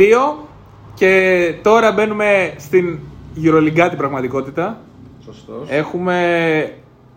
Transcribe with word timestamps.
2 0.00 0.44
και 0.94 1.54
τώρα 1.62 1.92
μπαίνουμε 1.92 2.54
στην 2.56 2.98
Euroleague 3.44 3.86
την 3.88 3.96
πραγματικότητα. 3.98 4.78
Σωστός. 5.24 5.66
Έχουμε 5.68 6.16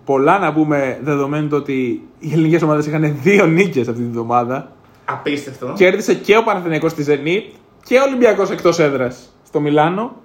πολλά 0.05 0.39
να 0.39 0.53
πούμε 0.53 0.99
δεδομένου 1.03 1.47
το 1.47 1.55
ότι 1.55 2.07
οι 2.19 2.31
ελληνικές 2.33 2.61
ομάδες 2.61 2.85
είχαν 2.85 3.17
δύο 3.21 3.45
νίκες 3.45 3.87
αυτή 3.87 4.01
τη 4.01 4.07
βδομάδα. 4.09 4.71
Απίστευτο. 5.05 5.73
Κέρδισε 5.75 6.13
και 6.13 6.37
ο 6.37 6.43
Παναθηναϊκός 6.43 6.91
στη 6.91 7.05
Zenit 7.07 7.53
και 7.85 7.97
ο 7.97 8.03
Ολυμπιακός 8.03 8.49
εκτός 8.51 8.79
έδρας 8.79 9.29
στο 9.47 9.59
Μιλάνο. 9.59 10.15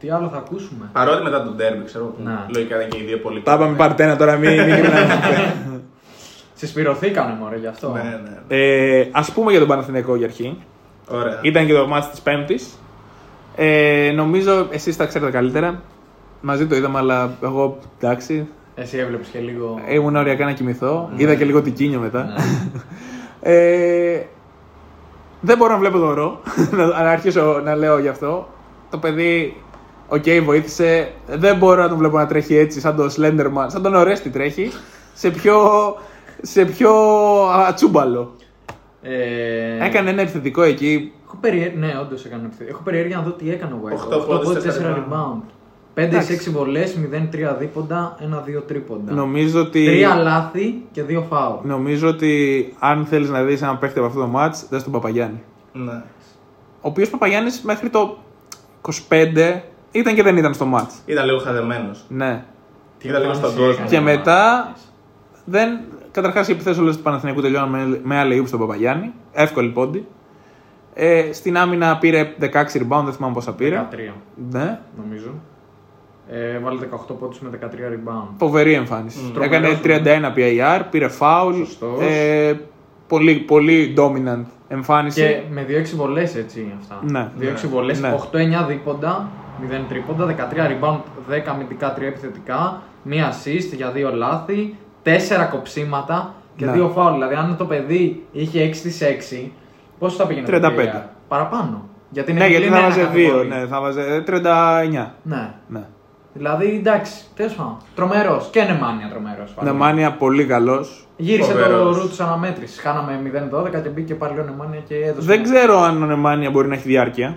Τι 0.00 0.10
άλλο 0.10 0.28
θα 0.28 0.36
ακούσουμε; 0.36 0.88
Παρότι 0.92 1.22
μετά 1.22 1.44
τον 1.44 1.56
τέρμι, 1.56 1.84
ξέρω 1.84 2.04
που 2.04 2.22
Να. 2.22 2.46
λογικά 2.54 2.76
ήταν 2.76 2.88
και 2.88 2.98
οι 2.98 3.02
δύο 3.06 3.18
πολύ. 3.18 3.40
Τα 3.42 3.54
είπαμε 3.54 3.76
part 3.78 4.12
1 4.12 4.16
τώρα, 4.18 4.36
μην, 4.36 4.50
μην 4.50 4.64
γυρνάμε. 4.74 5.82
Συσπηρωθήκανε 6.54 7.36
μωρέ 7.40 7.56
γι' 7.56 7.66
αυτό. 7.66 7.92
Ναι, 7.92 8.02
ναι. 8.02 8.56
ε, 8.56 9.08
Α 9.12 9.24
πούμε 9.34 9.50
για 9.50 9.60
τον 9.60 9.68
Παναθηναϊκό 9.68 10.16
για 10.16 10.26
αρχή. 10.26 10.56
Ωραία. 11.10 11.38
Ήταν 11.42 11.66
και 11.66 11.72
το 11.72 11.86
ματς 11.86 12.10
της 12.10 12.20
Πέμπτης. 12.20 12.78
Ε, 13.56 14.12
νομίζω 14.14 14.66
εσείς 14.70 14.96
τα 14.96 15.06
ξέρετε 15.06 15.30
καλύτερα. 15.30 15.82
Μαζί 16.40 16.66
το 16.66 16.76
είδαμε, 16.76 16.98
αλλά 16.98 17.30
εγώ 17.42 17.78
εντάξει. 18.00 18.48
Εσύ 18.74 18.98
έβλεπες 18.98 19.28
και 19.28 19.38
λίγο. 19.38 19.80
Ήμουν 19.88 20.16
οριακά 20.16 20.44
να 20.44 20.52
κοιμηθώ. 20.52 21.10
Είδα 21.16 21.34
και 21.34 21.44
λίγο 21.44 21.62
τικίνιο 21.62 22.00
μετά. 22.00 22.34
ε, 23.40 24.20
δεν 25.40 25.56
μπορώ 25.56 25.72
να 25.72 25.78
βλέπω 25.78 25.98
το 25.98 26.12
ρο. 26.12 26.40
να 26.76 26.86
να 26.86 27.10
αρχίσω 27.10 27.60
να 27.64 27.74
λέω 27.74 27.98
γι' 27.98 28.08
αυτό. 28.08 28.48
Το 28.90 28.98
παιδί, 28.98 29.56
οκ, 30.08 30.24
βοήθησε. 30.44 31.12
Δεν 31.26 31.56
μπορώ 31.56 31.82
να 31.82 31.88
τον 31.88 31.98
βλέπω 31.98 32.18
να 32.18 32.26
τρέχει 32.26 32.56
έτσι, 32.56 32.80
σαν 32.80 32.96
τον 32.96 33.10
Slenderman, 33.16 33.66
σαν 33.66 33.82
τον 33.82 33.94
Ορέστη 33.94 34.30
τρέχει. 34.30 34.72
Σε 35.14 35.30
πιο, 35.30 35.56
σε 36.42 36.64
πιο 36.64 36.92
ατσούμπαλο. 37.66 38.34
Ε, 39.02 39.84
Έκανε 39.84 40.10
ένα 40.10 40.20
επιθετικό 40.22 40.62
εκεί. 40.62 41.12
Έχω 41.26 41.36
περιέ... 41.40 41.72
Ναι, 41.76 41.92
όντως 42.00 42.24
έκανε 42.24 42.46
ευθύ- 42.50 42.68
Έχω 42.68 42.82
περιέργεια 42.82 43.16
να 43.16 43.22
δω 43.22 43.30
τι 43.30 43.50
έκανε 43.50 43.72
ο 43.74 43.80
White. 43.84 43.92
Οχτώ 43.92 44.16
Οκτώ 44.16 44.26
πόντους, 44.26 44.46
πόντους, 44.46 44.62
τέσσερα 44.62 45.06
4 45.10 45.12
rebound. 45.12 45.40
5-6 45.94 46.02
Εντάξει. 46.02 46.50
βολές, 46.50 46.96
0-3 46.96 47.56
δίποντα, 47.58 48.16
1-2 48.20 48.62
τρίποντα. 48.66 49.12
Νομίζω 49.12 49.60
ότι. 49.60 49.84
Τρία 49.84 50.14
λάθη 50.14 50.82
και 50.92 51.02
δύο 51.02 51.22
φάουλ. 51.30 51.56
Νομίζω 51.68 52.08
ότι 52.08 52.74
αν 52.78 53.06
θέλεις 53.06 53.28
να 53.30 53.42
δεις 53.42 53.62
έναν 53.62 53.78
παίχτη 53.78 53.98
από 53.98 54.08
αυτό 54.08 54.20
το 54.20 54.30
match, 54.36 54.66
δες 54.70 54.82
τον 54.82 54.92
Παπαγιάννη. 54.92 55.42
Ναι. 55.72 56.02
Ο 56.80 56.88
οποίος 56.88 57.10
Παπαγιάννης 57.10 57.60
μέχρι 57.62 57.88
το 57.88 58.18
25 59.08 59.60
ήταν 59.92 60.14
και 60.14 60.22
δεν 60.22 60.36
ήταν 60.36 60.54
στο 60.54 60.66
match. 60.74 60.92
Ήταν 61.06 61.24
λίγο 61.26 61.38
χαδεμένο. 61.38 61.90
Ναι. 62.08 62.44
Ήταν 63.02 63.20
λίγο 63.20 63.34
στον 63.34 63.50
εμφάνιση 63.50 63.56
κόσμο. 63.78 63.84
έκανε 63.84 63.88
Και 63.88 63.96
ο 63.96 64.02
μετά 64.02 64.54
Μάρτινς. 64.64 64.80
δεν. 65.44 65.80
Καταρχάς 66.10 66.48
οι 66.48 66.52
επιθέσεις 66.52 66.80
όλες 66.80 66.96
του 66.96 67.02
Παναθηναϊκού 67.02 67.40
τελειώναν 67.40 67.68
με, 67.68 68.00
με 68.02 68.18
άλλη 68.18 68.46
στον 68.46 68.58
Παπαγιάννη. 68.60 69.12
Εύκολη 69.32 69.68
πόντι. 69.68 70.06
Ε, 70.94 71.32
στην 71.32 71.56
άμυνα 71.56 71.98
πήρε 71.98 72.34
16 72.40 72.46
rebound, 72.46 73.02
δεν 73.04 73.12
θυμάμαι 73.12 73.34
πόσα 73.34 73.54
πήρε. 73.54 73.86
13 73.92 73.96
Ναι. 74.50 74.80
νομίζω. 75.04 75.30
Ε, 76.28 76.58
βάλε 76.58 76.78
18 77.10 77.14
πόντους 77.18 77.40
με 77.40 77.48
13 77.48 77.64
rebound. 77.64 78.28
Φοβερή 78.38 78.72
εμφάνιση. 78.72 79.30
Τρομερός, 79.34 79.70
Έκανε 79.80 80.32
31 80.34 80.36
PIR, 80.38 80.82
πήρε 80.90 81.08
foul. 81.18 81.52
Σωστός. 81.56 82.00
Ε, 82.00 82.60
πολύ, 83.06 83.34
πολύ 83.34 83.94
dominant 83.98 84.44
εμφάνιση. 84.68 85.20
Και 85.20 85.40
με 85.50 85.66
2-6 85.68 85.96
βολές 85.96 86.34
έτσι 86.36 86.72
αυτά. 86.80 87.00
Ναι. 87.02 87.30
2-6 87.40 87.68
βολές, 87.68 88.00
Ναι. 88.00 88.14
8-9 88.32 88.66
δίποντα, 88.68 89.28
0 89.60 89.84
τρίποντα, 89.88 90.26
13 90.26 90.66
rebound, 90.66 91.00
10 91.30 91.50
αμυντικά, 91.50 91.94
3 91.98 92.02
επιθετικά, 92.02 92.82
1 93.04 93.10
assist 93.10 93.74
για 93.76 93.92
2 93.92 94.12
λάθη, 94.14 94.74
4 95.16 95.48
κοψίματα 95.50 96.34
και 96.56 96.64
Ναι. 96.64 96.72
2 96.72 96.88
φάουλ. 96.94 97.12
Δηλαδή, 97.12 97.34
αν 97.34 97.56
το 97.58 97.64
παιδί 97.64 98.26
είχε 98.32 98.60
6 98.62 98.74
στις 98.74 99.00
6, 99.02 99.52
πόσο 99.98 100.16
θα 100.16 100.26
πήγαινε 100.26 100.46
το 100.46 100.52
35. 100.52 100.96
PAR? 100.96 101.02
Παραπάνω. 101.28 101.88
Γιατί 102.10 102.30
είναι 102.30 102.40
ναι, 102.40 102.46
γιατί 102.46 102.62
επιπλήν 102.64 102.80
θα 102.80 102.86
ένα 102.86 102.94
βάζε 102.94 103.02
2. 103.02 103.06
κατηγορή. 103.06 103.48
Ναι, 103.48 103.66
θα 103.66 103.80
βάζε 103.80 104.22
39. 104.26 105.14
Ναι. 105.22 105.50
Ναι. 105.68 105.82
Δηλαδή, 106.32 106.66
εντάξει, 106.80 107.24
τέλος 107.36 107.54
πάντων. 107.54 107.76
Τρομερός. 107.94 108.48
Και 108.52 108.62
Νεμάνια 108.62 109.08
τρομερός. 109.10 109.54
Νεμάνια 109.60 110.12
πολύ 110.12 110.44
καλός. 110.44 111.06
Γύρισε 111.16 111.52
το 111.52 111.58
Φοβερός. 111.58 111.96
ρου 112.02 112.08
τη 112.08 112.16
αναμέτρηση. 112.20 112.80
Χάναμε 112.80 113.20
0-12 113.50 113.82
και 113.82 113.88
μπήκε 113.88 114.14
πάλι 114.14 114.38
ο 114.38 114.42
Νεμάνια 114.42 114.80
και 114.88 114.94
έδωσε. 114.94 115.26
Δεν 115.26 115.42
ξέρω 115.42 115.80
αν 115.80 116.02
ο 116.02 116.06
Νεμάνια 116.06 116.50
μπορεί 116.50 116.68
να 116.68 116.74
έχει 116.74 116.88
διάρκεια. 116.88 117.36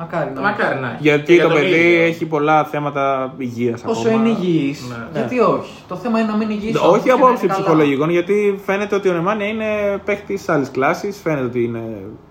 Μακάρι 0.00 0.30
να 0.34 0.40
Μακάρι 0.40 0.80
να 0.80 0.86
έχει. 0.88 0.96
Γιατί 1.00 1.24
Και 1.24 1.32
για 1.32 1.42
το 1.42 1.48
τον 1.48 1.58
παιδί 1.58 1.74
ίδιο. 1.74 2.02
έχει 2.02 2.26
πολλά 2.26 2.64
θέματα 2.64 3.34
υγείας 3.36 3.82
Όσο 3.86 4.08
ακόμα. 4.08 4.24
είναι 4.24 4.28
υγιής. 4.38 4.86
Ναι. 4.88 5.18
Γιατί 5.20 5.40
όχι. 5.40 5.72
Το 5.88 5.96
θέμα 5.96 6.18
είναι 6.20 6.30
να 6.30 6.36
μην 6.36 6.50
υγιής. 6.50 6.76
Όχι 6.80 7.10
από 7.10 7.26
άποψη 7.26 7.46
ψυχολογικών, 7.46 8.10
γιατί 8.10 8.60
φαίνεται 8.64 8.94
ότι 8.94 9.08
ο 9.08 9.12
Νεμάνια 9.12 9.46
είναι 9.46 9.64
παίχτη 10.04 10.38
άλλης 10.46 10.70
κλάσης. 10.70 11.20
Φαίνεται 11.22 11.44
ότι 11.44 11.62
είναι 11.64 11.82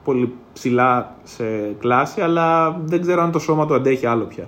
πολύ 0.03 0.33
ψηλά 0.53 1.15
σε 1.23 1.43
κλάση, 1.79 2.21
αλλά 2.21 2.77
δεν 2.85 3.01
ξέρω 3.01 3.21
αν 3.21 3.31
το 3.31 3.39
σώμα 3.39 3.65
του 3.65 3.73
αντέχει 3.73 4.05
άλλο 4.05 4.23
πια. 4.25 4.47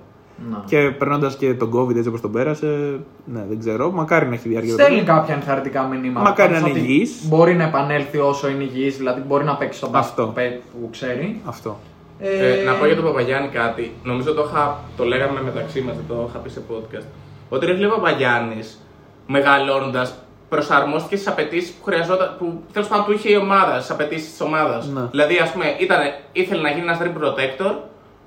Να. 0.51 0.63
Και 0.65 0.77
περνώντας 0.97 1.35
και 1.35 1.53
τον 1.53 1.71
COVID 1.73 1.95
έτσι 1.95 2.07
όπως 2.07 2.21
τον 2.21 2.31
πέρασε, 2.31 2.99
ναι, 3.25 3.45
δεν 3.49 3.59
ξέρω. 3.59 3.91
Μακάρι 3.91 4.27
να 4.27 4.33
έχει 4.33 4.49
διάρκεια. 4.49 4.75
το 4.75 4.81
Στέλνει 4.81 4.99
παιδί. 5.03 5.11
κάποια 5.11 5.33
ενθαρρυντικά 5.35 5.83
μηνύματα. 5.83 6.29
Μακάρι 6.29 6.51
να 6.51 6.59
Πάντως 6.59 6.71
είναι 6.75 6.79
ότι 6.79 6.91
υγιής. 6.91 7.27
Μπορεί 7.27 7.53
να 7.55 7.63
επανέλθει 7.63 8.17
όσο 8.17 8.49
είναι 8.49 8.63
υγιής, 8.63 8.97
δηλαδή 8.97 9.21
μπορεί 9.27 9.43
να 9.43 9.55
παίξει 9.55 9.77
στον 9.77 9.89
μπάσκετ 9.89 10.09
Αυτό. 10.19 10.25
που 10.25 10.33
πέ- 10.33 10.61
που 10.81 10.87
ξέρει. 10.91 11.41
Αυτό. 11.45 11.79
Ε, 12.23 12.63
να 12.65 12.73
πω 12.73 12.85
για 12.85 12.95
τον 12.95 13.03
Παπαγιάννη 13.03 13.47
κάτι. 13.47 13.95
Νομίζω 14.03 14.33
το, 14.33 14.45
είχα, 14.49 14.79
το 14.97 15.03
λέγαμε 15.03 15.41
μεταξύ 15.41 15.81
μας, 15.81 15.95
το 16.07 16.27
είχα 16.29 16.39
πει 16.39 16.49
σε 16.49 16.61
podcast. 16.69 17.05
Ότι 17.49 17.65
ρε 17.65 17.73
φίλε 17.73 17.87
Παπαγιάννης, 17.87 18.85
μεγαλώνοντας, 19.27 20.13
προσαρμόστηκε 20.49 21.15
στις 21.15 21.27
απαιτήσεις 21.27 21.71
που 21.71 21.83
χρειαζόταν, 21.83 22.35
που 22.39 22.63
τέλος 22.73 22.87
πάντων 22.87 23.05
του 23.05 23.11
είχε 23.11 23.29
η 23.29 23.35
ομάδα, 23.35 23.75
στις 23.75 23.89
απαιτήσεις 23.91 24.29
της 24.29 24.41
ομάδας. 24.41 24.87
Ναι. 24.87 25.01
Δηλαδή, 25.01 25.37
ας 25.37 25.51
πούμε, 25.51 25.75
ήτανε, 25.79 26.19
ήθελε 26.31 26.61
να 26.61 26.69
γίνει 26.69 26.81
ένας 26.81 26.97
rim 27.01 27.23
protector, 27.23 27.73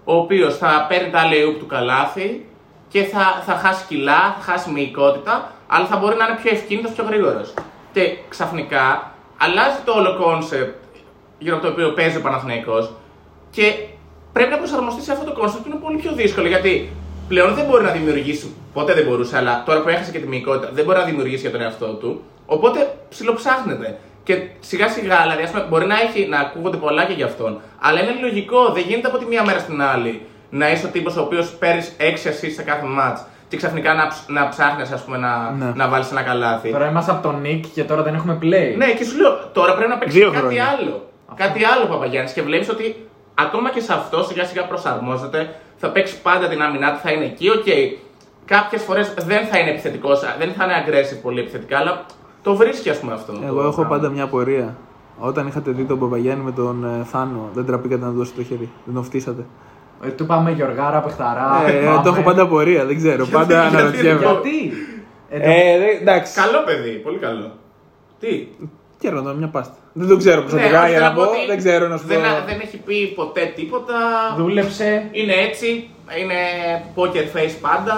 ο 0.05 0.15
οποίος 0.15 0.57
θα 0.57 0.87
παίρνει 0.89 1.11
τα 1.11 1.23
alley 1.25 1.59
του 1.59 1.67
καλάθι 1.67 2.47
και 2.89 3.03
θα, 3.03 3.43
θα 3.47 3.53
χάσει 3.53 3.85
κιλά, 3.89 4.37
θα 4.39 4.53
χάσει 4.53 4.71
μυϊκότητα, 4.71 5.53
αλλά 5.67 5.87
θα 5.87 5.97
μπορεί 5.97 6.17
να 6.17 6.25
είναι 6.25 6.39
πιο 6.43 6.51
ευκίνητος, 6.53 6.93
πιο 6.93 7.05
γρήγορος. 7.05 7.55
Και 7.93 8.17
ξαφνικά 8.29 9.13
αλλάζει 9.39 9.77
το 9.85 9.93
όλο 9.93 10.11
concept 10.25 10.75
γύρω 11.39 11.57
από 11.57 11.67
το 11.67 11.73
οποίο 11.73 11.93
παίζει 11.93 12.17
ο 12.17 12.21
Παναθηναϊκός 12.21 12.93
και 13.55 13.75
πρέπει 14.33 14.51
να 14.51 14.57
προσαρμοστεί 14.59 15.03
σε 15.03 15.13
αυτό 15.13 15.25
το 15.31 15.41
concept 15.43 15.59
που 15.63 15.67
είναι 15.69 15.79
πολύ 15.83 15.97
πιο 15.97 16.13
δύσκολο 16.13 16.47
γιατί 16.49 16.93
πλέον 17.29 17.55
δεν 17.55 17.65
μπορεί 17.65 17.85
να 17.85 17.91
δημιουργήσει, 17.91 18.55
ποτέ 18.73 18.95
δεν 18.95 19.05
μπορούσε, 19.07 19.37
αλλά 19.37 19.63
τώρα 19.67 19.81
που 19.83 19.89
έχασε 19.89 20.11
και 20.11 20.19
τη 20.19 20.27
μυϊκότητα 20.27 20.71
δεν 20.73 20.85
μπορεί 20.85 20.99
να 20.99 21.05
δημιουργήσει 21.05 21.41
για 21.41 21.51
τον 21.51 21.61
εαυτό 21.61 21.87
του. 21.87 22.23
Οπότε 22.47 22.97
ψιλοψάχνεται. 23.09 23.99
Και 24.25 24.39
σιγά 24.61 24.89
σιγά, 24.89 25.21
δηλαδή, 25.23 25.43
ας 25.43 25.51
πούμε, 25.51 25.67
μπορεί 25.69 25.87
να, 25.87 26.01
έχει, 26.01 26.27
να 26.27 26.39
ακούγονται 26.39 26.77
πολλά 26.77 27.05
και 27.05 27.13
για 27.13 27.27
αυτόν. 27.27 27.61
Αλλά 27.81 28.01
είναι 28.03 28.13
λογικό, 28.21 28.69
δεν 28.73 28.83
γίνεται 28.87 29.09
από 29.09 29.19
τη 29.19 29.25
μία 29.25 29.45
μέρα 29.45 29.59
στην 29.59 29.83
άλλη 29.83 30.21
να 30.51 30.71
είσαι 30.71 30.87
ο 30.87 30.89
τύπος 30.89 31.17
ο 31.17 31.21
οποίος 31.21 31.51
παίρνεις 31.51 31.97
6 31.99 32.03
assists 32.03 32.53
σε 32.55 32.63
κάθε 32.63 32.87
match 32.99 33.19
και 33.49 33.57
ξαφνικά 33.57 33.95
να, 33.95 34.07
ψ- 34.07 34.29
να 34.31 34.49
ψάχνεις 34.49 35.03
πούμε, 35.05 35.17
να, 35.19 35.51
Ναι. 35.59 35.73
να 35.75 35.89
βάλεις 35.89 36.11
ένα 36.11 36.23
καλάθι. 36.23 36.71
Τώρα 36.71 36.89
είμαστε 36.89 37.11
από 37.11 37.23
τον 37.23 37.41
Νικ 37.41 37.65
και 37.75 37.85
τώρα 37.85 38.03
δεν 38.03 38.15
έχουμε 38.15 38.39
play. 38.43 38.75
Ναι, 38.77 38.93
και 38.93 39.05
σου 39.05 39.21
λέω 39.21 39.51
τώρα 39.53 39.75
πρέπει 39.75 39.91
να 39.91 39.99
παίξεις 39.99 40.19
Δύο 40.19 40.27
κάτι 40.31 40.39
χρόνια. 40.41 40.65
άλλο. 40.79 41.09
Κάτι 41.35 41.65
άλλο 41.65 41.87
Παπαγιάννης 41.87 42.33
και 42.33 42.43
βλέπεις 42.43 42.69
ότι 42.69 43.07
ακόμα 43.35 43.71
και 43.71 43.81
σε 43.81 43.93
αυτό 43.93 44.23
σιγά 44.23 44.45
σιγά 44.45 44.65
προσαρμόζεται. 44.67 45.55
Θα 45.77 45.89
παίξει 45.91 46.21
πάντα 46.23 46.49
την 46.49 46.63
άμυνά 46.63 46.93
του, 46.93 46.99
θα 47.03 47.13
είναι 47.13 47.25
εκεί. 47.25 47.49
Οκ, 47.51 47.65
κάποιες 48.45 48.83
φορές 48.83 49.15
δεν 49.27 49.47
θα 49.47 49.59
είναι 49.59 49.71
επιθετικός, 49.71 50.21
δεν 50.39 50.53
θα 50.53 50.65
είναι 50.65 50.85
aggressive 50.87 51.19
πολύ 51.23 51.41
επιθετικά, 51.41 51.79
αλλά 51.79 52.05
το 52.43 52.55
βρίσκει 52.57 52.91
ας 52.91 52.99
πούμε 52.99 53.13
αυτό. 53.13 53.33
Εγώ 53.45 53.55
το 53.55 53.61
έχω 53.67 53.71
πράγμα. 53.75 53.89
πάντα 53.89 54.09
μια 54.09 54.23
απορία. 54.25 54.77
Όταν 55.19 55.47
είχατε 55.47 55.71
δει 55.71 55.85
τον 55.85 55.99
Παπαγιάννη 55.99 56.45
με 56.45 56.53
τον 56.53 56.85
ε, 56.85 57.05
Θάνο, 57.05 57.49
δεν 57.53 57.67
ντραπήκατε 57.67 58.05
να 58.05 58.11
του 58.11 58.17
δώσετε 58.17 58.41
το 58.43 58.47
χέρι. 58.47 58.69
Δεν 58.85 58.95
τον 58.95 59.05
φτύσατε. 59.05 59.45
Ε, 60.05 60.09
του 60.09 60.27
πάμε 60.27 60.51
Γιωργάρα, 60.51 61.01
Πεχταρά. 61.01 61.63
Ε, 61.67 61.85
πάμε. 61.85 62.03
το 62.03 62.09
έχω 62.09 62.23
πάντα 62.23 62.43
απορία, 62.43 62.85
δεν 62.85 62.97
ξέρω. 62.97 63.27
Πάντα 63.27 63.61
γιατί, 63.61 63.77
αναρωτιέμαι. 63.77 64.19
Γιατί; 64.21 64.73
Ε, 65.31 65.39
το- 65.39 65.45
Ε, 65.51 65.79
δε- 65.79 66.01
εντάξει. 66.01 66.35
Καλό 66.35 66.63
παιδί, 66.65 66.91
πολύ 66.91 67.19
καλό. 67.19 67.53
Τι; 68.21 68.49
Κέρδο 68.99 69.35
μια 69.35 69.49
πάστα. 69.49 69.75
Δεν 69.97 70.09
το 70.09 70.17
ξέρω 70.17 70.41
προσωπικά 70.41 70.81
όχι, 70.83 70.91
για 70.91 70.99
θέλω 70.99 71.09
να 71.11 71.15
πω 71.15 71.23
πω. 71.25 71.31
ότι 71.31 71.47
Δεν 71.47 71.57
ξέρω 71.59 71.89
να 71.89 71.97
σου 71.97 72.03
πω. 72.03 72.09
δεν, 72.09 72.21
δεν 72.47 72.61
έχει 72.65 72.77
πει 72.77 73.07
ποτέ 73.15 73.53
τίποτα. 73.57 73.95
Δούλεψε. 74.37 75.09
Είναι 75.13 75.33
έτσι, 75.49 75.89
είναι 76.21 76.39
poker 76.97 77.27
face 77.37 77.55
πάντα. 77.61 77.95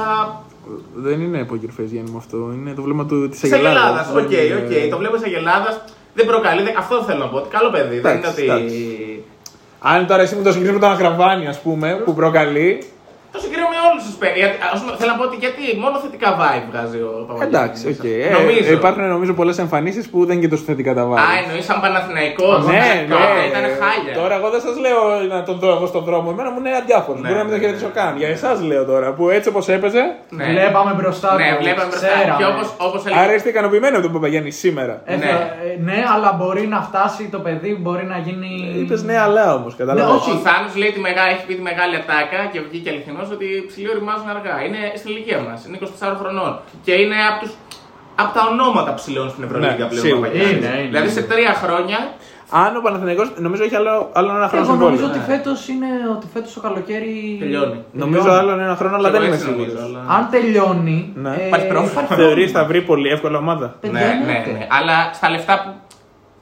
Δεν 0.95 1.21
είναι 1.21 1.47
poker 1.51 1.71
face 1.81 1.85
Γιάννη 1.93 2.11
μου 2.11 2.17
αυτό. 2.19 2.37
Είναι 2.55 2.73
το 2.73 2.83
βλέμμα 2.83 3.07
του 3.07 3.29
της 3.29 3.41
Της 3.41 3.53
Αγελάδας. 3.53 4.09
Ελλάδα. 4.09 4.21
Οκ, 4.27 4.33
οκ. 4.63 4.91
Το 4.91 4.97
βλέπω 4.99 5.17
της 5.17 5.33
Ελλάδα. 5.35 5.85
Δεν 6.15 6.27
προκαλεί. 6.27 6.63
δεν- 6.63 6.79
Αυτό 6.79 7.03
θέλω 7.03 7.19
να 7.19 7.29
πω. 7.29 7.37
Ότι 7.37 7.49
καλό 7.49 7.71
παιδί. 7.71 7.99
Δεν 7.99 8.11
είναι 8.17 8.21
Εντάξει, 8.27 8.41
ότι. 8.43 8.51
εντάξει. 8.51 9.25
Αν 9.81 10.07
τώρα 10.07 10.23
εσύ 10.23 10.35
μου 10.37 10.43
το 10.43 10.53
συγκρίνεις 10.53 10.75
με 10.75 10.81
τον 10.81 10.91
Αγραβάνη, 10.91 11.47
ας 11.47 11.61
πούμε, 11.61 12.03
που 12.05 12.15
προκαλεί. 12.15 12.83
Το 13.33 13.39
συγκρίνω 13.43 13.67
με 14.07 14.13
όλους 14.13 14.13
τους 14.13 14.19
παίκτες. 14.23 14.41
Θέλω 15.01 15.11
να 15.15 15.19
πω 15.19 15.25
ότι 15.31 15.37
γιατί 15.45 15.63
μόνο 15.85 15.97
θετικά 16.05 16.29
vibe 16.41 16.67
βγάζει 16.71 16.99
ο 17.09 17.11
Παπαγιάννης. 17.29 17.57
Εντάξει, 17.57 17.83
οκ. 17.95 18.05
Ε, 18.05 18.31
Νομίζω. 18.39 18.73
υπάρχουν 18.81 19.03
νομίζω 19.17 19.33
πολλές 19.41 19.59
εμφανίσεις 19.65 20.05
που 20.11 20.19
δεν 20.27 20.33
είναι 20.35 20.45
και 20.45 20.51
τόσο 20.55 20.65
θετικά 20.71 20.91
τα 20.99 21.05
vibes. 21.11 21.23
Α, 21.27 21.29
εννοείς 21.43 21.65
σαν 21.69 21.79
Παναθηναϊκός. 21.85 22.61
Ναι, 22.75 22.87
ναι. 23.11 23.25
Ήταν 23.51 23.65
χάλια. 23.81 24.13
Τώρα 24.21 24.35
εγώ 24.41 24.49
δεν 24.55 24.61
σας 24.67 24.75
λέω 24.85 24.99
να 25.35 25.39
τον 25.49 25.57
δω 25.63 25.69
εγώ 25.77 25.87
στον 25.93 26.03
δρόμο. 26.09 26.27
Εμένα 26.35 26.51
μου 26.53 26.59
είναι 26.61 26.73
αδιάφορος. 26.83 27.21
Ναι, 27.21 27.27
Μπορεί 27.29 27.39
να 27.41 27.45
μην 27.47 27.53
τον 27.53 27.61
ναι, 27.61 27.65
χαιρετήσω 27.67 27.91
ναι. 27.95 27.99
καν. 28.01 28.13
Για 28.23 28.29
εσάς 28.37 28.57
λέω 28.71 28.85
τώρα 28.93 29.09
που 29.17 29.23
έτσι 29.37 29.49
όπως 29.53 29.65
έπαιζε. 29.77 30.03
Ναι. 30.39 30.45
Βλέπαμε 30.55 30.93
μπροστά 30.99 31.31
Ναι, 31.35 31.49
τους, 31.49 31.59
βλέπαμε 31.65 31.89
μπροστά. 31.91 32.07
ξέραμε. 32.07 32.37
Και 32.41 32.47
όπως, 32.53 32.67
όπως 32.87 33.01
Άρα 33.07 33.19
έλεγε. 33.23 33.35
είστε 33.37 33.49
ικανοποιημένοι 33.55 33.95
από 33.99 34.05
τον 34.09 34.15
Παπαγιάννη 34.17 34.51
σήμερα. 34.65 34.95
Ε, 35.05 35.17
Ναι. 35.17 35.25
θα- 35.27 35.47
ε, 35.67 35.71
ναι, 35.89 35.99
αλλά 36.15 36.31
μπορεί 36.39 36.65
να 36.75 36.81
φτάσει 36.89 37.23
το 37.35 37.39
παιδί, 37.47 37.71
μπορεί 37.83 38.05
να 38.15 38.19
γίνει. 38.27 38.51
Είπες 38.81 39.03
ναι, 39.09 39.17
αλλά 39.27 39.45
όμως. 39.59 39.73
Ναι, 39.77 39.85
Κατάλαβα. 39.85 40.15
όχι. 40.15 40.31
Ο 40.31 40.39
Θάνος 40.47 40.73
λέει 40.81 40.91
τη 40.97 41.01
μεγάλη, 41.09 41.31
έχει 41.37 41.45
πει 41.47 41.55
τη 41.61 41.65
μεγάλη 41.71 41.95
ατάκα 42.03 42.41
και 42.53 42.59
βγήκε 42.69 42.89
αληθινός 42.93 43.29
ότι 43.37 43.45
οι 43.57 43.65
ψηλοί 43.71 43.89
οριμάζουν 43.97 44.29
αργά. 44.37 44.55
Είναι 44.67 44.81
στην 44.99 45.11
ηλικία 45.13 45.39
μας, 45.47 45.59
είναι 45.67 45.77
24 45.81 46.17
χρονών. 46.21 46.53
Και 46.87 46.93
είναι 47.03 47.19
από, 47.31 47.39
τους, 47.43 47.53
από 48.23 48.31
τα 48.37 48.43
ονόματα 48.53 48.95
ψηλών 48.95 49.27
στην 49.33 49.43
Ευρωλίγα 49.47 49.71
Ναι, 49.71 49.77
πλέον. 49.91 50.05
σίγουρα. 50.05 50.19
ο 50.19 50.23
Παπαγιάννης. 50.23 50.57
Είναι, 50.67 50.77
είναι, 50.79 50.87
Δηλαδή 50.93 51.09
σε 51.17 51.21
είναι. 51.21 51.29
τρία 51.33 51.53
χρόνια. 51.63 51.99
Αν 52.51 52.77
ο 52.77 52.81
Παναθηναϊκός 52.87 53.29
νομίζω 53.47 53.63
έχει 53.67 53.77
άλλο, 53.81 54.11
άλλο 54.19 54.31
ένα 54.41 54.49
χρόνο 54.49 54.65
Εγώ 54.67 54.75
νομίζω 54.75 55.03
συμβόλαιο. 55.03 55.23
ότι 55.23 55.31
φέτος 55.33 55.69
είναι 55.69 55.87
ότι 56.17 56.27
φέτος 56.35 56.53
το 56.57 56.61
καλοκαίρι. 56.67 57.37
Τελειώνει. 57.43 57.79
Νομίζω 57.93 58.31
άλλο 58.41 58.51
ένα 58.67 58.77
χρόνο, 58.81 58.95
αλλά 58.99 59.09
Και 59.11 59.13
δεν 59.17 59.23
εγώ 59.23 59.27
είμαι 59.33 59.37
έτσι 59.43 59.51
νομίζω, 59.51 59.77
σίγουρο. 59.79 59.87
αλλά- 59.87 60.15
Αν 60.17 60.23
τελειώνει. 60.31 60.99
Ναι. 61.15 61.35
ε, 61.41 61.47
Υπάρχει 61.47 61.67
πρόβλημα. 61.67 62.01
Θεωρείς 62.21 62.51
θα 62.57 62.65
βρει 62.65 62.81
πολύ 62.83 63.09
εύκολα 63.17 63.39
ομάδα; 63.39 63.67
παιδιά, 63.81 64.01
Ναι, 64.01 64.07
ναι, 64.07 64.13
εννοείται. 64.13 64.51
ναι. 64.51 64.67
Αλλά 64.79 64.97
στα 65.13 65.31
λεφτά 65.31 65.55
που. 65.63 65.71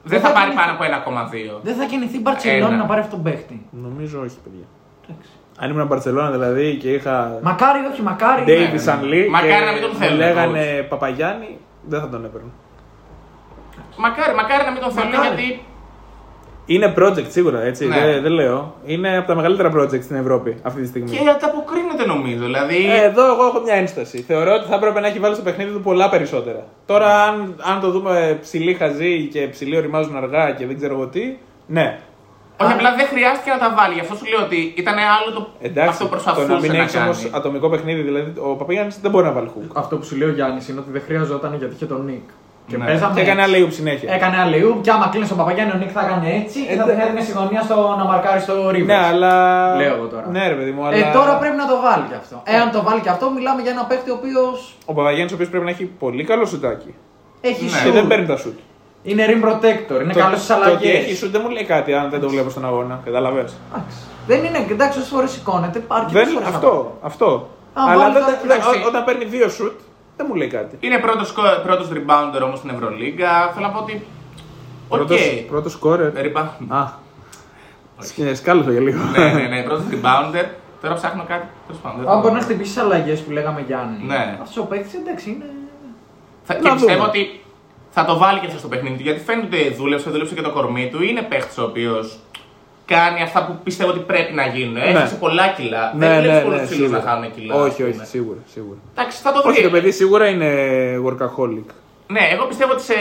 Δεν 0.03 0.21
θα 0.21 0.29
θα 0.29 0.35
πάρει 0.35 0.51
γίνει- 0.51 0.61
πάνω 0.61 0.73
από 0.73 0.83
1,2. 0.85 1.61
Δεν 1.63 1.75
θα 1.75 1.85
κινηθεί 1.85 2.17
η 2.17 2.21
Μπαρσελόνα 2.23 2.67
Ένα. 2.67 2.77
να 2.77 2.85
πάρει 2.91 3.01
αυτόν 3.01 3.23
τον 3.23 3.33
παίχτη. 3.33 3.57
Νομίζω 3.87 4.17
όχι, 4.27 4.37
παιδιά. 4.45 4.67
Εντάξει. 5.05 5.31
Αν 5.59 5.71
ήμουν 5.71 5.87
Μπαρσελόνα 5.87 6.31
δηλαδή 6.31 6.77
και 6.77 6.93
είχα 6.93 7.39
Μακάρι, 7.43 7.79
όχι, 7.93 8.03
μακάρι. 8.03 8.45
Davis 8.47 8.73
ναι. 8.73 8.79
Σανλή 8.79 9.29
Μακάρι 9.29 9.53
και 9.53 9.65
να 9.65 9.73
μην 9.73 9.81
τον 9.81 9.91
μου 9.93 9.99
θέλουν, 9.99 10.19
λέγανε 10.19 10.81
coach. 10.81 10.89
Παπαγιάννη, 10.89 11.59
δεν 11.83 12.01
θα 12.01 12.09
τον 12.09 12.25
έπαιρνε. 12.25 12.51
Μακάρι, 13.97 14.35
μακάρι 14.35 14.65
να 14.65 14.71
μην 14.71 14.81
τον 14.81 14.91
θέλουν 14.93 15.11
Μακάρι. 15.11 15.43
γιατί. 15.43 15.63
Είναι 16.67 16.95
project 16.99 17.29
σίγουρα, 17.29 17.63
έτσι. 17.63 17.87
Ναι. 17.87 18.01
Δεν, 18.01 18.23
δεν 18.23 18.33
λέω. 18.33 18.75
Είναι 18.85 19.17
από 19.17 19.27
τα 19.27 19.35
μεγαλύτερα 19.35 19.71
project 19.75 20.03
στην 20.03 20.17
Ευρώπη 20.17 20.57
αυτή 20.63 20.81
τη 20.81 20.87
στιγμή. 20.87 21.11
Και 21.11 21.19
ανταποκρίνεται 21.31 22.07
νομίζω. 22.07 22.45
Δηλαδή. 22.45 22.87
Ε, 22.91 23.05
εδώ 23.05 23.27
εγώ 23.27 23.47
έχω 23.47 23.61
μια 23.61 23.75
ένσταση. 23.75 24.19
Θεωρώ 24.19 24.53
ότι 24.55 24.67
θα 24.69 24.75
έπρεπε 24.75 25.01
να 25.01 25.07
έχει 25.07 25.19
βάλει 25.19 25.35
στο 25.35 25.45
παιχνίδι 25.45 25.73
του 25.73 25.81
πολλά 25.81 26.09
περισσότερα. 26.09 26.65
Τώρα, 26.87 27.23
αν, 27.23 27.55
αν 27.63 27.81
το 27.81 27.91
δούμε 27.91 28.39
ψηλή 28.41 28.75
χαζή 28.75 29.29
και 29.33 29.49
ψηλή 29.49 29.77
οριμάζουν 29.77 30.17
αργά 30.17 30.51
και 30.51 30.67
δεν 30.67 30.77
ξέρω 30.77 30.95
εγώ 30.95 31.07
τι, 31.07 31.37
ναι. 31.67 31.99
Όχι, 32.63 32.73
απλά 32.73 32.91
δεν 32.99 33.07
χρειάστηκε 33.13 33.51
να 33.51 33.59
τα 33.65 33.69
βάλει. 33.79 33.95
Γι' 33.95 34.01
αυτό 34.01 34.15
σου 34.21 34.27
λέω 34.33 34.41
ότι 34.49 34.59
ήταν 34.83 34.97
άλλο 35.17 35.29
το 35.37 35.41
Εντάξει, 35.69 35.89
αυτό 35.91 36.05
το 36.05 36.11
προσπαθούσε 36.11 36.53
να 36.53 36.61
μην 36.61 36.73
να 36.73 36.79
έχεις 36.83 36.95
όμως 36.97 37.19
κάνει. 37.19 37.31
ατομικό 37.39 37.67
παιχνίδι, 37.73 38.03
δηλαδή 38.09 38.33
ο 38.49 38.51
Παπαγιάννης 38.61 38.95
δεν 39.05 39.11
μπορεί 39.11 39.25
να 39.31 39.33
βάλει 39.33 39.51
hook. 39.55 39.71
Αυτό 39.83 39.97
που 39.99 40.05
σου 40.09 40.17
λέει 40.17 40.29
ο 40.29 40.33
Γιάννης 40.39 40.69
είναι 40.69 40.81
ότι 40.81 40.91
δεν 40.97 41.03
χρειαζόταν 41.07 41.55
γιατί 41.61 41.75
είχε 41.75 41.87
τον 41.87 42.05
Νικ. 42.05 42.29
Και 42.67 42.77
Ναι. 42.77 42.85
παίζαμε. 42.85 43.15
Και 43.15 43.21
έκανε 43.21 43.43
έτσι. 43.43 43.55
αλλαγή 43.55 43.71
συνέχεια. 43.73 44.13
Έκανε 44.15 44.37
αλλιού 44.45 44.79
και 44.85 44.91
άμα 44.91 45.07
κλείνει 45.13 45.27
τον 45.27 45.37
Παπαγιάννη, 45.37 45.73
ο 45.73 45.79
Νικ 45.83 45.91
θα 45.93 46.01
έκανε 46.07 46.27
έτσι 46.43 46.59
και 46.67 46.73
Ε, 46.73 46.77
θα 46.77 46.85
δε- 46.85 46.93
την 46.93 47.01
έδινε 47.01 47.21
στη 47.27 47.33
γωνία 47.39 47.63
στο 47.63 47.95
να 47.99 48.05
μαρκάρει 48.05 48.41
στο 48.41 48.71
ρίβο. 48.71 48.87
Ναι, 48.87 48.99
αλλά. 49.11 49.33
Λέω 49.77 49.95
εγώ 49.97 50.07
τώρα. 50.07 50.27
Ναι, 50.31 50.49
ρε 50.49 50.55
παιδί 50.55 50.71
μου, 50.71 50.85
αλλά. 50.87 50.97
Ε, 50.97 51.11
τώρα 51.13 51.33
πρέπει 51.39 51.57
να 51.57 51.67
το 51.67 51.77
βάλει 51.87 52.05
κι 52.11 52.15
αυτό. 52.23 52.43
Εάν 52.45 52.71
το 52.71 52.83
βάλει 52.83 53.01
κι 53.01 53.09
αυτό, 53.09 53.31
μιλάμε 53.31 53.63
για 53.63 53.71
ένα 53.71 53.85
παίχτη 53.85 54.11
ο 54.11 54.15
οποίος 54.21 54.75
Ο 54.85 54.93
Παπαγιάννης, 54.95 55.33
ο 55.33 55.35
οποίος 55.35 55.49
πρέπει 55.51 55.65
να 55.65 55.71
έχει 55.71 55.85
πολύ 55.85 56.25
καλό 56.25 56.45
σουτάκι. 56.47 56.95
έχει 57.41 57.65
Ναι. 57.65 57.71
Και 57.85 57.89
σουτ. 57.91 57.93
δεν 57.93 58.07
παίρνει 58.07 58.27
τα 58.27 58.37
σουτ. 58.37 58.59
Είναι 59.07 59.25
rim 59.29 59.45
protector, 59.49 60.01
είναι 60.03 60.13
Το- 60.13 60.19
καλός 60.19 60.39
στις 60.43 60.47
Το 60.47 60.55
ότι 60.55 60.65
αλλαγές. 60.69 61.05
έχει 61.05 61.15
σουτ 61.17 61.31
δεν 61.33 61.41
μου 61.45 61.51
λέει 61.51 61.65
κάτι 61.65 61.95
αν 61.95 62.11
δεν 62.11 62.21
το 62.21 62.29
βλέπω 62.29 62.51
στον 62.51 62.65
αγώνα. 62.65 63.01
Κατάλαβε. 63.05 63.45
Δεν 64.27 64.45
είναι, 64.45 64.67
εντάξει, 64.71 64.99
όσες 64.99 65.11
φορές 65.11 65.31
σηκώνεται, 65.31 65.85
αρκετές 65.89 66.19
Δεν, 66.25 66.29
φορές. 66.33 66.49
αυτό, 66.49 66.99
αυτό. 67.03 67.49
Α, 67.73 67.83
Αλλά 67.89 67.97
βάλει 68.03 68.13
δεν- 68.13 68.23
το- 68.25 68.31
δεν- 68.31 68.39
εντάξει. 68.51 68.69
ό- 68.69 68.87
όταν 68.89 69.05
παίρνει 69.05 69.25
δύο 69.25 69.49
σουτ, 69.49 69.79
δεν 70.17 70.27
μου 70.29 70.35
λέει 70.35 70.49
κάτι. 70.49 70.77
Είναι 70.81 70.99
πρώτος, 70.99 71.29
σκο- 71.29 71.61
πρώτος 71.65 71.89
rebounder 71.95 72.41
όμως 72.45 72.59
στην 72.59 72.71
Ευρωλίγκα. 72.71 73.51
Θέλω 73.55 73.67
να 73.67 73.73
πω 73.73 73.79
ότι. 73.79 74.05
Οκ. 74.89 74.97
Πρώτος, 74.99 75.45
πρώτος 75.49 75.79
scorer. 75.83 76.11
Rebound. 76.25 76.49
Α, 76.69 76.83
σκ- 77.99 78.35
σκάλωσα 78.37 78.71
για 78.71 78.81
λίγο. 78.81 78.99
ναι, 79.17 79.33
ναι, 79.33 79.43
ναι, 79.49 79.63
πρώτος 79.63 79.85
rebounder. 79.91 80.45
Τώρα 80.83 80.95
ψάχνω 80.95 81.25
κάτι. 81.29 81.47
Τέλος 81.67 81.81
πάντων, 81.83 81.99
δεν 82.01 82.09
Αν 82.09 82.15
μπορεί 82.21 82.27
θυμάμαι. 82.27 82.39
να 82.39 82.45
χτυπήσεις 82.45 82.77
αλλαγές 82.77 83.21
που 83.21 83.31
λέγαμε 83.31 83.65
Γιάννη. 83.67 84.05
Ναι. 84.07 84.39
Αυτός 84.43 84.57
ο 84.57 84.65
παίκτης 84.67 84.95
εντάξει 84.95 85.31
είναι. 85.31 85.45
Θα, 86.43 86.55
Να 86.55 86.61
και 86.61 86.71
πιστεύω 86.73 86.93
δούμε. 86.99 87.09
ότι 87.09 87.41
θα 87.95 88.05
το 88.05 88.17
βάλει 88.19 88.39
και 88.41 88.47
αυτό 88.47 88.59
στο 88.59 88.69
παιχνίδι 88.69 88.97
του. 88.97 89.03
Γιατί 89.03 89.21
φαίνεται 89.21 89.47
ότι 89.57 89.75
δούλεψε, 89.75 90.11
δούλεψε 90.11 90.35
και 90.35 90.41
το 90.43 90.51
κορμί 90.51 90.89
του. 90.93 91.03
Είναι 91.03 91.23
παίχτης 91.23 91.59
ο 91.59 91.63
οποίος 91.65 92.19
κάνει 92.87 93.23
αυτά 93.23 93.47
που 93.47 93.59
πιστεύω 93.65 93.91
ότι 93.91 93.99
πρέπει 93.99 94.33
να 94.33 94.47
γίνουν. 94.47 94.77
Έχασε 94.77 95.15
πολλά 95.15 95.49
κιλά. 95.49 95.93
Ναι, 95.97 96.07
Δεν 96.09 96.15
ναι, 96.17 96.21
βλέπει 96.23 96.45
πολλούς 96.45 96.61
ναι, 96.61 96.67
φίλου 96.67 96.81
να 96.83 96.89
σίγουρα. 96.97 97.11
χάνουν 97.11 97.35
κιλά. 97.35 97.55
Όχι, 97.55 97.69
ας 97.69 97.77
πούμε. 97.77 97.89
όχι, 97.89 98.07
σίγουρα, 98.07 98.39
σίγουρα. 98.53 98.79
Εντάξει, 98.97 99.19
θα 99.23 99.33
το 99.33 99.43
βρει. 99.43 99.51
Όχι, 99.53 99.63
το 99.63 99.71
παιδί 99.71 99.91
σίγουρα 99.93 100.29
είναι 100.29 100.51
workaholic. 101.07 101.69
Ναι, 102.07 102.21
εγώ 102.33 102.45
πιστεύω 102.45 102.73
ότι 102.73 102.83
σε 102.83 102.95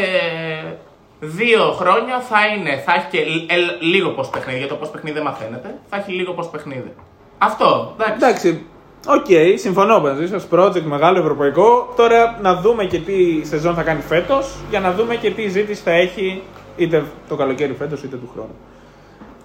δύο 1.20 1.72
χρόνια 1.72 2.20
θα, 2.20 2.38
είναι, 2.58 2.82
θα 2.86 2.94
έχει 2.94 3.08
και 3.12 3.20
λ- 3.20 3.52
ε, 3.52 3.56
λίγο 3.86 4.10
πώ 4.10 4.30
παιχνίδι. 4.32 4.58
Γιατί 4.58 4.74
το 4.74 4.80
πώ 4.80 4.90
παιχνίδι 4.92 5.16
δεν 5.16 5.26
μαθαίνεται. 5.26 5.76
Θα 5.90 5.98
έχει 5.98 6.12
λίγο 6.12 6.32
πώ 6.34 6.50
παιχνίδι. 6.52 6.94
Αυτό, 7.38 7.96
εντάξει. 8.00 8.26
Εντάξει, 8.26 8.66
οκ, 9.08 9.26
συμφωνώ 9.56 10.00
μαζί 10.00 10.28
σας. 10.28 10.48
Project 10.52 10.82
μεγάλο 10.82 11.20
ευρωπαϊκό. 11.20 11.94
Τώρα 11.96 12.40
να 12.42 12.56
δούμε 12.56 12.84
και 12.86 13.00
τι 13.00 13.46
σεζόν 13.46 13.74
θα 13.76 13.84
κάνει 13.84 14.02
φέτος 14.02 14.56
για 14.70 14.80
να 14.80 14.92
δούμε 14.92 15.16
και 15.16 15.32
τι 15.32 15.48
ζήτηση 15.48 15.82
θα 15.84 15.92
έχει 15.92 16.42
είτε 16.78 17.04
το 17.30 17.36
καλοκαίρι 17.36 17.74
φέτος 17.74 18.04
είτε 18.04 18.16
του 18.16 18.30
χρόνου. 18.34 18.56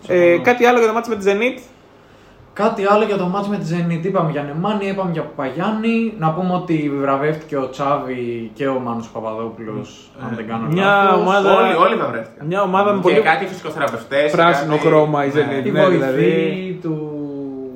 Ε, 0.07 0.39
κάτι 0.39 0.65
άλλο 0.65 0.79
για 0.79 0.87
το 0.89 0.93
ματς 0.95 1.09
με 1.09 1.17
τη 1.17 1.25
Zenit; 1.29 1.61
Κάτι 2.53 2.85
άλλο 2.91 3.05
για 3.05 3.17
το 3.17 3.27
ματς 3.27 3.49
με 3.49 3.57
τη 3.57 3.65
Zenit. 3.75 4.05
Είπαμε 4.05 4.31
για 4.31 4.43
Νεμάνι, 4.43 4.87
είπαμε 4.87 5.11
για 5.13 5.23
Παπαγιάννη. 5.23 6.15
Να 6.19 6.31
πούμε 6.31 6.55
ότι 6.55 6.93
βραβεύτηκε 7.01 7.57
ο 7.57 7.69
Τσάβη 7.71 8.51
και 8.55 8.69
ο 8.69 8.79
Μάνος 8.79 9.09
Παπαδόπουλος, 9.09 10.11
αν 10.23 10.33
δεν 10.37 10.47
κάνω 10.49 10.67
Μια 10.71 10.85
λάθος. 10.85 11.21
ομάδα- 11.21 11.57
Όλοι, 11.57 11.75
όλοι 11.75 11.95
βραβεύτηκαν. 11.95 12.47
Μια 12.47 12.63
ομάδα 12.63 12.93
με 12.93 12.97
Και 12.97 13.09
πολύ 13.09 13.21
κάτι 13.21 13.47
φυσικοθεραπευτές. 13.47 14.31
πράσινο 14.31 14.77
χρώμα 14.77 15.25
η 15.25 15.31
Zenit. 15.35 15.63
Τη 15.63 15.71
ναι, 15.71 15.81
βοηθή 15.83 15.97
δηλαδή. 15.97 16.79
του... 16.83 17.08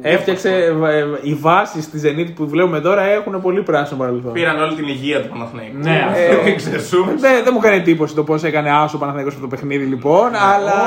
Έφτιαξε 0.03 0.49
ε, 0.55 0.67
ε, 0.97 1.05
οι 1.23 1.35
βάσεις 1.35 1.91
της 1.91 2.03
Zenit 2.05 2.33
που 2.35 2.49
βλέπουμε 2.49 2.81
τώρα 2.81 3.03
έχουν 3.03 3.41
πολύ 3.43 3.63
πράσινο 3.63 3.99
παρελθόν. 3.99 4.33
Πήραν 4.33 4.63
όλη 4.63 4.75
την 4.75 4.89
υγεία 4.89 5.23
του 5.23 5.29
Παναθηναϊκού. 5.29 5.77
Ναι, 5.79 6.05
Ε, 6.17 6.29
αυτό. 6.29 6.55
Ξεσούμε. 6.57 7.15
Δεν, 7.17 7.45
δεν 7.45 7.53
μου 7.53 7.61
κάνει 7.61 7.77
εντύπωση 7.77 8.15
το 8.15 8.23
πώς 8.25 8.43
έκανε 8.45 8.71
άσο 8.71 8.97
ο 8.97 8.99
Παναθηναϊκός 8.99 9.35
αυτό 9.35 9.47
το 9.49 9.57
παιχνίδι 9.57 9.85
λοιπόν, 9.85 10.27
αλλά. 10.35 10.83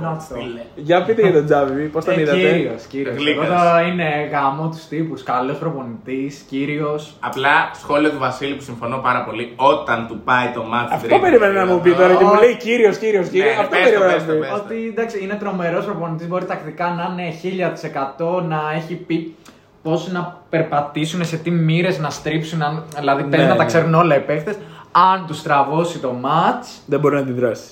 Όπα, 0.00 0.10
να 0.10 0.36
το. 0.38 0.60
Για 0.74 1.04
πείτε 1.04 1.22
για 1.22 1.32
τον 1.32 1.44
Τζάβι, 1.44 1.84
πώς 1.86 2.04
τον 2.04 2.14
Ε, 2.18 2.20
είδατε; 2.20 2.36
κύριος, 2.38 2.82
κύριος. 2.84 3.16
Γλύκας. 3.16 3.46
Εγώ 3.46 3.54
θα 3.58 3.82
είναι 3.82 4.28
γάμο 4.32 4.68
τους 4.68 4.86
τύπους. 4.88 5.22
Καλός 5.22 5.56
προπονητής, 5.58 6.44
κύριος. 6.48 7.14
Απλά 7.20 7.70
σχόλιο 7.74 8.10
του 8.10 8.18
Βασίλη 8.18 8.54
που 8.54 8.62
συμφωνώ 8.62 8.96
πάρα 8.98 9.24
πολύ. 9.24 9.52
Όταν 9.56 10.06
του 10.08 10.20
πάει 10.24 10.48
το 10.54 10.62
μάτι. 10.62 10.94
Αυτό 10.94 11.18
περίμενα 11.18 11.64
να 11.64 11.72
μου 11.72 11.80
πει 11.80 11.90
τώρα 11.92 12.14
και 12.14 12.24
μου 12.24 12.34
λέει 12.34 12.56
κύριος, 12.56 12.96
κύριος, 12.98 13.28
κύριος. 13.28 13.54
Ναι, 13.56 13.60
Αυτό 13.62 13.76
πες 13.76 13.84
το, 13.84 13.84
περίμενα 13.90 14.12
πες 14.12 14.22
να 14.26 14.26
το, 14.26 14.32
πει. 14.32 14.40
πες. 14.40 14.50
Ότι 14.60 14.86
εντάξει, 14.92 15.18
είναι 15.24 15.34
τρομερός 15.34 15.84
προπονητής. 15.84 16.28
Μπορεί 16.28 16.44
τακτικά 16.44 16.86
να 16.88 17.22
είναι 17.22 17.32
1000% 17.32 18.42
να 18.48 18.60
έχει 18.76 18.94
πει 18.94 19.34
πώς 19.82 20.10
να 20.12 20.36
περπατήσουν, 20.50 21.24
σε 21.24 21.36
τι 21.36 21.50
μοίρες 21.50 21.98
να 21.98 22.10
στρίψουν. 22.10 22.62
αν- 22.62 22.84
Δηλαδή 22.98 23.22
παίζει 23.22 23.36
Ναι, 23.46 23.50
να 23.50 23.56
τα 23.56 23.62
ναι. 23.62 23.68
ξέρουν 23.68 23.94
όλα 23.94 24.16
οι 24.16 24.20
παίχτε. 24.20 24.54
Αν 24.92 25.24
τους 25.26 25.42
τραβώσει 25.42 25.98
το 25.98 26.14
match, 26.22 26.66
Δεν 26.86 27.00
μπορεί 27.00 27.14
να 27.14 27.20
αντιδράσει. 27.20 27.64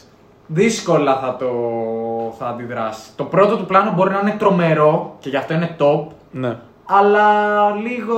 Δύσκολα 0.49 1.19
θα 1.19 1.37
το 1.37 1.49
θα 2.39 2.47
αντιδράσει. 2.47 3.11
Το 3.17 3.25
πρώτο 3.25 3.57
του 3.57 3.67
πλάνο 3.67 3.93
μπορεί 3.93 4.11
να 4.11 4.19
είναι 4.19 4.35
τρομερό 4.39 5.17
και 5.19 5.29
γι' 5.29 5.37
αυτό 5.37 5.55
είναι 5.55 5.77
top. 5.79 6.05
Ναι. 6.31 6.57
Αλλά 6.85 7.71
λίγο. 7.71 8.17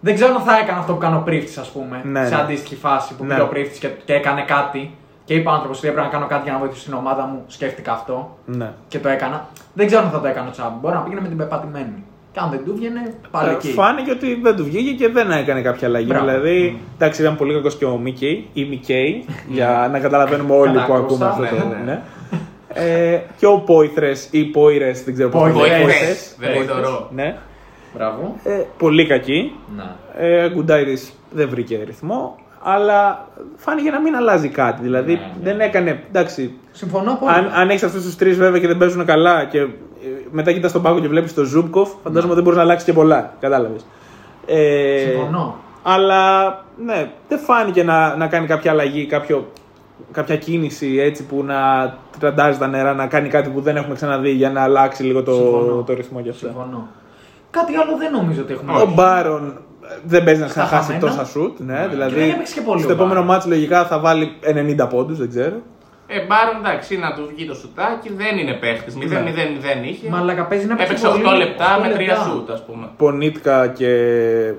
Δεν 0.00 0.14
ξέρω 0.14 0.34
αν 0.34 0.40
θα 0.40 0.58
έκανε 0.58 0.78
αυτό 0.78 0.92
που 0.92 0.98
κάνει 0.98 1.16
ο 1.16 1.22
Πρίφτης, 1.24 1.58
ας 1.58 1.70
πούμε. 1.70 2.00
Ναι, 2.04 2.26
σε 2.26 2.34
ναι. 2.34 2.40
αντίστοιχη 2.40 2.76
φάση 2.76 3.14
που 3.14 3.24
Ναι. 3.24 3.28
πήγε 3.28 3.42
ο 3.42 3.48
Πρίφτης 3.48 3.78
και, 3.78 3.88
και 3.88 4.14
έκανε 4.14 4.42
κάτι. 4.42 4.96
Και 5.24 5.34
είπε 5.34 5.48
ο 5.48 5.52
άνθρωπος 5.52 5.78
ότι 5.78 5.88
έπρεπε 5.88 6.06
να 6.06 6.12
κάνω 6.12 6.26
κάτι 6.26 6.42
για 6.42 6.52
να 6.52 6.58
βοηθήσω 6.58 6.84
την 6.84 6.94
ομάδα 6.94 7.24
μου. 7.24 7.44
Σκέφτηκα 7.46 7.92
αυτό 7.92 8.36
ναι. 8.44 8.72
και 8.88 8.98
το 8.98 9.08
έκανα. 9.08 9.46
Δεν 9.74 9.86
ξέρω 9.86 10.02
αν 10.02 10.10
θα 10.10 10.20
το 10.20 10.26
έκανε 10.26 10.48
ο 10.48 10.50
Τσάμπι. 10.50 10.76
Μπορεί 10.80 10.94
να 10.94 11.00
πήγαινε 11.00 11.20
με 11.20 11.28
την 11.28 11.36
πεπατημένη. 11.36 12.04
Και 12.32 12.40
αν 12.42 12.50
δεν 12.50 12.64
του 12.64 12.74
βγαινε, 12.76 13.14
πάλι 13.30 13.48
Ε, 13.48 13.52
εκεί. 13.52 13.68
Φάνηκε 13.68 14.10
ότι 14.10 14.34
δεν 14.42 14.56
του 14.56 14.64
βγήκε 14.64 14.90
και 15.04 15.08
δεν 15.12 15.30
έκανε 15.30 15.60
κάποια 15.62 15.88
αλλαγή. 15.88 16.06
Μπράβο. 16.08 16.24
Δηλαδή, 16.26 16.78
εντάξει, 16.94 17.22
ήταν 17.22 17.36
πολύ 17.36 17.52
κακός 17.54 17.76
και 17.76 17.84
ο 17.84 17.96
Μίκεϊ 17.98 18.48
ή 18.52 18.64
Μικέι, 18.64 19.24
για 19.48 19.88
να 19.92 19.98
καταλαβαίνουμε 19.98 20.54
όλοι 20.54 20.72
που 20.72 20.78
Κατάκουσα, 20.78 20.98
ακούμε 21.04 21.26
αυτό 21.26 21.42
το. 21.56 21.68
ναι, 21.68 21.74
ναι. 21.74 21.82
ναι. 21.84 22.02
Ε, 22.74 23.20
και 23.38 23.46
ο 23.46 23.58
Πόηθρες 23.58 24.28
ή 24.30 24.44
Πόηρε, 24.44 24.92
δεν 25.04 25.14
ξέρω 25.14 25.28
πώς 25.28 25.42
το 25.52 25.58
Πόηθρες. 25.58 25.78
λένε. 25.78 25.82
Πόηθρες, 25.84 26.36
δεν 26.38 26.50
λέει 26.50 26.64
το 26.64 26.80
ρο. 26.80 27.08
Ναι. 27.14 27.36
Μπράβο. 27.94 28.36
Ε, 28.44 28.62
πολύ 28.78 29.06
κακή. 29.06 29.52
Να. 29.76 29.96
Ε, 30.18 30.48
Γκουντάιδη 30.50 30.98
δεν 31.30 31.48
βρήκε 31.48 31.82
ρυθμό. 31.84 32.36
Αλλά 32.62 33.28
φάνηκε 33.56 33.90
να 33.90 34.00
μην 34.00 34.16
αλλάζει 34.16 34.48
κάτι. 34.48 34.82
Δηλαδή 34.82 35.12
Ναι, 35.12 35.20
ναι. 35.20 35.32
δεν 35.42 35.60
έκανε. 35.60 36.02
Εντάξει, 36.08 36.58
Συμφωνώ 36.72 37.16
πολύ. 37.20 37.32
αν, 37.32 37.50
αν 37.54 37.68
έχεις 37.70 37.82
αυτούς 37.82 38.04
τους 38.04 38.16
τρεις 38.16 38.36
βέβαια 38.38 38.60
και 38.60 38.66
δεν 38.66 38.76
παίζουν 38.78 39.04
καλά 39.04 39.44
και 39.44 39.58
ε, 39.58 39.66
μετά 40.30 40.52
κοιτάς 40.52 40.72
τον 40.72 40.82
πάγκο 40.82 41.00
και 41.00 41.08
βλέπεις 41.08 41.34
τον 41.34 41.44
Ζούμπκοφ, 41.44 41.90
φαντάζομαι 42.02 42.24
ότι 42.32 42.34
δεν 42.34 42.42
μπορείς 42.42 42.56
να 42.58 42.62
αλλάξεις 42.64 42.86
και 42.86 42.92
πολλά. 42.92 43.32
Κατάλαβες. 43.40 43.86
Ε, 44.46 44.98
Συμφωνώ. 45.10 45.56
Αλλά 45.82 46.42
ναι, 46.84 47.10
δεν 47.28 47.38
φάνηκε 47.38 47.82
να, 47.84 48.16
να 48.16 48.26
κάνει 48.26 48.46
κάποια 48.46 48.70
αλλαγή, 48.70 49.06
κάποιο, 49.06 49.46
κάποια 50.12 50.36
κίνηση 50.36 50.98
έτσι 51.00 51.24
που 51.26 51.44
να 51.44 51.56
τραντάζει 52.18 52.58
τα 52.58 52.66
νερά, 52.66 52.94
να 52.94 53.06
κάνει 53.06 53.28
κάτι 53.28 53.48
που 53.50 53.60
δεν 53.60 53.76
έχουμε 53.76 53.94
ξαναδεί 53.94 54.30
για 54.30 54.50
να 54.50 54.62
αλλάξει 54.62 55.02
λίγο 55.02 55.22
το, 55.22 55.32
Συμφωνώ. 55.32 55.82
το 55.82 55.94
ρυθμό 55.94 56.20
και 56.20 56.28
αυτά. 56.28 56.46
Συμφωνώ. 56.46 56.88
Κάτι 57.50 57.72
άλλο 57.76 57.96
δεν 57.98 58.12
νομίζω 58.12 58.42
ότι 58.42 58.52
έχουμε. 58.52 58.72
Ο 58.72 58.90
Μπάρον 58.94 59.58
δεν 60.04 60.24
παίζει 60.24 60.40
να 60.40 60.46
Στα 60.48 60.60
ξαναχάσει 60.62 60.92
χαμένα. 60.92 61.06
τόσα 61.10 61.24
σουτ. 61.24 61.58
Ναι, 61.60 61.78
Και 61.82 61.88
δηλαδή 61.88 62.14
δεν 62.20 62.28
έπαιξε 62.30 62.54
και 62.54 62.60
πολύ 62.60 62.80
στο 62.80 62.88
ο 62.90 62.92
επόμενο 62.92 63.14
Μπάρον. 63.14 63.26
μάτσο 63.34 63.48
λογικά 63.48 63.84
θα 63.84 63.98
βάλει 63.98 64.32
90 64.80 64.88
πόντους, 64.88 65.18
δεν 65.18 65.28
ξέρω. 65.28 65.56
Ε, 66.06 66.20
Μπάρον 66.26 66.56
εντάξει, 66.64 66.96
να 66.96 67.12
του 67.14 67.30
βγει 67.34 67.46
το 67.46 67.54
σουτάκι, 67.54 68.12
δεν 68.16 68.38
είναι 68.38 68.52
παίχτης. 68.52 68.94
0-0-0 68.96 69.84
είχε. 69.88 70.08
Μαλακα 70.08 70.46
παίζει 70.46 70.66
να 70.66 70.74
παίξει 70.76 70.92
Έπαιξε 70.92 71.18
8 71.20 71.22
πολύ, 71.24 71.36
λεπτά 71.38 71.78
8 71.78 71.80
με 71.82 71.94
3 71.94 71.98
λεπτά. 71.98 72.14
σουτ, 72.30 72.50
ας 72.50 72.64
πούμε. 72.64 72.88
Πονίτκα 72.96 73.66
και 73.68 73.88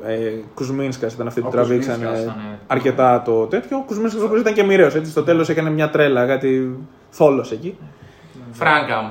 ε, 0.05 0.15
Κουσμίνσκας 0.53 1.13
ήταν 1.13 1.27
αυτοί 1.27 1.41
που 1.41 1.47
Ο 1.47 1.51
τραβήξαν 1.51 1.93
Κουσμίνσκας 1.93 2.19
ε, 2.19 2.23
ήταν, 2.23 2.35
ναι. 2.49 2.57
αρκετά 2.67 3.21
το 3.21 3.45
τέτοιο. 3.45 3.77
Ο 3.77 3.83
Κουσμίνσκας 3.85 4.21
όπως 4.23 4.39
ήταν 4.39 4.53
και 4.53 4.63
μοιραίος. 4.63 4.93
Στο 5.03 5.23
τέλος 5.23 5.49
έκανε 5.49 5.69
μια 5.69 5.89
τρέλα, 5.89 6.25
κάτι 6.25 6.77
θόλος 7.09 7.51
εκεί. 7.51 7.77
Φράγκαμ. 8.51 9.05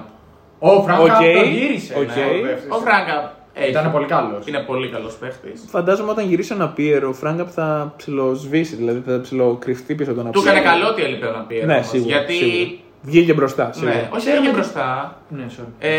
Ο 0.59 0.83
Φράγκα 0.83 1.03
Οκ, 1.03 1.09
το 1.09 1.45
γύρισε. 1.49 1.95
οκ. 1.99 2.07
ναι. 2.07 2.59
Ο 2.69 2.77
Φράγκαμ 2.77 3.25
έχει. 3.55 3.71
Ήταν 3.71 3.93
πολύ 3.93 4.07
καλός. 4.07 4.47
Είναι 4.47 4.59
πολύ 4.59 4.89
καλός 4.89 5.15
παίχτης. 5.15 5.65
Φαντάζομαι 5.69 6.11
όταν 6.11 6.27
γυρίσει 6.29 6.53
ένα 6.55 6.69
πίερο, 6.69 7.09
ο 7.09 7.13
Φράγκαπ 7.13 7.49
θα 7.55 7.93
ψιλοσβήσει, 7.97 8.77
δηλαδή 8.77 9.03
θα 9.11 9.21
ψιλοκρυφτεί 9.21 9.95
πίσω 9.95 10.11
από 10.11 10.23
τον 10.23 10.33
Του 10.33 10.39
αψί. 10.39 10.51
έκανε 10.51 10.67
καλό 10.67 10.89
ότι 10.89 11.03
έλειπε 11.03 11.27
να 11.27 11.39
πει. 11.49 11.63
Ναι, 11.67 11.83
σίγουρα. 11.83 12.17
Γιατί. 12.17 12.35
σίγουρα. 12.35 12.77
Βγήκε 13.03 13.33
μπροστά. 13.35 13.71
Σίγουρα. 13.73 13.95
Ναι, 13.95 14.09
όχι 14.13 14.29
έγινε 14.29 14.51
μπροστά. 14.53 15.17
Ναι, 15.29 15.45
sorry. 15.59 15.65
Ε, 15.79 15.91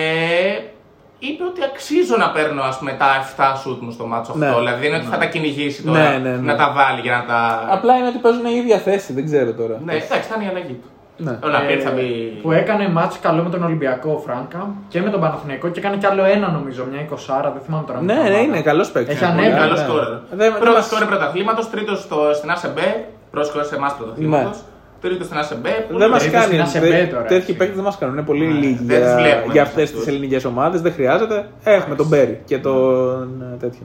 είπε 1.19 1.43
ότι 1.43 1.61
αξίζω 1.63 2.17
να 2.17 2.31
παίρνω 2.31 2.61
ας 2.61 2.77
πούμε, 2.77 2.91
τα 2.99 3.05
7 3.37 3.57
σουτ 3.61 3.81
μου 3.81 3.91
στο 3.91 4.05
μάτσο 4.05 4.33
Ναι. 4.35 4.45
αυτό. 4.47 4.59
Δηλαδή 4.59 4.79
δεν 4.79 4.87
είναι 4.89 4.97
ότι 4.97 5.05
θα 5.07 5.17
τα 5.17 5.25
κυνηγήσει 5.25 5.83
τώρα 5.83 5.99
Ναι, 6.11 6.17
ναι, 6.17 6.29
ναι. 6.29 6.37
να 6.37 6.55
τα 6.55 6.71
βάλει 6.75 7.01
για 7.01 7.11
να 7.17 7.25
τα. 7.25 7.67
Απλά 7.69 7.97
είναι 7.97 8.07
ότι 8.07 8.17
παίζουν 8.17 8.45
η 8.45 8.55
ίδια 8.55 8.77
θέση, 8.77 9.13
δεν 9.13 9.25
ξέρω 9.25 9.53
τώρα. 9.53 9.81
Ναι, 9.85 9.93
εντάξει, 9.93 10.29
θα 10.29 10.35
είναι 10.35 10.43
η 10.45 10.47
αλλαγή 10.47 10.73
του. 10.73 10.87
Ναι. 11.23 11.37
Ο 11.43 11.47
Ναπίρ 11.47 11.79
θα 11.83 11.89
Ε, 11.89 11.93
μπει. 11.93 12.39
Που 12.41 12.51
έκανε 12.51 12.89
μάτς 12.89 13.19
καλό 13.19 13.43
με 13.43 13.49
τον 13.49 13.63
Ολυμπιακό 13.63 14.11
ο 14.17 14.17
Φράγκα 14.25 14.61
και 14.87 15.01
με 15.01 15.09
τον 15.09 15.19
Παναθηναϊκό 15.19 15.67
και 15.69 15.79
έκανε 15.79 15.97
κι 15.97 16.05
άλλο 16.05 16.23
ένα 16.23 16.47
νομίζω, 16.51 16.81
μια 16.91 16.99
20 16.99 17.51
δεν 17.53 17.61
θυμάμαι 17.65 17.83
τώρα. 17.87 18.01
Ναι, 18.01 18.05
με 18.05 18.13
την 18.13 18.23
ναι, 18.23 18.29
ομάδα. 18.37 18.43
είναι 18.47 18.61
καλός 18.61 18.91
παίκτης. 18.91 19.15
Έχει 19.15 19.25
ανέβει. 19.25 19.47
Πολύ 19.47 19.59
καλό 19.59 19.71
ναι. 19.73 19.77
σκόρερ. 19.83 20.07
Δεν- 20.09 20.37
δεν 20.37 20.51
Πρώτο 20.59 20.71
μας- 20.77 20.85
σκόρερ 20.85 21.07
πρωταθλήματος, 21.07 21.69
τρίτος 21.69 22.07
στην 22.37 22.49
ΑΣΕΜΠΕ. 22.49 23.05
Πρώτο 23.31 23.45
σκόρερ 23.47 23.67
σε 23.67 23.75
εμάς 23.75 23.93
πρωταθλήματος. 23.97 24.57
Ναι. 24.57 24.63
Τρίτος 25.09 25.25
στην 25.25 25.37
ΑΣΕΜΠΕ. 25.37 25.85
Δεν 25.91 26.09
μας 26.09 26.21
Τρίτος 26.23 26.39
κάνει. 26.41 26.65
στην 26.67 26.81
ASB 26.81 26.89
δε- 26.89 27.05
τώρα, 27.05 27.21
Τέτοιοι 27.23 27.35
έτσι. 27.35 27.53
παίκτες 27.55 27.75
δεν 27.75 27.83
μας 27.85 27.97
κάνουν. 27.97 28.15
Είναι 28.15 28.25
πολύ 28.25 28.45
λίγοι 28.45 28.83
δεν 28.83 28.99
τους 29.01 29.07
για, 29.07 29.15
βλέπουμε 29.15 29.51
για 29.53 29.61
εμείς 29.61 29.61
αυτές 29.61 29.83
αυτούς. 29.83 29.99
τις 29.99 30.07
ελληνικές 30.07 30.45
ομάδες. 30.45 30.81
Δεν 30.81 30.93
χρειάζεται. 30.93 31.45
Έχουμε 31.63 31.95
τον 31.95 32.07
Μπέρι 32.07 32.41
και 32.45 32.57
τον 32.57 33.43
ε, 33.53 33.57
τέτοιο. 33.57 33.81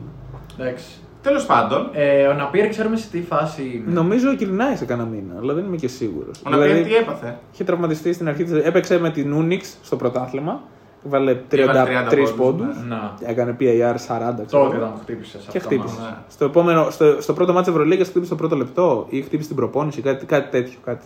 Εντάξει. 0.61 0.85
Τέλος 1.29 1.47
πάντων, 1.47 1.89
Ε, 1.93 2.27
ο 2.27 2.33
Ναπίρ 2.35 2.69
ξέρουμε 2.69 2.97
σε 2.97 3.09
τι 3.11 3.23
φάση 3.23 3.63
είναι. 3.63 3.93
Νομίζω 3.95 4.33
γυρνάει 4.33 4.77
σε 4.77 4.85
κανένα 4.85 5.09
μήνα, 5.09 5.35
αλλά 5.41 5.53
δεν 5.55 5.65
είμαι 5.65 5.77
και 5.77 5.89
σίγουρος. 5.89 6.41
ο 6.47 6.51
Ναπίρ 6.51 6.83
τι 6.85 6.95
έπαθε; 6.95 7.39
είχε 7.53 7.65
τραυματιστεί 7.65 8.13
στην 8.13 8.29
αρχή. 8.29 8.45
της- 8.45 8.65
Έπαιξε 8.65 8.99
με 8.99 9.11
την 9.11 9.33
Ούνιξ 9.33 9.77
στο 9.83 9.97
πρωτάθλημα. 9.97 10.61
Βάλε 11.03 11.31
Έβαλε 11.31 11.81
33 11.83 12.05
30 12.05 12.17
πόντους. 12.17 12.33
πόντους, 12.33 12.77
Να. 12.89 13.15
Έκανε 13.21 13.57
PIR 13.61 13.95
40. 14.07 14.45
ξέρω 14.47 14.63
Τότε 14.63 14.77
εγώ. 14.77 14.85
ήταν 14.85 14.93
που 14.93 14.99
χτύπησε. 15.03 15.39
Και 15.51 15.59
χτύπησε. 15.59 15.95
Ναι. 16.01 16.17
Στο, 16.29 16.45
επόμενο, 16.45 16.91
στο, 16.91 17.17
στο 17.21 17.33
πρώτο 17.33 17.53
μάτσο 17.53 17.71
Ευρωλίγα 17.71 18.03
χτύπησε 18.05 18.25
στο 18.27 18.35
πρώτο 18.35 18.57
λεπτό 18.57 19.07
ή 19.09 19.23
χτύπησε 19.23 19.49
την 19.49 19.57
προπόνηση, 19.57 20.01
κάτι, 20.01 20.27
κάτι 20.27 20.51
τέτοιο. 20.51 20.79
Κάτι. 20.85 21.05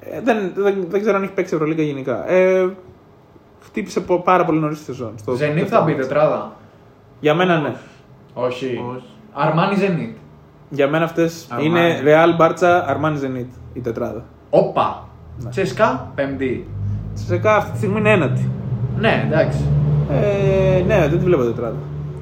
Ε, 0.00 0.20
δεν, 0.20 0.52
δεν, 0.54 0.84
δεν 0.88 1.00
ξέρω 1.00 1.16
αν 1.16 1.22
έχει 1.22 1.32
παίξει 1.32 1.54
Ευρωλίγα 1.54 1.82
γενικά. 1.82 2.30
Ε, 2.30 2.68
χτύπησε 3.64 4.00
πο- 4.00 4.22
πάρα 4.22 4.44
πολύ 4.44 4.58
νωρίς 4.58 4.78
τη 4.78 4.84
σεζόν. 4.84 5.12
στο 5.16 5.34
Ζενίτ 5.34 5.54
δεύτερο 5.58 5.78
θα 5.80 5.86
μπει 5.86 5.92
μάτς. 5.94 6.06
τετράδα. 6.06 6.52
Για 7.20 7.34
μένα 7.34 7.58
ναι. 7.60 7.74
Όχι. 8.46 8.66
Όχι. 8.66 9.04
Αρμάνι 9.32 9.74
Ζενίτ. 9.76 10.16
Για 10.70 10.88
μένα 10.88 11.04
αυτές 11.04 11.46
Αρμάνι. 11.50 11.68
είναι 11.68 12.00
Real 12.04 12.40
Barça 12.40 12.82
Armani 12.92 13.16
Zenit 13.24 13.46
η 13.72 13.80
τετράδα. 13.80 14.24
Όπα. 14.50 15.08
Ναι. 15.38 15.50
Τσέσκα, 15.50 16.12
πέμπτη. 16.14 16.68
Σε 17.14 17.40
αυτή 17.44 17.70
τη 17.70 17.76
στιγμή 17.76 17.98
είναι 17.98 18.10
ένατη. 18.10 18.50
Ναι, 18.98 19.24
εντάξει. 19.26 19.64
Ε, 20.10 20.82
ναι, 20.86 20.98
δεν 21.08 21.18
τη 21.18 21.24
βλέπω 21.24 21.42
τετράδα. 21.42 21.76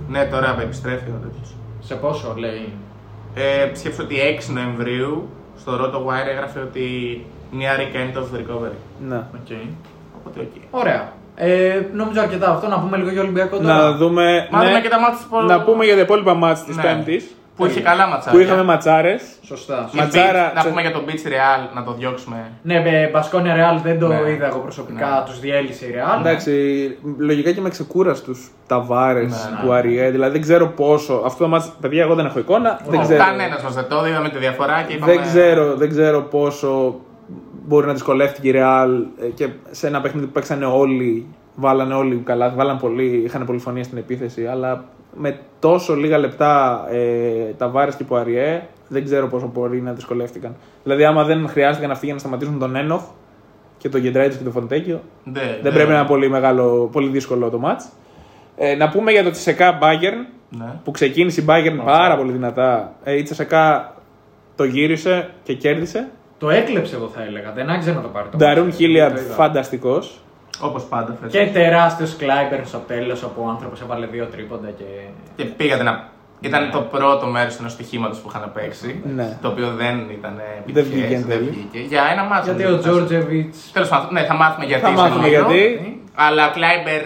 Ναι, 0.08 0.24
τώρα 0.24 0.56
επιστρέφει 0.62 1.10
ο 1.10 1.20
τέτοιος. 1.22 1.54
Σε 1.80 1.94
πόσο 1.94 2.34
λέει; 2.36 2.72
Ε, 3.34 3.74
σκέψου 3.74 4.00
ότι 4.04 4.16
6 4.48 4.52
Νοεμβρίου 4.52 5.28
στο 5.56 5.72
Roto 5.72 5.96
Wire 6.06 6.28
έγραφε 6.30 6.60
ότι 6.60 6.80
μια 7.50 7.72
week 7.76 7.96
end 7.96 8.16
of 8.18 8.38
recovery. 8.38 8.76
Ναι. 9.08 9.16
Οκ. 9.16 9.56
Οπότε 10.18 10.40
οκ. 10.40 10.80
Ωραία. 10.80 11.12
Ε, 11.38 11.80
νομίζω 11.92 12.20
αρκετά 12.20 12.50
αυτό. 12.50 12.68
Να 12.68 12.78
πούμε 12.80 12.96
λίγο 12.96 13.10
για 13.10 13.20
Ολυμπιακό 13.22 13.56
τώρα. 13.56 13.74
Να 13.74 13.92
δούμε. 13.92 14.48
Μάθαμε 14.50 14.72
ναι, 14.72 14.80
και 14.80 14.88
τα 14.88 15.00
μάτια 15.00 15.18
που- 15.30 15.42
Να 15.42 15.60
πούμε 15.62 15.84
για 15.84 15.94
τα 15.94 16.00
υπόλοιπα 16.00 16.34
ματς 16.34 16.64
της 16.64 16.76
Ναι. 16.76 16.82
Πέμπτης. 16.82 17.34
Που 17.56 17.66
είχε 17.66 17.80
καλά 17.80 18.06
ματσάκια. 18.06 18.32
Που 18.32 18.38
είχαμε 18.38 18.62
ματσάρες. 18.62 19.22
Σωστά. 19.42 19.88
Και 19.90 19.96
Ματσάρα- 20.00 20.50
Bitci, 20.52 20.54
Να 20.54 20.62
πούμε 20.68 20.80
για 20.80 20.92
τον 20.92 21.04
Bitci 21.06 21.26
Real, 21.28 21.74
να 21.74 21.84
το 21.84 21.92
διώξουμε. 21.92 22.50
Ναι, 22.62 22.80
με 22.80 23.10
Μπασκόνια 23.12 23.54
Ρεάλ 23.54 23.78
δεν 23.82 23.98
το 23.98 24.06
Ναι. 24.06 24.30
είδα 24.30 24.46
εγώ 24.46 24.58
προσωπικά. 24.58 25.06
Ναι. 25.06 25.22
Τους 25.30 25.40
διέλυσε 25.40 25.86
η 25.86 25.90
Ρεάλ. 25.90 26.20
Εντάξει, 26.20 26.52
λογικά 27.18 27.50
και 27.52 27.60
με 27.60 27.68
ξεκούραστους 27.68 28.50
Ταβάρες 28.66 29.30
Ναι, 29.50 29.58
του 29.60 29.66
ναι. 29.66 29.76
Αριέ. 29.76 30.10
Δηλαδή 30.10 30.32
δεν 30.32 30.40
ξέρω 30.40 30.66
πόσο. 30.66 31.22
Αυτό 31.26 31.42
το 31.44 31.50
ματς, 31.50 31.72
παιδιά, 31.80 32.02
εγώ 32.02 32.14
δεν 32.14 32.26
έχω 32.26 32.38
εικόνα. 32.38 32.80
Δεν 32.88 33.00
ξέρω, 33.00 33.24
Κανένα 33.24 33.58
μα 33.64 33.70
δεν 33.70 33.84
το 33.88 33.96
είδε, 33.98 34.08
είδαμε 34.08 34.28
τη 34.28 34.38
διαφορά 34.38 34.84
και 34.88 34.94
είπαμε. 34.94 35.12
δεν, 35.12 35.22
ξέρω, 35.22 35.74
δεν 35.76 35.88
ξέρω 35.88 36.20
πόσο 36.22 36.94
μπορεί 37.66 37.86
να 37.86 37.92
δυσκολεύτηκε 37.92 38.48
η 38.48 38.50
Ρεάλ 38.50 39.04
ε, 39.20 39.26
και 39.34 39.48
σε 39.70 39.86
ένα 39.86 40.00
παιχνίδι 40.00 40.26
που 40.26 40.32
παίξανε 40.32 40.64
όλοι. 40.64 41.26
Βάλανε 41.58 41.94
όλοι 41.94 42.16
καλά, 42.16 42.50
βάλανε 42.56 42.78
πολύ, 42.78 43.22
είχαν 43.24 43.44
πολυφωνία 43.44 43.84
στην 43.84 43.98
επίθεση, 43.98 44.46
αλλά 44.46 44.84
με 45.16 45.38
τόσο 45.58 45.94
λίγα 45.94 46.18
λεπτά 46.18 46.84
ε, 46.90 47.52
τα 47.58 47.68
βάρες 47.68 47.94
και 47.94 48.04
που 48.04 48.16
Αριέ, 48.16 48.62
δεν 48.88 49.04
ξέρω 49.04 49.28
πόσο 49.28 49.50
μπορεί 49.54 49.80
να 49.80 49.92
δυσκολεύτηκαν. 49.92 50.54
Δηλαδή, 50.82 51.04
άμα 51.04 51.24
δεν 51.24 51.48
χρειάστηκαν 51.48 51.90
αυτοί 51.90 52.04
για 52.04 52.14
να 52.14 52.20
σταματήσουν 52.20 52.58
τον 52.58 52.76
Ένοχ 52.76 53.02
και 53.78 53.88
τον 53.88 54.00
Γεντράιτο 54.00 54.36
και 54.36 54.42
τον 54.42 54.52
Φοντέκιο, 54.52 55.00
Ναι, 55.24 55.40
δεν 55.40 55.58
ναι. 55.62 55.70
πρέπει 55.70 55.90
να 55.90 55.98
είναι 55.98 56.06
πολύ, 56.06 56.28
μεγάλο, 56.28 56.88
πολύ 56.92 57.08
δύσκολο 57.08 57.50
το 57.50 57.58
μάτς. 57.58 57.88
Ε, 58.56 58.74
να 58.74 58.88
πούμε 58.88 59.10
για 59.12 59.22
το 59.22 59.30
Τσεσεκά 59.30 59.78
Bayern 59.82 60.26
Ναι. 60.48 60.72
που 60.84 60.90
ξεκίνησε 60.90 61.40
η 61.40 61.44
Bayern 61.48 61.80
πάρα 61.84 62.16
πολύ 62.16 62.32
δυνατά. 62.32 62.92
Ε, 63.04 63.16
η 63.16 63.22
Τσεσεκά 63.22 63.94
το 64.56 64.64
γύρισε 64.64 65.30
και 65.42 65.54
κέρδισε. 65.54 66.08
Το 66.38 66.50
έκλεψε 66.50 66.96
εγώ 66.96 67.08
θα 67.14 67.22
έλεγα. 67.22 67.52
Δεν 67.52 67.70
άξιζε 67.70 67.92
να 67.92 68.00
το 68.00 68.08
πάρει. 68.08 68.28
το 68.30 68.36
Νταρούν 68.36 68.64
ματς. 68.64 68.76
Χίλιαρντ 68.76 69.14
Το 69.14 69.20
είδα. 69.20 69.34
φανταστικός. 69.34 70.20
Όπως 70.60 70.84
πάντα. 70.84 71.16
φέτος. 71.20 71.32
Και 71.32 71.50
τεράστιος 71.52 72.16
Κλάιμπερν 72.16 72.68
στο 72.68 72.78
τέλος 72.78 73.22
όπου 73.22 73.42
ο 73.46 73.48
άνθρωπος 73.48 73.80
έβαλε 73.80 74.06
δύο 74.06 74.24
τρίποντα 74.24 74.68
και. 74.78 74.84
Και 75.36 75.44
πήγατε 75.44 75.82
να. 75.82 76.08
Ήταν 76.40 76.70
το 76.70 76.80
πρώτο 76.80 77.26
μέρος 77.26 77.56
του 77.56 77.68
στοιχήματος 77.70 78.18
που 78.18 78.28
είχαν 78.28 78.50
παίξει. 78.54 79.00
Ναι. 79.14 79.38
Το 79.42 79.48
οποίο 79.48 79.68
δεν 79.70 79.98
ήταν 80.10 80.34
Δεν 80.36 80.76
επιτυχές, 80.76 80.88
βγήκε 80.92 81.14
εν 81.14 81.24
δεν 81.26 81.38
τέλει. 81.38 81.50
βγήκε. 81.50 81.78
Για 81.78 82.02
ένα 82.12 82.22
μάτσο. 82.24 82.52
Γιατί 82.52 82.72
ο 82.72 82.78
Τζόρτζεβιτς. 82.78 83.54
Τέλος 83.72 83.88
πάντων, 83.88 84.08
ναι, 84.12 84.22
θα 84.24 84.34
μάθουμε 84.34 84.64
γιατί. 84.66 84.82
Θα 84.82 84.88
σε 84.88 84.94
μάθουμε 84.94 85.28
λίγο. 85.28 85.50
γιατί. 85.52 86.02
Αλλά 86.14 86.48
Κλάιμπερν 86.48 87.00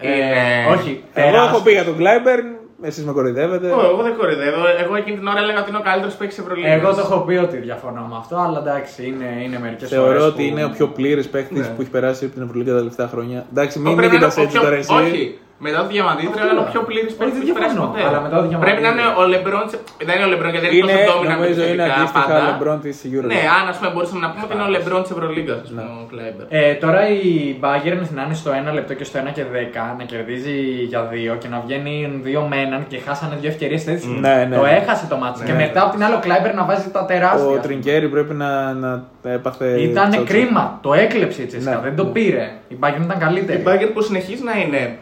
είναι. 0.00 0.14
Ε, 0.60 0.72
όχι. 0.74 1.02
Εγώ 1.14 1.30
τεράστιο. 1.30 1.44
έχω 1.54 1.62
πει 1.62 1.70
για 1.72 1.84
τον 1.84 1.96
Κλάιμπερν, 1.96 2.44
εσείς 2.82 3.04
με 3.04 3.12
κοροϊδεύετε. 3.12 3.66
Εγώ, 3.68 3.80
εγώ 3.92 4.02
δεν 4.02 4.16
κοροϊδεύω. 4.16 4.56
Εγώ 4.84 4.94
εκείνη 4.96 5.16
την 5.16 5.26
ώρα 5.26 5.38
έλεγα 5.40 5.60
ότι 5.60 5.68
είναι 5.68 5.78
ο 5.78 5.82
καλύτερος 5.82 6.14
που 6.14 6.22
έχει 6.22 6.32
σε 6.32 6.40
Ευρωλίγα. 6.40 6.68
Εγώ 6.72 6.94
το 6.94 7.00
έχω 7.00 7.18
πει 7.20 7.34
ότι 7.36 7.56
διαφωνώ 7.56 8.00
με 8.10 8.16
αυτό, 8.18 8.36
αλλά 8.36 8.58
εντάξει, 8.58 9.06
είναι, 9.06 9.42
είναι 9.44 9.58
μερικές 9.58 9.88
φορές. 9.88 10.04
Θεωρώ 10.04 10.26
ότι 10.26 10.46
είναι 10.46 10.64
ο 10.64 10.70
πιο 10.70 10.88
πλήρης 10.88 11.28
παίκτης 11.28 11.58
Ναι. 11.68 11.74
που 11.74 11.80
έχει 11.80 11.90
περάσει 11.90 12.24
από 12.24 12.34
την 12.34 12.42
Ευρωλίγα 12.42 12.72
τα 12.72 12.78
τελευταία 12.78 13.08
χρόνια. 13.08 13.46
Εντάξει, 13.50 13.78
Ο 13.78 13.80
μην 13.80 13.96
πρέπει 13.96 14.12
μην 14.12 14.20
να 14.20 14.26
είναι 14.26 14.34
κοιτάς 14.34 14.36
ο 14.36 14.40
έτσι 14.46 14.56
πιο- 14.56 14.62
τώρα 14.64 14.76
εσύ. 14.76 14.94
Όχι. 15.14 15.38
Μετά 15.66 15.78
το 15.82 15.88
Διαμαντίδη 15.94 16.28
πρέπει 16.34 16.46
να 16.50 16.52
είναι 16.54 16.64
ο 16.66 16.68
πιο 16.72 16.80
πλήρης 16.88 17.10
Όχι, 17.12 17.18
παίκτη 17.20 17.32
δεν 17.32 17.40
που 17.40 17.46
έχει 17.46 17.56
περάσει 17.58 17.74
διαφωνώ, 17.74 17.92
ποτέ. 17.92 18.02
αλλά 18.08 18.20
μετά 18.24 18.34
το 18.40 18.44
Διαμαντίδη. 18.48 18.64
Πρέπει 18.66 18.82
να 18.86 18.90
είναι 18.94 19.06
ο 19.20 19.22
Λεμπρόν. 19.32 19.64
Δεν 20.08 20.14
είναι 20.16 20.26
ο 20.28 20.30
Λεμπρόν 20.32 20.50
γιατί 20.54 20.66
δεν 20.66 20.74
είναι 20.78 20.92
Είναι, 20.92 21.04
τόσο 21.08 21.18
dominant 21.18 21.36
νομίζω, 21.36 21.60
είναι 21.62 21.70
επιθετικά 21.72 21.94
αντίστοιχα 21.98 22.28
πάντα. 22.32 22.46
Λεμπρόν 22.50 22.78
της 22.84 22.96
Euro. 23.12 23.26
Ναι, 23.32 23.42
αν 23.56 23.64
ας 23.72 23.76
πούμε 23.78 23.90
μπορούσαμε 23.94 24.20
να 24.24 24.28
πούμε 24.32 24.42
ότι 24.46 24.52
είναι 24.56 24.66
ο 24.68 24.70
Λεμπρόν 24.74 25.00
της 25.04 25.10
Ευρωλίγα, 25.14 25.54
ο 26.02 26.04
Κλάιμπερν. 26.10 26.44
Ε, 26.58 26.60
τώρα 26.84 27.00
η 27.26 27.26
Bayern 27.64 28.02
να 28.18 28.22
είναι 28.24 28.36
στο 28.42 28.50
1 28.70 28.72
λεπτό 28.78 28.92
και 28.98 29.06
στο 29.08 29.16
1 29.24 29.30
και 29.36 29.44
10 29.54 29.98
να 30.00 30.04
κερδίζει 30.10 30.56
για 30.92 31.00
2 31.34 31.36
και 31.42 31.48
να 31.54 31.58
βγαίνει 31.64 31.94
2 32.24 32.46
με 32.52 32.56
έναν 32.66 32.80
και 32.90 32.98
χάσανε 33.06 33.34
δύο 33.40 33.50
ευκαιρίες 33.54 33.82
θέση. 33.88 34.08
Ναι, 34.24 34.36
ναι. 34.48 34.56
Το 34.60 34.64
έχασε 34.78 35.04
το 35.12 35.16
μάτι. 35.22 35.38
Ναι. 35.40 35.46
Και 35.48 35.54
μετά 35.62 35.80
από 35.84 35.90
την 35.94 36.00
άλλη 36.04 36.14
ο 36.14 36.20
Κλάιμπερ 36.26 36.52
να 36.60 36.64
βάζει 36.70 36.88
τα 36.96 37.02
τεράστια. 37.10 37.48
Ο 37.56 37.58
Τρινκέρι 37.64 38.08
πρέπει 38.14 38.34
να, 38.42 38.50
να 38.82 38.90
έπαθε. 39.22 39.66
Ήταν 39.88 40.10
τσότσο. 40.10 40.32
κρίμα. 40.32 40.64
Το 40.82 40.90
έκλεψε 41.04 41.42
η 41.42 41.46
Τσέσκα. 41.46 41.70
Ναι. 41.70 41.80
Δεν 41.82 41.96
το 41.96 42.04
πήρε. 42.04 42.44
Η 42.68 42.76
Bayern 42.82 43.02
ήταν 43.08 43.18
καλύτερη. 43.18 43.58
Η 43.58 43.62
Μπάγκερ 43.64 43.88
που 43.88 44.00
συνεχίζει 44.00 44.42
να 44.42 44.54
είναι 44.60 44.98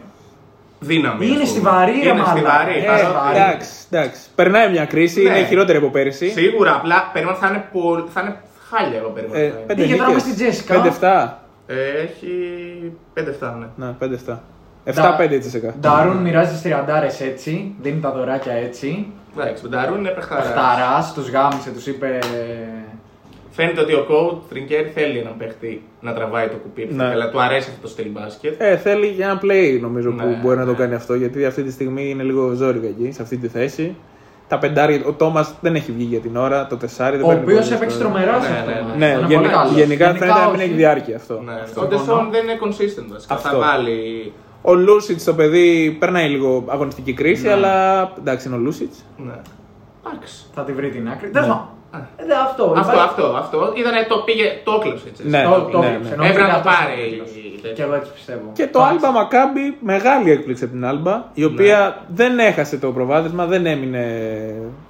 δύναμη. 0.80 1.26
Είναι 1.26 1.35
ας 1.35 1.38
πούμε. 1.38 1.50
στιβαρή, 1.50 1.92
ρε 1.92 1.99
Είναι 1.99 2.12
μάλλον. 2.12 2.26
στιβαρή. 2.26 2.78
Ε, 2.78 2.83
παρότι- 2.83 3.04
στιβαρή. 3.06 3.37
Εντάξει, 3.37 3.71
εντάξει. 3.90 4.21
Περνάει 4.35 4.71
μια 4.71 4.85
κρίση, 4.85 5.23
Ναι. 5.23 5.38
είναι 5.38 5.47
χειρότερη 5.47 5.78
από 5.78 5.88
πέρυσι. 5.90 6.28
Σίγουρα, 6.30 6.75
απλά 6.75 7.11
περίμενα 7.12 7.37
θα 7.38 7.49
είναι, 7.49 7.64
πολύ, 7.73 8.04
θα 8.14 8.21
είναι 8.21 8.37
χάλια 8.71 8.99
εγώ 8.99 9.09
περίμενα. 9.09 9.38
Ε, 9.40 9.49
θα 9.49 9.56
είναι. 9.56 9.64
πέντε 9.66 9.83
Πήγε 9.83 9.97
τώρα 9.97 10.09
νίκες. 10.09 10.25
μες 10.25 10.33
στην 10.33 10.47
Τζέσικα. 10.47 10.75
5-7. 10.75 11.40
Ε, 11.66 11.75
έχει 12.02 12.33
5-7, 13.14 13.56
ναι. 13.59 13.87
Ναι, 13.87 13.92
5-7. 13.99 14.42
7-5 14.85 15.38
τσεσικά. 15.38 15.75
Νταρούν 15.80 16.16
μοιράζεις 16.16 16.56
τι 16.56 16.62
τριαντάρες 16.62 17.21
έτσι, 17.21 17.75
δίνει 17.80 18.00
τα 18.00 18.11
δωράκια 18.12 18.52
έτσι. 18.52 19.06
Εντάξει, 19.38 19.66
ο 19.66 19.68
Νταρούν 19.68 19.99
είναι 19.99 20.09
παιχταρά. 20.09 20.42
Φταρά, 20.42 21.12
τους 21.14 21.28
γάμισε, 21.30 21.71
τους 21.71 21.87
είπε. 21.87 22.18
Φαίνεται 23.56 23.80
ότι 23.80 23.92
ο 23.92 24.06
coach 24.10 24.38
Τριγκέρ 24.48 24.84
θέλει 24.94 25.18
έναν 25.18 25.34
παίχτη 25.38 25.82
να 26.00 26.12
τραβάει 26.12 26.48
το 26.48 26.56
κουπί. 26.56 26.88
Ναι. 26.92 27.04
Αλλά 27.04 27.30
του 27.30 27.40
αρέσει 27.40 27.68
αυτό 27.68 27.80
το 27.82 27.88
στυλ 27.88 28.10
μπάσκετ. 28.10 28.54
Ε, 28.60 28.76
θέλει 28.76 29.06
για 29.06 29.26
ένα 29.26 29.40
play 29.42 29.78
νομίζω 29.80 30.10
που 30.10 30.26
Ναι, 30.26 30.38
μπορεί 30.42 30.56
να 30.56 30.64
το 30.64 30.70
ναι. 30.70 30.76
κάνει 30.76 30.94
αυτό 30.94 31.14
γιατί 31.14 31.44
αυτή 31.44 31.62
τη 31.62 31.70
στιγμή 31.70 32.08
είναι 32.10 32.22
λίγο 32.22 32.52
ζόρικα 32.52 32.86
εκεί, 32.86 33.12
σε 33.12 33.22
αυτή 33.22 33.36
τη 33.36 33.48
θέση. 33.48 33.94
Τα 34.48 34.58
πεντάρια, 34.58 35.00
ο 35.06 35.12
Τόμας 35.12 35.54
δεν 35.60 35.75
έχει 35.75 35.92
βγει 35.92 36.04
για 36.04 36.18
την 36.20 36.36
ώρα, 36.36 36.66
το 36.66 36.76
τεσάρι 36.76 37.16
δεν 37.16 37.25
Ο 37.25 37.28
παίρνει 37.28 37.42
οποίος 37.42 37.58
πολλές 37.58 37.75
έπαιξε 37.76 37.96
φορές. 37.96 38.12
τρομερά 38.12 38.40
σε 38.42 38.48
Ναι, 38.50 38.56
αυτό. 38.58 38.70
ναι, 38.70 38.76
το 38.76 38.82
ναι. 38.82 38.86
μάτς. 38.86 38.98
Ναι, 38.98 39.06
Ήταν 39.06 39.30
γενικά, 39.30 39.38
πολύ 39.40 39.52
καλός. 39.62 39.72
γενικά 39.76 40.06
φαίνεται 40.14 40.38
να 40.40 40.44
μην 40.46 40.54
όχι. 40.54 40.62
έχει 40.62 40.72
διάρκεια 40.72 41.16
αυτό. 41.16 41.40
Ναι, 41.44 41.52
ο 41.52 41.64
Συμφωνώ. 41.66 41.88
Ντεσόν 41.88 42.28
δεν 42.30 42.42
είναι 42.42 42.58
consistent 42.64 43.06
βασικά. 43.12 43.34
Αυτό. 43.34 43.48
Θα 43.48 43.58
βάλει. 43.58 44.32
Ο 44.62 44.75
Λούσιτς 44.75 45.25
το 45.25 45.34
παιδί 45.34 45.96
περνάει 46.00 46.28
λίγο 46.28 46.64
αγωνιστική 46.68 47.12
κρίση, 47.12 47.46
Ναι. 47.46 47.52
αλλά 47.52 48.02
εντάξει 48.18 48.48
είναι 48.48 48.56
ο 48.56 48.60
Λούσιτς. 48.60 49.04
Ναι. 49.16 49.32
Εντάξει. 50.06 50.46
Θα 50.54 50.62
τη 50.62 50.72
βρει 50.72 50.88
την 50.90 51.08
άκρη. 51.08 51.28
Τέλος 51.30 51.48
Ναι. 51.48 51.54
Πάντων. 51.96 52.20
Ε, 52.20 52.24
δε, 52.28 52.34
Αυτό, 52.48 52.64
Αυτό, 52.64 52.92
υπάρχει- 52.92 53.04
αυτό, 53.10 53.26
αυτό. 53.42 53.58
Ήτανε 53.80 54.00
το 54.12 54.16
πήγε, 54.26 54.46
το 54.66 54.72
έκλεψε 54.78 55.06
έτσι. 55.10 55.22
Ναι. 55.34 55.42
Το, 55.48 55.50
το 55.74 55.78
ναι, 55.80 55.86
έβλεψε. 55.86 56.10
ναι. 56.10 56.16
Νομίζω 56.20 56.32
Έπρεπε 56.32 56.50
να 56.52 56.56
ότι 56.58 56.64
το 56.66 56.70
αυτός 56.70 56.84
πάρει. 56.86 56.92
είναι 56.94 57.04
ο 57.04 57.08
κύκλος. 57.08 57.30
η- 57.36 57.44
Και 57.76 57.82
εγώ 57.86 57.94
έτσι 58.00 58.10
πιστεύω. 58.18 58.46
Και 58.58 58.66
το 58.74 58.78
Εντάξει. 58.78 58.94
Άλμπα 58.94 59.10
Μακάμπι, 59.18 59.64
μεγάλη 59.92 60.28
έκπληξη 60.36 60.64
από 60.64 60.72
την 60.72 60.84
Άλμπα, 60.90 61.14
η 61.42 61.44
οποία 61.50 61.78
δεν 62.20 62.32
έχασε 62.50 62.74
το 62.84 62.88
προβάδισμα, 62.96 63.42
δεν 63.52 63.66
έμεινε 63.66 64.04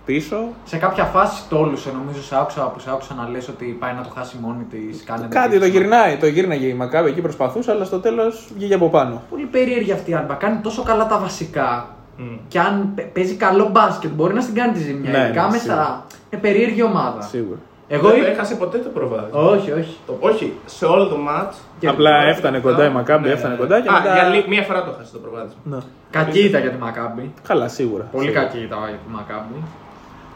πίσω. 0.05 0.37
Σε 0.65 0.77
κάποια 0.77 1.05
φάση 1.05 1.43
τόλουσε, 1.49 1.91
νομίζω, 1.99 2.23
σε 2.23 2.35
άκουσα 2.41 2.61
που 2.63 2.81
σε 2.81 2.91
άκουσα 2.91 3.15
να 3.15 3.29
λες 3.29 3.49
ότι 3.49 3.65
πάει 3.81 3.93
να 3.95 4.03
το 4.03 4.09
χάσει 4.17 4.37
μόνη 4.41 4.65
της. 4.65 5.05
Κάτι 5.29 5.59
το 5.59 5.67
γυρνάει, 5.67 6.17
το 6.17 6.27
γύρναγε 6.27 6.67
η 6.67 6.75
Μακάμπι, 6.75 7.09
εκεί 7.09 7.21
προσπαθούσε, 7.21 7.71
αλλά 7.71 7.85
στο 7.85 7.99
τέλος 8.01 8.49
βγήκε 8.57 8.75
από 8.75 8.89
πάνω. 8.91 9.23
Πολύ 9.31 9.45
περίεργη 9.45 9.93
αυτή 9.93 10.11
η 10.11 10.15
Άλμπα. 10.15 10.35
Κάνει 10.35 10.57
τόσο 10.63 10.83
καλά 10.83 11.07
τα 11.07 11.19
βασικά. 11.19 11.89
Μμ. 12.19 12.37
Και 12.49 12.59
αν 12.59 12.93
παι- 12.95 13.07
παίζει 13.07 13.35
καλό 13.35 13.69
μπάσκετ, 13.73 14.11
μπορεί 14.11 14.35
να 14.35 14.41
στην 14.41 14.55
κάνει 14.55 14.73
τη 14.73 14.79
ζημιά. 14.79 15.11
Ναι, 15.11 15.19
Ειδικά 15.19 15.43
ναι, 15.43 15.51
μέσα. 15.51 16.05
Σίγουρα. 16.27 16.31
Είναι 16.31 16.41
περίεργη 16.41 16.83
ομάδα. 16.83 17.21
Σίγουρα. 17.23 17.59
Εγώ 17.89 18.09
δεν 18.09 18.19
είπα. 18.21 18.29
έχασε 18.29 18.55
ποτέ 18.55 18.79
το 18.79 18.89
προβάδισμα. 18.89 19.41
Όχι, 19.41 19.73
όχι. 19.73 19.97
Το- 20.07 20.17
Όχι, 20.21 20.53
σε 20.67 20.85
όλο 20.85 21.07
το 21.07 21.17
match. 21.29 21.53
Και- 21.79 21.89
Απλά 21.89 22.11
έφτανε 22.29 22.59
κοντά 22.59 22.85
η 22.87 22.91
Μακάμπι, 22.91 23.27
Ναι, 23.27 23.33
έφτανε 23.33 23.55
ναι. 23.55 23.61
κοντά 23.61 23.81
και 23.81 23.89
Α, 23.89 23.93
μετά. 23.93 24.13
για 24.15 24.23
λί- 24.29 24.49
μία 24.49 24.63
φορά 24.63 24.85
το 24.85 24.91
χάσε 24.99 25.13
το 25.13 25.19
προβάδισμα. 25.19 25.61
Ναι. 25.65 25.79
Κακή 26.11 26.41
ήταν 26.41 26.61
για 26.61 26.71
τη 26.71 26.77
Μακάμπη. 26.79 27.33
Καλά, 27.49 27.69
σίγουρα. 27.69 28.05
Πολύ 28.13 28.25
Σίγουρα. 28.27 28.43
κακή 28.45 28.59
ήταν 28.63 28.79
για 28.79 28.99
τη 29.07 29.11
Μακάμπη. 29.19 29.59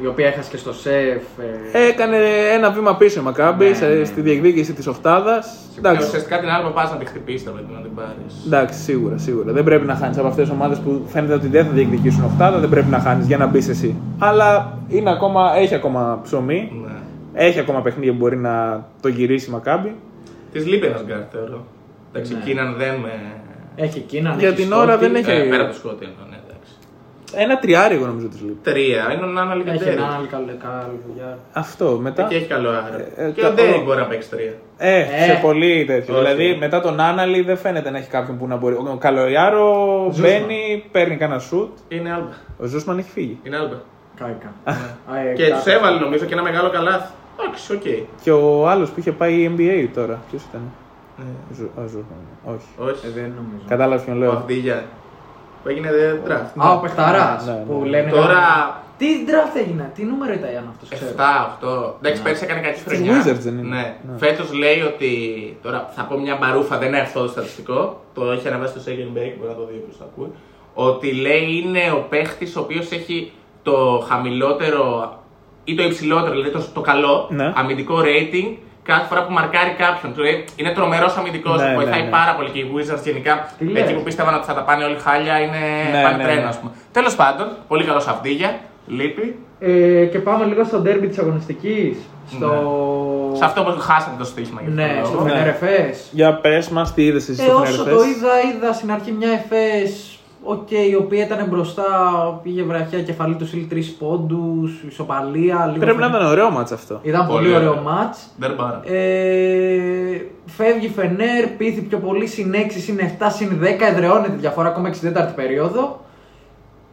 Η 0.03 0.07
οποία 0.07 0.27
έχασε 0.27 0.51
και 0.51 0.57
στο 0.57 0.73
ΣΕΦ. 0.73 1.23
ε, 1.73 1.87
Έκανε 1.89 2.17
ένα 2.53 2.71
βήμα 2.71 2.97
πίσω 2.97 3.21
η 3.21 3.23
Μακάμπι 3.23 3.69
Ναι, 3.69 3.75
σε- 3.75 3.87
ναι. 3.87 4.05
στη 4.05 4.21
διεκδίκηση 4.21 4.73
της 4.73 4.87
Οχτάδας. 4.87 5.47
Ε, 5.47 5.79
Εντάξει. 5.79 6.07
Ουσιαστικά 6.07 6.39
την 6.41 6.49
άλλη 6.49 6.71
πα 6.75 6.83
να 6.93 6.97
τη 6.97 7.05
χτυπήσει 7.05 7.45
θα 7.45 7.51
πρέπει 7.51 7.73
να 7.73 7.81
την 7.81 7.95
πάρεις. 7.95 8.35
Εντάξει, 8.47 8.81
σίγουρα, 8.81 9.19
σίγουρα. 9.19 9.53
Δεν 9.53 9.65
πρέπει 9.65 9.87
να 9.87 9.95
χάνεις 9.95 10.19
από 10.19 10.27
αυτές 10.27 10.45
τις 10.45 10.53
ομάδες 10.55 10.79
που 10.79 11.05
φαίνεται 11.07 11.33
ότι 11.35 11.47
δεν 11.49 11.65
θα 11.65 11.71
διεκδικήσουν 11.73 12.25
οχτάδα, 12.25 12.59
δεν 12.59 12.69
πρέπει 12.69 12.91
να 12.91 12.99
χάνεις 12.99 13.27
για 13.27 13.37
να 13.37 13.47
μπεις 13.47 13.69
εσύ. 13.69 13.97
Αλλά 14.19 14.79
είναι 14.89 15.11
ακόμα, 15.11 15.53
έχει 15.57 15.75
ακόμα 15.75 16.21
ψωμί, 16.23 16.73
Ναι. 16.85 16.93
έχει 17.45 17.59
ακόμα 17.59 17.81
παιχνίδια 17.83 18.13
που 18.13 18.19
μπορεί 18.19 18.37
να 18.37 18.87
το 19.03 19.09
γυρίσει 19.09 19.49
η 19.49 19.53
Μακάμπι. 19.53 19.95
Της 20.53 20.67
λείπει 20.67 20.87
ένας 20.87 21.03
γκαρντ, 21.07 21.19
θεωρώ. 21.33 21.65
Εντάξει, 22.13 22.33
Ναι. 22.33 22.39
Κίναν 22.43 22.75
δεν 22.79 22.95
με. 22.95 23.11
Έχει 23.77 23.99
Κίναν. 23.99 24.35
Για 24.39 24.53
την 24.53 24.73
ώρα 24.73 24.99
δεν 24.99 25.15
έχει- 25.15 25.31
Ε, 25.31 25.35
πέρα 25.49 25.63
από 25.63 25.71
το 25.73 25.77
Σκότι 25.79 26.05
εννοώ, 26.05 26.25
ναι, 26.31 26.37
εντάξει. 26.37 26.40
Ένα 27.35 27.59
τριάρι, 27.59 27.95
εγώ 27.95 28.07
νομίζω 28.07 28.27
τη 28.29 28.37
λείπει. 28.45 28.71
Τρία, 28.71 29.13
είναι 29.13 29.25
ο 29.25 29.27
Νάνα 29.27 29.53
Έχει 29.53 29.63
Λιγκεντέρη. 29.63 29.91
ένα 29.97 30.07
άλλο 30.17 30.27
καλό 30.31 30.47
καλό 30.63 30.99
δουλειά. 31.09 31.39
Αυτό 31.53 31.99
μετά. 32.03 32.23
Και 32.23 32.35
έχει 32.37 32.47
καλό 32.47 32.69
άρα. 32.69 32.97
Ε, 33.17 33.27
ε, 33.27 33.31
Και 33.31 33.41
ο 33.41 33.43
κα- 33.45 33.53
Ντέρι 33.53 33.73
ο- 33.73 33.83
μπορεί 33.85 33.99
να 33.99 34.07
παίξει 34.07 34.31
τρία. 34.31 34.53
Ε, 34.79 34.99
Ε. 35.01 35.05
σε 35.25 35.39
πολύ 35.43 35.85
τέτοιο. 35.85 36.15
Όχι. 36.15 36.23
Δηλαδή 36.25 36.57
μετά 36.59 36.81
τον 36.81 37.01
Άναλι 37.01 37.43
δεν 37.43 37.57
φαίνεται 37.57 37.91
να 37.91 37.99
έχει 37.99 38.09
κάποιον 38.09 38.39
που 38.39 38.47
να 38.47 38.57
μπορεί. 38.57 38.75
Ο 38.75 38.97
Καλοϊάρο 39.01 40.09
Ζούσμαν. 40.13 40.31
μπαίνει, 40.31 40.85
παίρνει 40.93 41.17
κανένα 41.17 41.39
σουτ. 41.41 41.71
Είναι 41.89 42.13
άλμπα. 42.13 42.33
Ο 42.59 42.67
Ζούσμαν 42.67 42.99
έχει 42.99 43.11
φύγει. 43.11 43.39
Είναι 43.43 43.57
άλμπα. 43.57 43.77
Κάηκα. 44.19 44.53
Και 45.35 45.51
τους 45.55 45.65
έβαλε 45.67 45.99
νομίζω 45.99 46.25
και 46.25 46.33
ένα 46.33 46.43
μεγάλο 46.43 46.71
καλάθι. 46.71 47.13
Εντάξει, 47.41 47.73
οκ. 47.73 47.83
Και 48.23 48.31
ο 48.31 48.69
άλλος 48.69 48.91
που 48.91 49.01
είχε 49.01 49.13
πάει 49.13 49.51
NBA 49.57 49.89
τώρα. 49.95 50.19
Ποιος 50.31 50.43
ήταν; 50.49 50.61
Ε, 51.19 51.23
Ο 51.51 51.55
Ζου- 51.55 51.71
ο 51.79 51.83
Ζούσμαν. 51.83 52.23
Όχι. 52.45 52.91
Όχι. 52.91 53.09
Δεν 53.15 53.33
νομίζω. 53.37 53.63
Κατάλαβες 53.69 54.05
ποιον 54.05 54.17
Ο 54.17 54.19
λέω. 54.21 54.31
Αυδίγια. 54.33 54.85
Που 55.63 55.69
έγινε 55.69 55.89
draft. 56.29 56.53
Α, 56.65 56.73
ο 56.73 56.79
Πεχταρά 56.81 57.43
Ναι, 57.47 57.53
ναι, 57.53 57.59
που 57.59 57.81
ναι. 57.83 57.89
λένε. 57.89 58.11
Τώρα 58.11 58.39
Τι 58.99 59.07
draft 59.27 59.57
έγινε, 59.57 59.91
τι 59.95 60.03
νούμερο 60.05 60.33
ήταν 60.33 60.69
αυτός, 60.71 60.89
ξέρω. 60.89 61.11
7-8. 61.17 61.95
Εντάξει, 62.03 62.23
πέρσι 62.23 62.45
έκανε 62.45 62.61
κακή 62.61 62.79
Στους 62.79 62.93
χρονιά. 62.93 63.13
Wizards 63.25 63.39
δεν 63.47 63.59
είναι. 63.59 63.69
Ναι. 63.77 63.97
Ναι. 64.11 64.19
Φέτος 64.19 64.53
λέει 64.53 64.81
ότι. 64.81 65.11
Τώρα 65.63 65.89
θα 65.97 66.03
πω 66.03 66.19
μια 66.19 66.37
μπαρούφα, 66.41 66.79
δεν 66.79 66.89
είναι 66.89 67.01
αυτό 67.01 67.21
το 67.23 67.29
στατιστικό. 67.29 68.01
Το 68.15 68.31
έχει 68.31 68.49
ανεβάσει 68.49 68.81
στο 68.81 68.91
Second 68.91 69.11
Break, 69.17 69.33
μπορεί 69.39 69.49
να 69.49 69.55
το 69.55 69.65
δει 69.71 69.79
όποιος 69.83 69.97
το 69.99 70.05
ακούει. 70.13 70.33
Ότι 70.75 71.13
λέει 71.13 71.63
είναι 71.65 71.91
ο 71.93 72.07
παίχτης 72.09 72.57
ο 72.57 72.61
οποίος 72.61 72.91
έχει 72.91 73.33
το 73.63 74.05
χαμηλότερο 74.09 75.15
ή 75.65 75.75
το 75.75 75.83
υψηλότερο, 75.83 76.31
δηλαδή 76.31 76.51
το, 76.51 76.63
το 76.75 76.81
καλό 76.81 77.27
Ναι. 77.31 77.53
αμυντικό 77.57 77.97
rating 78.05 78.57
κάθε 78.83 79.07
φορά 79.09 79.25
που 79.25 79.33
μαρκάρει 79.33 79.71
κάποιον. 79.79 80.15
Του 80.15 80.21
λέει, 80.21 80.45
Είναι 80.57 80.73
τρομερός 80.73 81.17
αμυντικός, 81.17 81.61
Ναι, 81.61 81.75
βοηθάει 81.75 81.99
ναι, 82.01 82.05
ναι. 82.05 82.11
πάρα 82.11 82.35
πολύ 82.35 82.51
και 82.51 82.59
οι 82.59 82.67
Wizards 82.75 83.03
γενικά. 83.05 83.53
Τι 83.59 83.65
λες; 83.65 83.83
Εκεί 83.83 83.93
που 83.95 84.03
πίστευαν 84.03 84.35
ότι 84.35 84.47
θα 84.47 84.55
τα 84.55 84.63
πάνε 84.63 84.85
όλοι 84.85 84.99
χάλια 84.99 85.39
είναι 85.41 85.59
Ναι, 85.93 86.03
πάνε 86.03 86.17
ναι, 86.17 86.23
τρένο, 86.25 86.41
ναι. 86.41 86.49
ας 86.49 86.59
πούμε. 86.59 86.71
Τέλος 86.93 87.15
πάντων, 87.17 87.47
πολύ 87.69 87.85
καλός 87.85 88.07
αυτίγια. 88.07 88.59
Λείπει. 88.87 89.39
Ε, 89.61 90.05
και 90.05 90.19
πάμε 90.19 90.45
λίγο 90.45 90.65
στο 90.65 90.79
ντέρμπι 90.79 91.07
της 91.07 91.19
αγωνιστικής. 91.19 91.97
Στο. 92.31 92.53
Σε 93.37 93.45
αυτό 93.45 93.63
που 93.63 93.79
χάσατε 93.81 94.15
το 94.19 94.25
στοίχημα. 94.25 94.61
για 94.61 94.71
Ναι, 94.75 94.83
αυτόν 94.83 95.01
τον 95.03 95.07
στο 95.07 95.15
λόγο. 95.19 95.25
Ναι. 95.29 95.31
Φενερεφές. 95.33 96.09
Για 96.11 96.35
πες 96.35 96.69
μας, 96.69 96.95
τι 96.95 97.05
είδες 97.05 97.29
εσύ 97.29 97.43
Ε, 97.43 97.45
στο 97.45 97.55
όσο 97.57 97.77
το 97.77 97.85
Φενέρ 97.85 98.07
είδα, 98.07 98.57
είδα 98.57 98.73
στην 98.73 98.93
αρχή 98.93 99.13
μια 99.13 99.29
Εφές, 99.31 100.19
οκ, 100.43 100.71
η 100.71 100.95
οποία 100.99 101.25
ήταν 101.25 101.47
μπροστά, 101.49 101.85
πήγε 102.43 102.63
βραχιά, 102.63 103.03
κεφαλή 103.03 103.35
του 103.35 103.47
στείλει 103.47 103.65
τρεις 103.67 103.91
πόντους, 103.93 104.83
ισοπαλία. 104.89 105.67
Λίγο 105.67 105.79
Πρέπει 105.85 105.99
να 105.99 106.05
φαινε- 106.07 106.17
ήταν 106.21 106.31
ωραίο 106.31 106.51
μάτς 106.51 106.73
αυτό. 106.73 106.99
Ήταν 107.03 107.27
πολύ, 107.27 107.39
Πολύ 107.39 107.55
ωραίο 107.55 107.71
ωραίο. 107.71 107.83
μάτς. 107.83 108.29
Δεν 108.39 108.57
πάρα. 108.57 108.83
Ε, 108.85 110.21
φεύγει 110.47 110.89
Φενέρ, 110.89 111.47
πείθει 111.47 111.81
πιο 111.81 111.99
πολύ 111.99 112.27
συν 112.27 112.55
6, 112.55 112.79
συν 112.81 112.99
7, 112.99 113.31
συν 113.31 113.59
10, 113.61 113.87
εδραιώνεται 113.87 114.33
η 114.33 114.37
διαφορά 114.37 114.69
ακόμα 114.69 114.89
64η 114.89 115.35
περίοδο. 115.35 116.01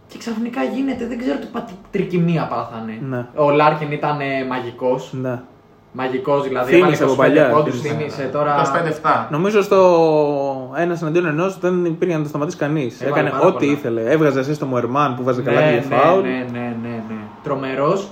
Και 0.07 0.17
ξαφνικά 0.17 0.63
γίνεται, 0.63 1.07
δεν 1.07 1.17
ξέρω 1.17 1.37
τι 1.39 1.47
πατ- 1.51 1.69
τρικυμία 1.91 2.47
πάθανε. 2.47 2.97
Ναι. 3.09 3.25
Ο 3.35 3.49
Λάρκιν 3.51 3.91
ήταν 3.91 4.17
μαγικός. 4.49 5.13
Ναι. 5.21 5.39
Μαγικός 5.91 6.47
δηλαδή. 6.47 6.71
Θύμισε 6.73 7.03
έβαλε 7.03 7.13
από 7.13 7.23
25 7.23 7.25
παλιά, 7.25 7.49
πόντους, 7.49 7.81
θύμισε. 7.81 7.97
θύμισε 7.97 8.29
τώρα. 8.31 8.55
25-7. 9.27 9.27
Νομίζω 9.31 9.61
στο 9.61 9.77
ένα 10.75 10.97
εναντίον 11.01 11.25
ενός 11.25 11.59
δεν 11.59 11.85
υπήρχε 11.85 12.15
να 12.17 12.21
το 12.21 12.27
σταματήσει 12.29 12.57
κανείς. 12.57 13.01
Έβαλε 13.01 13.19
Έκανε 13.19 13.29
πάρα 13.29 13.45
ό,τι 13.47 13.65
πολλά. 13.65 13.71
ήθελε. 13.77 14.01
Έβγαζε 14.11 14.39
εσύ 14.39 14.53
στο 14.53 14.65
Μόερμαν 14.65 15.15
που 15.15 15.23
βάζε 15.23 15.41
καλά 15.41 15.59
ναι, 15.59 15.65
και 15.71 15.85
για 15.87 15.97
φάουλ. 15.97 16.21
Ναι, 16.21 16.27
ναι, 16.29 16.43
ναι, 16.51 16.59
ναι, 16.81 17.03
ναι. 17.07 17.15
Τρομερός. 17.43 18.07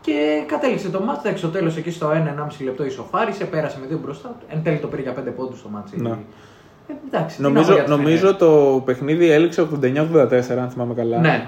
Και 0.00 0.42
κατέληξε 0.46 0.88
το 0.88 1.00
ματς. 1.00 1.18
Εντάξει, 1.22 1.38
στο 1.42 1.48
τέλος 1.52 1.72
εκεί 1.76 1.90
στο 1.90 2.10
1-1,5 2.10 2.64
λεπτό 2.64 2.84
ισοφάρισε, 2.84 3.44
πέρασε 3.44 3.78
με 3.80 3.86
δύο 3.86 3.98
μπροστά. 4.02 4.36
Εν 4.48 4.62
τέλει 4.62 4.76
το 4.78 4.86
πήρε 4.86 5.02
για 5.02 5.14
5 5.14 5.32
πόντους 5.36 5.62
το 5.62 5.68
ματς. 5.68 6.00
Ναι. 6.00 6.16
Ε, 6.90 7.06
εντάξει, 7.16 7.36
τι 7.36 7.42
να 7.42 7.48
πω 7.48 7.54
Νομίζω, 7.54 7.72
για 7.72 7.82
τη 7.84 7.90
νομίζω 7.90 8.16
Φενέρ. 8.16 8.36
το 8.36 8.82
παιχνίδι 8.84 9.30
έληξε 9.30 9.66
89-84, 9.82 10.58
αν 10.60 10.70
θυμάμαι 10.70 10.94
καλά. 10.94 11.18
Ναι, 11.18 11.44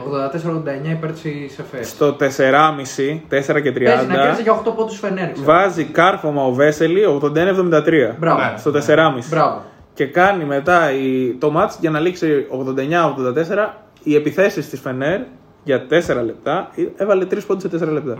84-89 0.86 0.90
υπέρ 0.90 1.12
της 1.12 1.58
ΕΦΕ. 1.58 1.82
Στο 1.82 2.12
4,5, 2.12 3.20
4 3.28 3.60
και 3.62 3.72
30, 3.72 3.84
Παίζει 3.84 4.06
να 4.06 4.14
κέρδισε 4.14 4.42
για 4.42 4.52
8 4.52 4.72
πόντους 4.76 4.98
Φενέρ. 4.98 5.30
ξέρω. 5.32 5.46
βάζει 5.46 5.84
κάρφωμα 5.84 6.44
ο 6.44 6.52
Βέσελη 6.52 7.02
81-73. 7.04 8.14
Μπράβο. 8.18 8.40
Ναι. 8.40 8.54
Στο 8.58 8.70
4,5. 8.70 9.28
Μπράβο. 9.30 9.62
Και 9.94 10.06
κάνει 10.06 10.44
μετά 10.44 10.92
η, 10.92 11.32
το 11.38 11.50
μάτς 11.50 11.76
για 11.80 11.90
να 11.90 12.00
λήξει 12.00 12.46
89-84 12.50 13.74
οι 14.02 14.14
επιθέσεις 14.14 14.68
της 14.68 14.80
Φενέρ 14.80 15.20
για 15.64 15.86
4 15.90 16.24
λεπτά. 16.24 16.70
Έβαλε 16.96 17.24
3 17.24 17.38
πόντους 17.46 17.62
σε 17.62 17.84
4 17.86 17.92
λεπτά. 17.92 18.18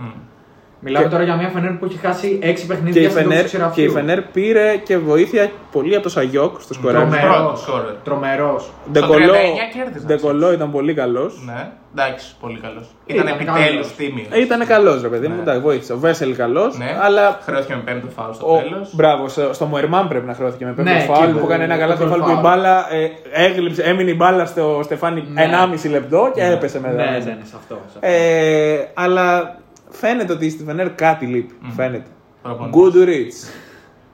Μιλάμε 0.83 1.05
Και- 1.05 1.11
τώρα 1.11 1.23
για 1.23 1.35
μια 1.35 1.49
Φενέρ 1.49 1.71
που 1.71 1.85
έχει 1.85 1.97
χάσει 1.97 2.39
6 2.41 2.61
Και, 2.61 2.67
παιχνίδια 2.67 3.01
η 3.01 3.05
στην 3.09 3.15
Φενέρ, 3.21 3.37
τόξη 3.37 3.49
και 3.51 3.57
η 3.57 3.59
ξηραφείου. 3.59 3.91
Φενέρ 3.91 4.21
πήρε 4.21 4.75
και 4.83 4.97
βοήθεια 4.97 5.51
πολύ 5.71 5.93
από 5.93 6.03
το 6.03 6.09
Σαγιόκ 6.09 6.61
στο 6.61 6.73
σκοράρι. 6.73 7.05
Τρομερός. 7.09 7.35
Πρώτος 7.35 7.67
scorer. 7.67 7.95
Τρομερό. 8.03 8.61
Ντεκολό, 8.91 9.33
39 9.33 9.73
κέρδιζαν. 9.73 10.05
Ντεκολό 10.07 10.51
ήταν 10.53 10.71
πολύ 10.71 10.93
καλός. 10.93 11.33
Ναι, 11.45 11.67
εντάξει, 11.95 12.35
πολύ 12.41 12.59
καλός. 12.59 12.85
Ήταν 13.05 13.27
Ήταν 13.27 13.39
επιτέλους 13.39 13.69
καλός. 13.69 13.95
τίμιος. 13.95 14.27
Ε, 14.31 14.39
Ήταν 14.41 14.65
καλός, 14.67 15.01
ρε 15.01 15.07
παιδί 15.07 15.27
μου, 15.27 15.35
Ναι. 15.35 15.41
εντάξει, 15.41 15.61
βοήθησε. 15.61 15.93
Ο 15.93 15.97
Βέσελ 15.97 16.35
καλός, 16.35 16.77
Ναι, 16.77 16.97
αλλά. 17.01 17.39
χρεώθηκε 17.43 17.73
με 17.75 17.81
πέμπτο 17.85 18.07
φάουλ 18.15 18.31
στο 18.33 18.53
Ο, 18.53 18.57
τέλος. 18.57 18.95
μπράβο, 18.95 19.27
στο, 19.27 19.53
στο 19.53 19.65
Μουερμάν 19.65 20.07
πρέπει 20.07 20.25
να 20.25 20.33
χρεώθηκε 20.33 20.65
με 20.65 20.71
πέμπτο 20.71 20.91
Ναι, 20.91 20.99
φάουλ 20.99 21.23
εκεί 21.23 21.33
που 21.33 21.39
που- 21.39 21.45
έκανε 21.45 21.63
ένα 21.63 21.73
το 21.73 21.79
καλά 21.79 21.93
goal 21.95 21.97
φάουλ 22.09 22.21
που 22.21 22.29
η 22.29 22.35
foul. 22.37 22.41
μπάλα 22.41 22.93
ε, 22.93 23.11
έγλειψε, 23.45 23.81
έμεινε 23.83 24.11
η 24.11 24.15
μπάλα 24.17 24.45
στο 24.45 24.79
Στεφάνι 24.83 25.23
Ναι. 25.33 25.41
1,5 25.43 25.89
λεπτό 25.89 26.31
και 26.33 26.43
έπεσε 26.43 26.79
μετά. 26.79 26.93
Ναι, 26.95 27.03
ναι, 27.03 27.11
μέσα. 27.11 27.27
ναι, 27.29 27.37
σε 27.43 27.55
αυτό. 27.57 27.75
σε 27.91 27.97
αυτό. 27.97 27.99
Ε, 28.01 28.87
αλλά 28.93 29.55
φαίνεται 29.93 30.33
ότι 30.33 30.49
στη 30.49 30.63
Φενέρ 30.63 30.89
κάτι 30.89 31.25
λείπει. 31.25 31.53
Φαίνεται. 31.75 32.09
Προπονητής. 32.41 32.75
Γκούντουριτ, 32.79 33.31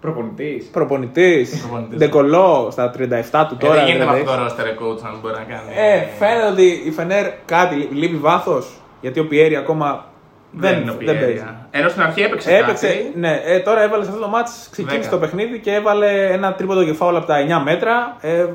Προπονητής. 0.02 0.66
προπονητής, 0.66 1.60
Προπονητής. 1.62 1.98
Ντεκολό 1.98 2.68
στα 2.72 2.92
37 2.92 3.46
του 3.50 3.58
Ε, 3.62 3.66
τώρα. 3.66 3.74
δεν 3.74 3.86
γίνεται 3.86 4.06
με 4.06 4.12
δηλαδή. 4.14 4.20
αυτό 4.22 4.36
το 4.36 4.64
roster 4.64 4.84
coach 4.84 5.02
αν 5.06 5.18
μπορεί 5.22 5.34
να 5.34 5.44
κάνει. 5.44 5.72
Ε, 5.76 6.06
φαίνεται 6.20 6.48
ότι 6.52 6.82
η 6.86 6.92
Φενέρ 6.92 7.26
κάτι 7.46 7.76
λείπει, 7.76 7.96
λείπει 7.96 8.16
βάθος. 8.16 8.82
Γιατί 9.02 9.20
ο 9.20 9.28
Πιέρη 9.28 9.56
ακόμα 9.56 10.06
Δεν 10.52 10.82
είναι 10.82 10.92
ο 10.92 10.94
δεν 10.94 11.06
παίζει. 11.06 11.20
Πιέρια. 11.26 11.68
Ενώ 11.72 11.90
στην 11.90 12.02
αρχή 12.02 12.22
έπαιξε, 12.22 12.56
Έπαιξε, 12.58 12.88
κάτι. 12.88 13.12
ναι, 13.20 13.42
ε, 13.46 13.60
τώρα 13.60 13.82
έβαλε 13.84 14.04
σε 14.04 14.10
αυτό 14.10 14.22
το 14.22 14.28
μάτς, 14.30 14.68
ξεκίνησε 14.72 14.98
Δέκα. 15.00 15.12
το 15.12 15.18
παιχνίδι 15.18 15.60
και 15.60 15.74
έβαλε 15.74 16.26
ένα 16.32 16.54
τρίποντο 16.54 16.84
κεφάλαιο 16.84 17.18
από 17.18 17.28
τα 17.28 17.60
9 17.60 17.62
μέτρα. 17.64 18.18
Ε, 18.22 18.40
ε, 18.40 18.46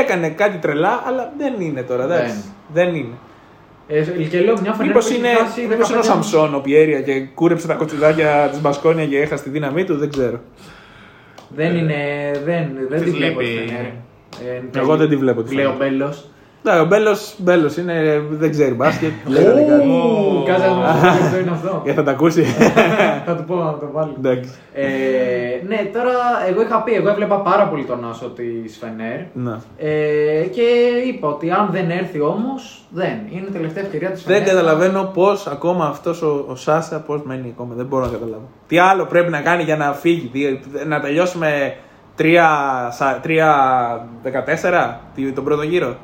έκανε 0.00 0.28
κάτι 0.28 0.56
τρελά, 0.56 1.02
αλλά 1.06 1.32
δεν 1.38 1.54
είναι 1.60 1.82
τώρα, 1.82 2.04
εντάξει. 2.04 2.44
Δεν 2.72 2.94
είναι. 2.94 3.14
Ε, 3.88 4.00
και 4.30 4.40
λέω 4.40 4.60
μια 4.62 4.72
φορά. 4.72 4.86
Μήπως 4.86 5.10
είναι, 5.10 5.28
μήπως 5.68 5.88
είναι 5.90 5.98
ο 5.98 6.02
Σαμσόν, 6.02 6.54
ο 6.54 6.58
Πιέρια 6.60 7.00
και 7.00 7.20
κούρεψε 7.34 7.66
τα 7.66 7.74
κοτσιδάκια 7.74 8.48
της 8.50 8.60
Μπασκόνια 8.60 9.06
και 9.06 9.18
έχασε 9.20 9.42
τη 9.42 9.50
δύναμή 9.50 9.84
του, 9.84 9.96
δεν 9.96 10.10
ξέρω. 10.10 10.40
Δεν 11.48 11.76
είναι. 11.76 11.94
Δεν, 12.44 12.70
δεν 12.88 13.02
Της 13.02 13.10
τη 13.10 13.16
βλέπω 13.16 13.40
λείπει. 13.40 13.54
τη 13.60 13.66
Φενέρ. 13.68 13.84
Ε, 14.74 14.78
Εγώ 14.80 14.96
δεν 14.96 15.08
τη 15.08 15.16
βλέπω 15.16 15.42
τη 15.42 15.54
Λέει 15.54 15.64
ο 15.64 15.74
Φενέρ. 15.78 15.90
Μπέλο. 15.90 16.14
Ναι, 16.64 16.80
ο 16.80 16.84
Μπέλο 16.84 17.16
Μπέλος 17.36 17.76
είναι, 17.76 18.22
δεν 18.30 18.50
ξέρει 18.50 18.74
μπάσκετ. 18.74 19.10
λέγανε 19.26 19.62
κάτι. 19.62 19.88
Κάτσε 20.46 20.66
να 20.66 20.72
μου 20.74 20.82
πει 20.82 20.88
αυτό 21.24 21.38
είναι 21.38 21.50
αυτό. 21.50 21.80
Για 21.84 21.94
θα 21.94 22.02
τα 22.02 22.10
ακούσει. 22.10 22.44
Θα 23.26 23.36
του 23.36 23.44
πω 23.44 23.54
να 23.54 23.72
το 23.78 23.88
βάλει. 23.92 24.12
Εντάξει. 24.18 24.50
Ε, 24.74 24.86
ναι, 25.66 25.76
τώρα 25.92 26.12
εγώ 26.48 26.62
είχα 26.62 26.82
πει, 26.82 26.92
εγώ 26.92 27.08
έβλεπα 27.08 27.40
πάρα 27.40 27.66
πολύ 27.68 27.84
τον 27.84 28.08
άσο 28.10 28.26
της 28.28 28.76
Φενέρ. 28.80 29.18
Ναι. 29.32 29.56
Ε, 29.78 30.42
και 30.46 30.62
είπα 31.06 31.28
ότι 31.28 31.50
αν 31.50 31.68
δεν 31.72 31.90
έρθει 31.90 32.20
όμως, 32.20 32.80
δεν. 32.90 33.18
Είναι 33.30 33.46
η 33.48 33.52
τελευταία 33.52 33.84
ευκαιρία 33.84 34.10
της 34.10 34.24
Δεν 34.24 34.44
καταλαβαίνω 34.44 35.10
πώς 35.14 35.46
ακόμα 35.46 35.86
αυτός 35.86 36.22
ο, 36.22 36.44
ο 36.48 36.54
Σάσα 36.54 37.00
πώς 37.00 37.20
μένει 37.24 37.52
ακόμα. 37.54 37.74
Δεν 37.74 37.86
μπορώ 37.86 38.04
να 38.04 38.10
καταλάβω. 38.10 38.48
Τι 38.66 38.78
άλλο 38.78 39.04
πρέπει 39.04 39.30
να 39.30 39.40
κάνει 39.40 39.62
για 39.62 39.76
να 39.76 39.92
φύγει, 39.92 40.28
τι- 40.32 40.86
να 40.86 41.00
τελειώσουμε 41.00 41.74
3-14 42.18 42.22
τον 45.34 45.44
πρώτο 45.44 45.62
γύρο; 45.62 45.96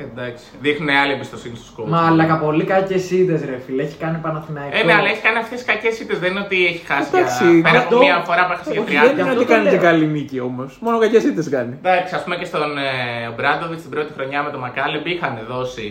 Εντάξει. 0.00 0.44
Δείχνουν 0.60 0.88
άλλη 0.88 1.12
εμπιστοσύνη 1.12 1.56
στους 1.56 1.70
κόμμα. 1.76 1.88
Μα 2.00 2.06
αλλά 2.06 2.38
πολύ 2.38 2.64
κακές 2.64 3.10
είδες, 3.10 3.40
ρε 3.44 3.58
φίλε. 3.66 3.82
Έχει 3.82 3.96
κάνει 3.96 4.18
Παναθηναϊκό. 4.18 4.78
Ε, 4.78 4.82
ναι, 4.82 4.92
αλλά 4.92 5.08
έχει 5.08 5.22
κάνει 5.22 5.38
αυτές 5.38 5.58
τις 5.62 5.66
κακές 5.66 6.00
ήττε. 6.00 6.16
Δεν 6.16 6.30
είναι 6.30 6.40
ότι 6.40 6.66
έχει 6.66 6.82
χάσει. 6.86 7.10
Εντάξει, 7.12 7.44
για... 7.52 7.62
Πέρα 7.62 7.78
από 7.78 7.86
αυτό- 7.94 7.98
μία 7.98 8.22
φορά 8.28 8.46
που 8.46 8.52
έχασε 8.52 8.70
Όχι, 8.70 8.90
για 8.90 9.00
δεν 9.02 9.10
30. 9.10 9.12
είναι 9.12 9.22
αυτό 9.22 9.34
ότι 9.40 9.44
το 9.46 9.52
κάνει 9.52 9.64
και 9.64 9.70
λέω. 9.70 9.80
καλή 9.82 10.06
νίκη 10.06 10.40
όμως. 10.40 10.78
Μόνο 10.80 10.98
κακές 10.98 11.24
ήττες 11.24 11.42
κάνει. 11.56 11.74
Εντάξει, 11.82 12.14
ας 12.14 12.22
πούμε 12.24 12.36
και 12.36 12.44
στον 12.44 12.78
Ομπράντοβιτς 12.78 13.82
την 13.82 13.90
πρώτη 13.90 14.12
χρονιά 14.16 14.42
με 14.42 14.50
τον 14.50 14.60
Μακάλεμπ 14.60 15.06
είχαν 15.06 15.34
δώσει. 15.48 15.88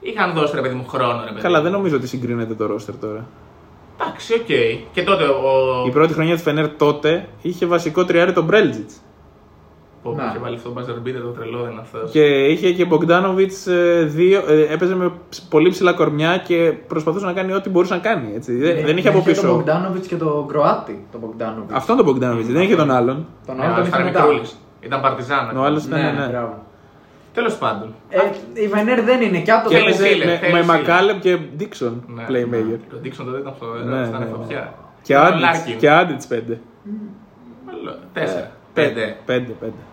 Είχαν 0.00 0.32
δώσει 0.32 0.54
ρε 0.54 0.60
παιδί 0.60 0.74
μου 0.74 0.86
χρόνο, 0.88 1.20
ρε 1.24 1.30
παιδί. 1.30 1.40
Καλά, 1.40 1.56
μου. 1.58 1.62
δεν 1.62 1.72
νομίζω 1.72 1.96
ότι 1.96 2.06
συγκρίνεται 2.06 2.54
το 2.54 2.66
ρόστερ 2.66 2.94
τώρα. 2.96 3.26
Εντάξει, 4.00 4.34
οκ. 4.34 4.46
Και 4.92 5.02
τότε 5.02 5.24
ο. 5.24 5.84
Η 5.86 5.90
πρώτη 5.90 6.12
χρονιά 6.12 6.34
της 6.34 6.42
Φενέρ 6.42 6.68
τότε 6.68 7.28
είχε 7.42 7.66
βασικό 7.66 8.04
τριάρι 8.04 8.32
τον 8.32 8.44
Μπιέλιτσα. 8.44 8.94
Που 10.02 10.14
Να. 10.16 10.24
είχε 10.24 10.38
βάλει 10.38 10.54
αυτό 10.56 10.70
το 10.70 10.80
buzzer 10.80 11.08
beater 11.08 11.20
το 11.22 11.28
τρελό, 11.28 11.62
δεν 11.62 11.70
είναι 11.72 11.80
αυτό. 11.80 11.98
Και 12.10 12.24
είχε 12.46 12.72
και 12.72 12.84
Μπογκντάνοβιτς 12.84 13.52
δύο. 14.04 14.42
ε, 14.48 14.72
έπαιζε 14.72 14.94
με 14.94 15.12
ψ- 15.28 15.48
πολύ 15.48 15.70
ψηλά 15.70 15.92
κορμιά 15.92 16.36
και 16.46 16.72
προσπαθούσε 16.86 17.24
να 17.26 17.32
κάνει 17.32 17.52
ό,τι 17.52 17.68
μπορούσε 17.70 17.94
να 17.94 18.00
κάνει. 18.00 18.32
Έτσι. 18.34 18.52
Δεν, 18.54 18.84
δεν 18.84 18.96
είχε 18.96 19.08
από 19.08 19.16
Τον 19.16 19.26
πίσω. 19.26 19.52
Μπογκδάνοβιτ 19.54 20.06
και 20.06 20.16
τον 20.16 20.46
Κροάτι. 20.48 21.06
Τον 21.10 21.20
Μπογκδάνοβιτ. 21.20 21.70
Αυτόν 21.76 21.96
τον 21.96 22.04
Μπογκδάνοβιτ, 22.04 22.46
δεν 22.46 22.62
είχε 22.62 22.76
τον 22.76 22.90
άλλον. 22.90 23.26
Τον 23.46 23.56
Ναι, 23.56 23.64
άλλο 23.64 23.74
τον 23.74 23.84
ήταν 23.86 24.00
είχε 24.00 24.10
μετά. 24.10 24.22
μικρούλης. 24.24 24.56
Ήταν 24.80 25.00
παρτιζάν. 25.00 25.56
Ο 25.56 25.62
άλλος 25.62 25.84
ήταν, 25.84 26.00
ναι, 26.00 26.10
ναι. 26.10 26.26
μπράβο. 26.26 26.62
Τέλος 27.34 27.54
πάντων. 27.56 27.94
Ε, 28.08 28.18
η 28.62 28.68
Βενέρ 28.68 29.02
δεν 29.02 29.20
είναι 29.20 29.38
και 29.40 29.50
από 29.52 29.62
το 29.64 29.68
Και 29.70 29.76
Θέλει 29.76 29.88
έπαιζε 29.88 30.06
Σίλερ, 30.06 30.26
με, 30.26 30.36
θέλει 30.36 30.52
με 30.52 30.60
Σίλερ. 30.62 30.78
Μακάλεμ 30.78 31.18
και 31.18 31.38
Ντίξον 31.56 32.02
Ναι. 32.06 32.26
playmaker. 32.28 32.78
Ο 32.94 32.96
Ντίξον 33.02 33.26
τότε 33.26 33.38
ήταν 33.38 33.54
φοβερό. 33.58 33.84
Ναι, 33.84 34.06
ήταν 34.08 34.20
ναι, 34.20 34.26
φωτιά. 34.36 34.74
Και 35.02 35.12
Ήταν 35.12 35.24
ο 35.24 35.26
Άντιτς- 35.28 35.42
Λάρκιν. 35.42 35.78
Και 35.78 35.90
Άντιτς 35.90 36.26
πέντε. 36.26 36.60
Τέσσερα. 38.12 38.50
Πέντε. 38.74 39.16
Πέντε, 39.26 39.52
πέντε. 39.60 39.72
Εντάξει, 39.72 39.76
α, 39.78 39.91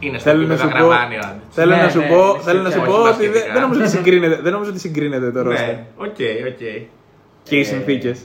Είναι 0.00 0.18
στο 0.18 0.30
Θέλω 0.30 0.46
να 0.46 0.54
επίπεδο 0.54 0.70
σου 0.70 0.78
πω, 0.78 0.86
γραμμάνι 0.86 1.14
ο 1.16 1.20
Άντιτς. 1.24 1.54
θέλω 1.54 1.74
Ναι, 1.76 1.82
να 1.82 1.88
σου 1.88 1.98
ναι, 1.98 2.06
πω, 2.06 2.28
είναι 2.30 2.42
θέλω 2.42 2.62
να 2.62 2.70
σου 2.70 2.78
όχι 2.80 2.86
πω 2.90 2.94
ότι 2.96 3.02
μπασκετικά. 3.08 3.38
δεν, 3.40 3.52
δεν 3.52 3.62
νομίζω 3.62 3.80
ότι 3.80 3.88
συγκρίνεται, 3.90 4.40
δεν 4.42 4.52
νομίζω 4.52 4.70
ότι 4.70 4.78
συγκρίνεται 4.78 5.30
το 5.32 5.42
ρόστερ. 5.42 5.66
Ναι, 5.68 5.84
οκ, 5.96 6.06
οκ. 6.50 6.62
Και 7.42 7.56
οι 7.56 7.60
Ε, 7.60 7.62
συνθήκες. 7.62 8.20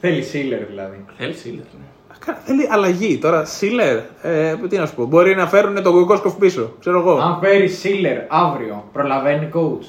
Θέλει 0.00 0.22
Σίλερ 0.22 0.64
δηλαδή. 0.66 1.04
Θέλει 1.16 1.32
Σίλερ, 1.32 1.64
ναι. 1.64 2.34
Θέλει 2.44 2.68
αλλαγή. 2.70 3.18
Τώρα, 3.18 3.44
Σίλερ, 3.44 3.96
ε, 4.22 4.54
τι 4.68 4.76
να 4.76 4.86
σου 4.86 4.94
πω, 4.94 5.04
μπορεί 5.04 5.34
να 5.34 5.46
φέρουν 5.46 5.82
τον 5.82 5.92
Κοκόσκοφ 5.92 6.34
πίσω. 6.34 6.72
Ξέρω 6.80 6.98
εγώ. 6.98 7.12
Αν 7.20 7.38
φέρει 7.40 7.68
Σίλερ 7.68 8.18
αύριο, 8.28 8.84
προλαβαίνει 8.92 9.48
coach. 9.54 9.86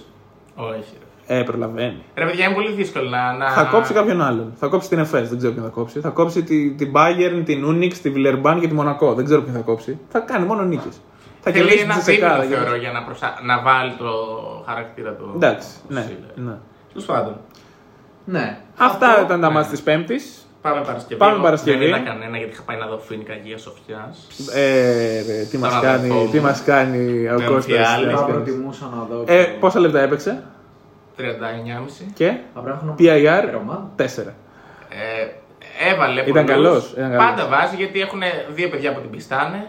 Όχι. 0.55 0.93
Ρε. 1.27 1.37
Ε, 1.39 1.43
προλαβαίνει. 1.43 2.03
Ρε 2.15 2.25
παιδιά, 2.25 2.45
είναι 2.45 2.53
πολύ 2.53 2.71
δύσκολο 2.71 3.09
να. 3.09 3.33
να... 3.33 3.49
Θα 3.51 3.63
κόψει 3.63 3.93
κάποιον 3.93 4.21
άλλον. 4.21 4.53
Θα 4.55 4.67
κόψει 4.67 4.89
την 4.89 4.99
Εφές, 4.99 5.29
δεν 5.29 5.37
ξέρω 5.37 5.53
ποιον 5.53 5.65
θα 5.65 5.71
κόψει. 5.71 5.99
Θα 5.99 6.09
κόψει 6.09 6.43
τη- 6.43 6.71
την 6.71 6.91
Bayern, 6.95 7.41
την 7.45 7.65
Unix, 7.69 7.93
τη 7.93 8.11
Villeurbanne 8.15 8.57
και 8.59 8.67
τη 8.67 8.73
Μονακό. 8.73 9.13
Δεν 9.13 9.25
ξέρω 9.25 9.41
ποιον 9.41 9.55
θα 9.55 9.61
κόψει. 9.61 9.99
Θα 10.09 10.19
κάνει 10.19 10.45
μόνο 10.45 10.61
νίκες. 10.63 11.01
Θα 11.43 11.51
Θέλει 11.51 11.63
κερδίσει 11.63 11.83
ένα 11.83 11.93
τη 11.95 12.01
Τσεκάδα. 12.01 12.41
δίπλο, 12.41 12.57
θεωρώ, 12.57 12.75
για 12.75 12.91
να, 12.91 13.03
προσα... 13.03 13.39
να 13.43 13.61
βάλει 13.61 13.91
το 13.97 14.05
χαρακτήρα 14.67 15.11
του. 15.11 15.31
Εντάξει, 15.35 15.67
ναι. 15.87 16.01
Σίλερ. 16.01 16.47
ναι. 16.49 16.57
Τέλος 16.93 17.05
πάντων. 17.07 17.35
Ναι. 18.25 18.57
Αυτά 18.77 19.07
Αυτό- 19.07 19.21
ήταν 19.23 19.41
τα 19.41 19.47
ναι. 19.47 19.53
μάτια 19.53 19.71
της 19.71 19.81
Πέμπτης. 19.81 20.45
Πάμε 20.61 20.81
Παρασκευή. 20.85 21.15
Πάμε 21.19 21.33
Εγώ 21.33 21.41
Παρασκευή. 21.43 21.77
Δεν 21.77 21.87
είδα 21.87 21.99
κανένα 21.99 22.37
γιατί 22.37 22.51
είχα 22.53 22.61
πάει 22.63 22.77
να 22.77 22.85
δω 22.87 22.97
Φίνικα 22.97 23.33
Αγία 23.33 23.57
Σοφιάς. 23.57 24.27
Ε, 24.53 25.21
ρε, 25.27 25.43
τι 25.49 25.57
μας 25.57 25.71
Τον 25.73 25.81
κάνει, 25.81 25.95
αδερφό 26.09 26.27
τι 26.31 26.37
μου. 26.37 26.43
μας 26.43 26.63
κάνει 26.63 27.29
ο 27.29 27.33
Με 27.39 27.45
Κώστας. 27.45 27.65
εμφιάλη. 27.65 28.05
Θα 28.13 28.25
Ε, 28.29 28.31
προτιμούσα 28.31 28.85
να 28.95 29.03
δω. 29.15 29.23
Ε, 29.27 29.43
το- 29.43 29.49
πόσα 29.59 29.79
λεπτά 29.79 29.99
έπαιξε; 29.99 30.43
39,5. 31.21 32.11
και 32.13 32.33
Θα 32.53 32.59
πρέπει 32.59 32.77
να 32.85 32.93
PIR 32.99 33.43
έχουμε 33.47 33.55
ομάδα. 33.61 33.89
4. 33.97 34.03
Ε, 34.89 35.27
έβαλε 35.91 36.21
Ήταν 36.21 36.33
πολλούς. 36.33 36.45
καλός, 36.51 36.91
ήταν 36.91 37.11
καλός. 37.11 37.25
Πάντα 37.25 37.47
βάζει 37.47 37.75
γιατί 37.75 38.01
έχουν 38.01 38.21
δύο 38.49 38.69
παιδιά 38.69 38.93
που 38.93 38.99
την 38.99 39.09
πιστάνε. 39.09 39.67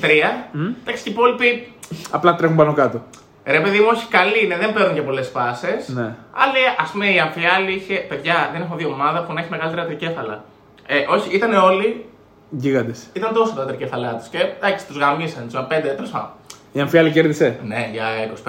Τρία. 0.00 0.48
Εντάξει, 0.82 1.02
και 1.02 1.08
οι 1.08 1.12
υπόλοιποι. 1.12 1.72
Απλά 2.10 2.34
τρέχουν 2.34 2.56
πάνω 2.56 2.72
κάτω. 2.72 3.02
Ρε 3.44 3.60
παιδί 3.60 3.78
μου, 3.78 3.86
όχι 3.92 4.06
καλή 4.08 4.44
είναι, 4.44 4.56
δεν 4.56 4.72
παίρνουν 4.72 4.94
και 4.94 5.02
πολλές 5.02 5.30
πάσε. 5.30 5.84
Ναι. 5.86 6.14
Αλλά 6.30 6.58
ας 6.78 6.90
πούμε 6.90 7.06
η 7.12 7.18
Αμφιάλη 7.18 7.72
είχε. 7.72 7.94
Παιδιά, 7.94 8.50
δεν 8.52 8.60
έχω 8.62 8.76
δει 8.76 8.84
ομάδα 8.84 9.22
που 9.24 9.32
να 9.32 9.40
έχει 9.40 9.50
μεγαλύτερα 9.50 9.84
τρικέφαλα. 9.86 10.44
Ε, 10.86 10.96
όχι, 11.08 11.34
ήταν 11.36 11.52
όλοι. 11.54 12.04
Γίγαντες. 12.50 13.06
Ήταν 13.12 13.32
τόσο 13.34 13.54
τα 13.54 13.64
τρικέφαλά 13.66 14.16
τους. 14.16 14.28
Και 14.28 14.38
εντάξει, 14.38 14.86
τους 14.86 14.96
γαμίσαν. 14.96 15.48
Τους 15.48 15.64
πέντε, 15.68 15.88
τέλος 15.88 16.10
πάντων. 16.10 16.30
Η 16.72 16.80
Αμφιάλη 16.80 17.10
κέρδισε. 17.10 17.58
Ναι, 17.66 17.88
για 17.92 18.04
25-30. 18.44 18.48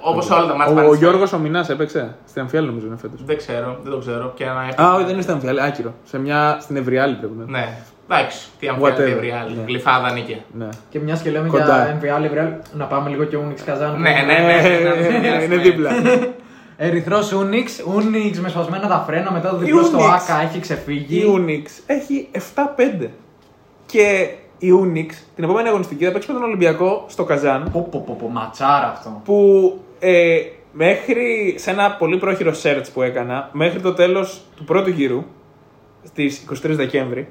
Όπως 0.00 0.30
όλα 0.30 0.46
τα 0.46 0.54
μάτια. 0.56 0.84
Ο, 0.84 0.88
ο 0.88 0.94
Γιώργος 0.94 1.32
ο 1.32 1.38
Μινάς 1.38 1.68
έπαιξε. 1.68 2.14
Στην 2.28 2.42
Αμφιάλη 2.42 2.66
νομίζω 2.66 2.86
είναι 2.86 2.96
φέτος. 2.96 3.20
Δεν 3.24 3.36
ξέρω, 3.36 3.78
δεν 3.82 3.92
το 3.92 3.98
ξέρω. 3.98 4.32
Και 4.34 4.44
ένα 4.44 4.82
Α, 4.88 4.94
όχι, 4.94 5.04
δεν 5.04 5.12
είναι 5.12 5.22
στην 5.22 5.34
Αμφιάλη, 5.34 5.62
άκυρο. 5.62 5.94
Σε 6.04 6.18
μια, 6.18 6.58
στην 6.60 6.76
Ευριάλη 6.76 7.14
πρέπει 7.14 7.32
να 7.36 7.42
είναι. 7.48 7.58
Ναι, 7.58 7.68
εντάξει, 8.08 8.38
τι 8.58 8.68
Αμφιάλη, 8.68 8.94
Whatever. 8.94 9.04
τι 9.04 9.10
Ευρυάλη. 9.10 9.56
Ναι. 9.56 9.62
Γλυφάδα 9.66 10.12
νίκη. 10.12 10.42
Ναι. 10.58 10.68
Και 10.90 10.98
μια 10.98 11.20
και 11.22 11.30
λέμε 11.30 11.48
Κοντά. 11.48 11.98
για 12.00 12.18
MVA 12.18 12.24
Librel, 12.24 12.50
να 12.76 12.84
πάμε 12.84 13.08
λίγο 13.10 13.24
και 13.24 13.36
Unix 13.36 13.60
Καζάν. 13.64 14.00
Ναι, 14.00 14.10
ναι, 14.10 14.22
ναι. 14.22 14.68
ναι, 14.68 14.78
ναι, 15.00 15.18
ναι, 15.18 15.36
ναι, 15.36 15.42
Είναι 15.44 15.54
ναι. 15.56 15.62
δίπλα. 15.62 15.90
Ερυθρός 16.82 17.32
Unix, 17.34 17.94
Unix 17.98 18.36
με 18.40 18.48
σπασμένα 18.48 18.88
τα 18.88 19.04
φρένα 19.06 19.32
μετά 19.32 19.50
το 19.50 19.56
Η 19.60 19.64
διπλό 19.64 19.82
στο 19.82 19.98
Unix. 19.98 20.10
ΑΚΑ 20.14 20.40
έχει 20.42 20.56
Η 20.56 20.60
ξεφύγει. 20.60 21.24
Unix 21.36 21.64
έχει 21.86 22.28
7-5. 23.02 23.06
Και 23.86 24.28
η 24.60 24.68
Unix 24.82 25.12
την 25.34 25.44
επόμενη 25.44 25.68
αγωνιστική 25.68 26.04
θα 26.04 26.12
παίξει 26.12 26.28
με 26.28 26.34
τον 26.34 26.42
Ολυμπιακό 26.42 27.04
στο 27.08 27.24
Καζάν. 27.24 27.70
Πω, 27.72 27.88
πω, 27.90 28.04
πω, 28.06 28.16
πω, 28.20 28.28
ματσάρα 28.28 28.90
αυτό. 28.90 29.20
που 29.24 29.78
ε, 29.98 30.38
μέχρι 30.72 31.54
σε 31.58 31.70
ένα 31.70 31.90
πολύ 31.90 32.18
πρόχειρο 32.18 32.52
search 32.62 32.84
που 32.92 33.02
έκανα, 33.02 33.50
μέχρι 33.52 33.80
το 33.80 33.92
τέλος 33.92 34.40
του 34.56 34.64
πρώτου 34.64 34.90
γύρου, 34.90 35.24
στις 36.02 36.46
23 36.50 36.56
Δεκέμβρη, 36.62 37.28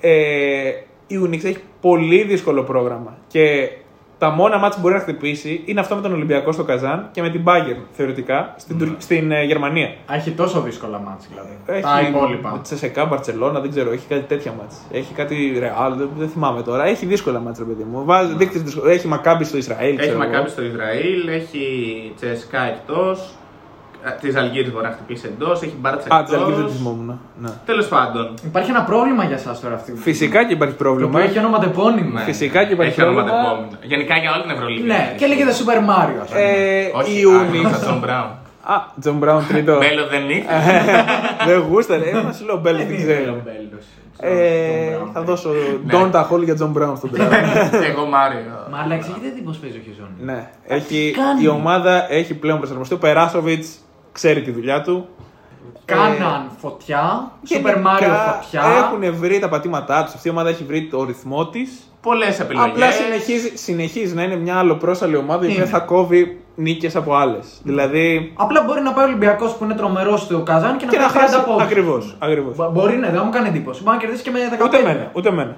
ε, 0.00 0.70
η 1.06 1.20
Unix 1.24 1.44
έχει 1.44 1.62
πολύ 1.80 2.22
δύσκολο 2.22 2.62
πρόγραμμα 2.62 3.18
και 3.26 3.70
τα 4.20 4.30
μόνα 4.30 4.58
μάτς 4.58 4.74
που 4.74 4.80
μπορεί 4.80 4.94
να 4.94 5.00
χτυπήσει 5.00 5.62
είναι 5.64 5.80
αυτό 5.80 5.94
με 5.94 6.00
τον 6.00 6.12
Ολυμπιακό 6.12 6.52
στο 6.52 6.64
Καζάν 6.64 7.08
και 7.12 7.22
με 7.22 7.30
την 7.30 7.42
Bayern 7.44 7.76
θεωρητικά 7.92 8.54
στην, 8.56 8.78
Τουρ- 8.78 8.94
στην 9.02 9.32
ε, 9.32 9.44
Γερμανία. 9.44 9.86
Α, 9.86 10.14
Έχει 10.14 10.30
τόσο 10.30 10.60
δύσκολα 10.60 10.98
μάτς 10.98 11.26
δηλαδή. 11.28 11.58
Έχει 11.66 11.82
Τα 11.82 12.00
υπόλοιπα. 12.08 12.60
Τσεσεκά, 12.62 13.04
Μπαρσελόνα, 13.04 13.60
δεν 13.60 13.70
ξέρω, 13.70 13.92
έχει 13.92 14.06
κάτι 14.08 14.22
τέτοια 14.22 14.52
μάτς. 14.58 14.76
Έχει 14.92 15.14
κάτι 15.14 15.56
Ρεάλ, 15.58 15.94
δεν, 15.96 16.08
δεν 16.18 16.28
θυμάμαι 16.28 16.62
τώρα. 16.62 16.84
Έχει 16.84 17.06
δύσκολα 17.06 17.38
μάτς, 17.40 17.58
ρε 17.58 17.64
παιδί 17.64 17.84
μου. 17.90 18.04
Βάζει, 18.04 18.34
δείκτες 18.34 18.62
δύσκολο- 18.62 18.90
Έχει 18.90 19.06
Μακάμπι 19.08 19.44
στο 19.44 19.56
Ισραήλ. 19.56 19.88
Έχει 19.98 19.98
ξέρω 20.08 20.22
εγώ. 20.22 20.30
Μακάμπι 20.30 20.48
στο 20.50 20.62
Ισραήλ, 20.62 21.28
έχει 21.28 21.64
Τσέσκα 22.16 22.62
εκτός. 22.62 23.34
Της 24.20 24.36
Αλγύρης 24.36 24.72
μπορεί 24.72 24.84
να 24.84 24.90
χτυπήσει 24.92 25.26
εντός, 25.26 25.62
έχει 25.62 25.74
Μπάρτσα 25.80 26.14
Α, 26.16 26.22
της 26.22 26.32
Αλγύρης 26.32 26.56
δεν 26.56 26.64
τη 26.66 26.70
εκτός. 26.70 26.76
θυμόμουν. 26.76 27.20
Ναι. 27.40 27.48
Τέλος 27.66 27.86
πάντων. 27.88 28.34
Υπάρχει 28.44 28.70
ένα 28.70 28.82
πρόβλημα 28.82 29.24
για 29.24 29.36
εσά 29.36 29.56
τώρα 29.62 29.74
αυτή. 29.74 29.92
Φυσικά 29.96 30.44
και 30.46 30.52
υπάρχει 30.52 30.74
Το 30.76 30.82
πρόβλημα. 30.84 31.08
οποίο 31.10 31.22
έχει 31.24 31.38
όνοματεπώνυμο. 31.38 32.10
Ναι. 32.18 32.20
Φυσικά 32.24 32.64
και 32.64 32.72
υπάρχει 32.72 32.92
έχει 33.00 33.08
όνομα 33.08 33.22
πρόβλημα. 33.24 33.46
επόμενο. 33.50 33.68
Γενικά 33.82 34.14
για 34.16 34.30
όλη 34.32 34.42
την 34.42 34.50
Ευρωλίγα. 34.50 34.86
Ναι, 34.86 35.14
και 35.18 35.26
λέγεται 35.26 35.52
Super 35.60 35.78
Mario. 35.90 36.18
ας 36.22 36.28
πούμε. 36.28 36.40
Ε, 36.40 36.90
Όχι, 36.94 37.12
η 37.20 37.22
Unix. 37.40 37.66
Unix. 37.66 37.80
Τζον 37.80 37.98
Μπράουν. 37.98 38.30
Α, 38.74 38.76
Τζον 39.00 39.16
Μπράουν 39.16 39.46
τρίτο. 39.48 39.76
Μπέλο 39.78 40.06
δεν 40.06 40.30
είχε. 40.30 40.44
Δεν 41.46 41.58
γούσταρε. 41.68 42.08
Ε, 42.10 42.22
μας 42.22 42.42
λέω 42.46 42.56
Μπέλ, 42.62 42.76
δεν 42.76 42.96
ξέρω. 42.96 43.42
Ε, 44.22 44.96
θα 45.12 45.22
δώσω 45.22 45.50
Don't 45.90 46.10
a 46.12 46.22
hole 46.30 46.44
για 46.44 46.54
Τζον 46.54 46.70
Μπράουν 46.70 46.96
στον 46.96 47.10
Μπράουν. 47.12 47.32
Εγώ 47.90 48.06
Μάριο. 48.06 48.40
Μα 48.70 48.78
αλλά 48.84 48.94
εξηγείτε 48.94 49.28
τι 49.34 49.40
πώς 49.40 49.56
παίζει 49.56 49.76
ο 49.76 49.80
Χιζόνι. 49.84 50.10
Ναι, 50.20 50.50
έχει, 50.66 51.12
κάνει; 51.16 51.42
η 51.42 51.48
ομάδα 51.48 52.12
έχει 52.12 52.34
πλέον 52.34 52.58
προσαρμοστεί. 52.58 52.94
Ο 52.94 52.98
Περάσοβιτς 52.98 53.78
ξέρει 54.12 54.42
τη 54.42 54.50
δουλειά 54.50 54.82
του. 54.82 55.08
Κάναν 55.84 56.50
φωτιά, 56.58 57.30
Super 57.42 57.46
Γενικά, 57.48 57.82
Mario 57.84 58.32
φωτιά. 58.34 58.62
Έχουν 58.78 59.14
βρει 59.18 59.38
τα 59.38 59.48
πατήματά 59.48 60.04
τους. 60.04 60.14
Αυτή 60.14 60.28
η 60.28 60.30
ομάδα 60.30 60.48
έχει 60.48 60.64
βρει 60.64 60.88
το 60.90 61.04
ρυθμό 61.04 61.46
της. 61.48 61.70
Πολλές 62.00 62.40
επιλογές. 62.40 62.70
Απλά 62.70 62.90
συνεχίζει, 62.90 63.52
συνεχίζει 63.56 64.14
να 64.14 64.22
είναι 64.22 64.36
μια 64.36 64.56
αλλοπρόσαλη 64.58 65.16
ομάδα 65.16 65.44
η 65.44 65.48
οποία 65.48 65.60
Είναι. 65.62 65.70
θα 65.70 65.78
κόβει 65.78 66.40
νίκες 66.54 66.96
από 66.96 67.14
άλλες. 67.14 67.60
Δηλαδή. 67.62 68.32
Απλά 68.36 68.62
μπορεί 68.62 68.80
να 68.80 68.92
πάει 68.92 69.04
ο 69.04 69.08
Ολυμπιακός 69.08 69.52
που 69.56 69.64
είναι 69.64 69.74
τρομερός 69.74 70.20
στο 70.20 70.40
Καζάν 70.42 70.76
και 70.76 70.84
να, 70.84 70.90
Και 70.90 70.98
να 70.98 71.08
φάει 71.08 71.22
30 71.24 71.32
χάσει. 71.32 71.44
πόντους. 71.46 71.62
Ακριβώς. 71.62 72.16
Ακριβώς. 72.18 72.56
Μπο- 72.56 72.70
Μπορεί 72.70 72.96
ναι, 72.96 73.10
δεν 73.10 73.22
μου 73.24 73.30
κάνει 73.30 73.48
εντύπωση. 73.48 73.82
Μπορεί 73.82 73.96
να 73.96 74.02
κερδίσει 74.02 74.22
και 74.22 74.30
με 74.30 74.38
15. 74.50 74.64
Ούτε 74.64 74.78
εμένα. 74.78 75.10
Ούτε 75.12 75.28
εμένα. 75.28 75.56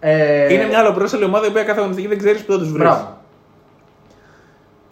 Ε, 0.00 0.52
Είναι 0.54 0.66
μια 0.66 0.78
αλλοπρόσελη 0.78 1.24
ομάδα 1.24 1.46
η 1.46 1.48
οποία 1.48 1.62
κάθε 1.62 1.78
αγωνιστική 1.78 2.08
δεν 2.08 2.18
ξέρεις 2.18 2.44
που 2.44 2.52
θα 2.52 2.58
τους 2.58 2.68
βρεις. 2.72 2.82
Μπράβο. 2.82 3.18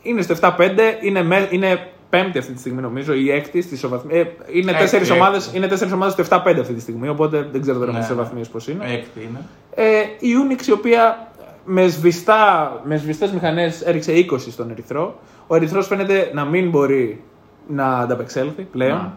Είναι 0.03 0.23
στο 0.23 0.33
7-5, 0.33 0.99
είναι, 1.01 1.23
με, 1.23 1.47
είναι 1.51 1.92
πέμπτη 2.13 2.39
αυτή 2.39 2.53
τη 2.53 2.59
στιγμή 2.59 2.81
νομίζω, 2.81 3.13
ή 3.15 3.31
έκτη 3.31 3.61
στι 3.63 3.75
ισοβαθμίε. 3.75 4.21
Ε, 4.21 4.27
είναι 4.53 4.71
Έκτη, 4.71 4.83
τέσσερις 4.83 5.09
έκτη. 5.11 5.21
ομάδες 5.21 5.51
είναι 5.55 5.67
τέσσερις 5.67 5.93
ομάδες 5.93 6.13
στο 6.13 6.23
7-5 6.23 6.61
αυτή 6.61 6.73
τη 6.75 6.81
στιγμή, 6.81 7.09
οπότε 7.09 7.49
δεν 7.53 7.61
ξέρω 7.61 7.79
τώρα 7.79 7.93
με 7.93 7.99
Ναι, 7.99 8.05
τις 8.05 8.09
ναι. 8.09 8.15
ισοβαθμίε 8.15 8.45
πώς 8.53 8.69
είναι. 8.69 8.85
Έκτη 8.93 9.21
είναι. 9.29 9.41
Ε, 9.75 10.01
η 10.19 10.31
Unix 10.43 10.67
η 10.67 10.73
οποία 10.73 11.31
με, 11.65 11.87
σβηστά, 11.89 12.73
με 12.85 12.97
σβηστές 12.97 13.31
μηχανές 13.33 13.81
έριξε 13.83 14.13
20 14.31 14.39
στον 14.39 14.71
Ερυθρό. 14.71 15.19
Ο 15.47 15.55
Ερυθρός 15.55 15.87
φαίνεται 15.87 16.31
να 16.35 16.45
μην 16.45 16.71
μπορεί 16.71 17.23
να 17.69 17.99
ανταπεξέλθει 17.99 18.63
πλέον. 18.63 19.17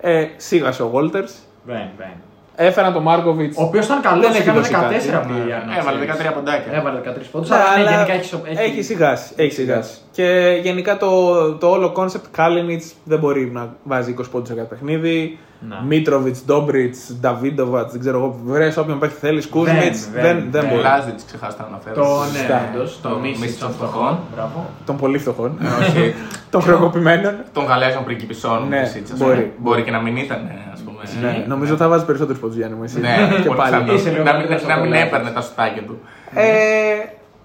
Ε, 0.00 0.26
σίγασε 0.36 0.82
ο 0.82 0.90
Walters. 0.94 1.32
Μπαίνει, 1.66 1.90
μπαίνει. 1.98 2.16
Έφεραν 2.56 2.92
τον 2.92 3.02
Μάρκοβιτς. 3.02 3.56
Ο 3.58 3.62
οποίος 3.62 3.84
ήταν 3.86 4.00
καλός, 4.00 4.20
Δεν 4.20 4.30
έχει 4.30 4.40
έκανε 4.42 4.58
14 4.58 4.60
δώσει 4.60 4.70
κάτι. 4.72 5.14
από 5.14 5.26
τη 5.26 5.32
Γιάννα. 5.46 5.78
Έβαλε 5.78 5.98
13 5.98 6.32
ποντάκια. 6.34 6.72
Έβαλε 6.72 6.98
13 6.98 7.28
πόντους. 7.32 7.48
Ναι, 7.48 7.56
αλλά 7.56 7.64
ναι, 7.76 7.80
αλλά 7.80 7.90
γενικά 7.90 8.12
έχει, 8.12 8.24
σο- 8.24 8.42
έχει 8.44 8.82
σιγάσει. 8.82 9.32
Έχει 9.36 9.52
σιγάσει. 9.52 9.94
Και 10.12 10.58
γενικά 10.62 10.96
το, 10.96 11.08
το 11.54 11.66
όλο 11.70 11.90
concept 11.92 12.24
Κάλινιτς 12.30 12.92
δεν 13.04 13.18
μπορεί 13.18 13.50
να 13.52 13.74
βάζει 13.82 14.14
20 14.18 14.24
πόντους 14.30 14.48
σε 14.48 14.54
κάθε 14.54 14.66
παιχνίδι. 14.68 15.38
Ναι. 15.68 15.76
Μίτροβιτ, 15.86 16.36
Ντόμπριτς, 16.46 17.12
Νταβίντοβατς, 17.20 17.92
δεν 17.92 18.00
ξέρω 18.00 18.18
εγώ. 18.18 18.38
Βρε 18.44 18.72
όποιον 18.78 18.98
παίχτη 18.98 19.18
θέλεις. 19.20 19.46
Κούσμιτς. 19.48 20.08
δεν, 20.10 20.22
Δεν, 20.22 20.36
δεν, 20.36 20.48
δεν. 20.50 20.64
μπορεί. 20.70 20.82
Λάζιτς 20.82 21.24
ξεχάσατε 21.24 21.62
να 21.62 21.68
αναφέρω. 21.68 21.94
Το 21.94 22.02
ναι, 22.32 22.38
Σωστά. 22.38 22.70
όντως, 22.74 22.98
το 23.02 23.08
Το 23.08 23.16
μίσης 23.18 23.38
μίσης 23.40 23.58
των 23.58 23.68
των 23.68 23.76
φτωχών. 23.76 23.94
φτωχών. 24.02 24.18
Μπράβο. 24.34 24.66
Των 24.86 24.96
πολύ 24.96 25.18
φτωχών. 25.18 25.58
Όχι. 25.80 26.14
Των 26.50 26.60
χρεοκοπημένων. 26.62 27.34
Των 27.52 27.64
Γαλλέζων 27.64 28.04
πριγκιπισών. 28.04 28.68
Ναι, 28.68 28.82
της 28.82 28.94
Ίτσας, 28.94 29.18
μπορεί. 29.18 29.36
ναι. 29.36 29.50
Μπορεί 29.58 29.82
και 29.82 29.90
να 29.90 30.00
μην 30.00 30.16
ήταν, 30.16 30.36
α 30.38 30.40
πούμε. 30.42 30.73
Ναι, 31.22 31.44
νομίζω 31.46 31.76
θα 31.76 31.88
βάζει 31.88 32.04
περισσότερους 32.04 32.40
πόντους 32.40 32.56
Γιάννη 32.56 32.76
μου. 32.76 32.84
Εσύ. 32.84 33.00
Ναι, 33.00 33.08
και 33.42 33.46
πολύ 33.48 33.58
πάλι. 33.58 33.70
πιθανό. 33.74 33.92
Είσαι 33.92 34.10
λίγο 34.10 34.22
Να 34.22 34.30
μην- 34.32 34.40
καλύτερος 34.40 34.66
Να 34.66 34.74
από 34.74 34.82
μην 34.82 34.92
τον 34.92 35.00
έπαιρνε 35.00 35.24
Λάζιτς. 35.30 35.34
τα 35.34 35.40
σουτάκια 35.48 35.82
του. 35.82 35.98
Ε, 36.34 36.44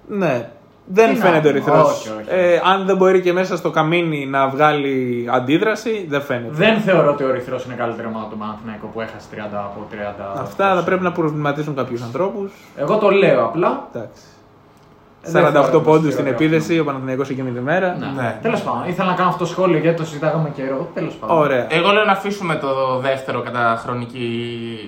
ναι. 0.08 0.50
Δεν 0.91 1.10
Τι 1.13 1.17
να, 1.19 1.26
φαίνεται 1.26 1.48
ο 1.48 1.50
Ερυθρό. 1.50 1.80
όχι, 1.82 2.10
όχι. 2.10 2.28
Ε, 2.30 2.60
αν 2.74 2.86
δεν 2.86 2.95
μπορεί 2.98 3.22
και 3.22 3.34
μέσα 3.34 3.58
στο 3.58 3.69
καμίνι 3.69 4.26
να 4.26 4.48
βγάλει 4.50 5.28
αντίδραση, 5.32 6.06
δεν 6.10 6.22
φαίνεται. 6.22 6.54
Δεν 6.54 6.78
θεωρώ 6.80 7.10
ότι 7.12 7.24
ο 7.24 7.30
Ερυθρό 7.30 7.60
είναι 7.65 7.76
καλύτερη 7.76 8.08
ομάδα 8.08 8.28
του 8.30 8.38
Παναθηναϊκού 8.38 8.89
που 8.93 9.02
έχασε 9.02 9.28
30 9.32 9.58
από 9.58 9.88
30. 9.91 10.41
Αυτά 10.41 10.76
θα 10.76 10.84
πρέπει 10.84 11.04
να 11.04 11.12
προβληματίσουν 11.12 11.76
κάποιους 11.76 12.02
ανθρώπους. 12.02 12.52
Εγώ 12.76 12.98
το 12.98 13.10
λέω 13.10 13.43
απλά. 13.45 13.88
Εντάξει. 13.93 14.22
Δεν 15.23 15.32
θεωρώ 15.32 15.67
48 15.67 15.73
ότι 15.73 15.84
πόντους 15.84 16.01
είναι 16.03 16.12
στην 16.12 16.23
ωραίο 16.25 16.34
επίδεση, 16.34 16.79
ο 16.79 16.84
Παναθηναϊκός 16.84 17.29
εκείνη 17.29 17.51
τη 17.51 17.60
μέρα. 17.60 17.95
Ναι. 17.99 18.21
Ναι. 18.21 18.39
Τέλος 18.41 18.62
πάντων, 18.62 18.84
ήθελα 18.88 19.10
να 19.10 19.15
κάνω 19.15 19.29
αυτό 19.29 19.43
το 19.43 19.49
σχόλιο 19.49 19.77
γιατί 19.77 19.97
το 19.97 20.05
συζητάγαμε 20.05 20.49
καιρό. 20.55 20.89
Τέλος 20.93 21.13
πάντων. 21.13 21.38
Ωραία. 21.38 21.65
Εγώ 21.69 21.91
λέω 21.91 22.03
να 22.05 22.12
αφήσουμε 22.12 22.55
το 22.55 22.99
δεύτερο 22.99 23.41
κατά 23.41 23.79
χρονική 23.84 24.29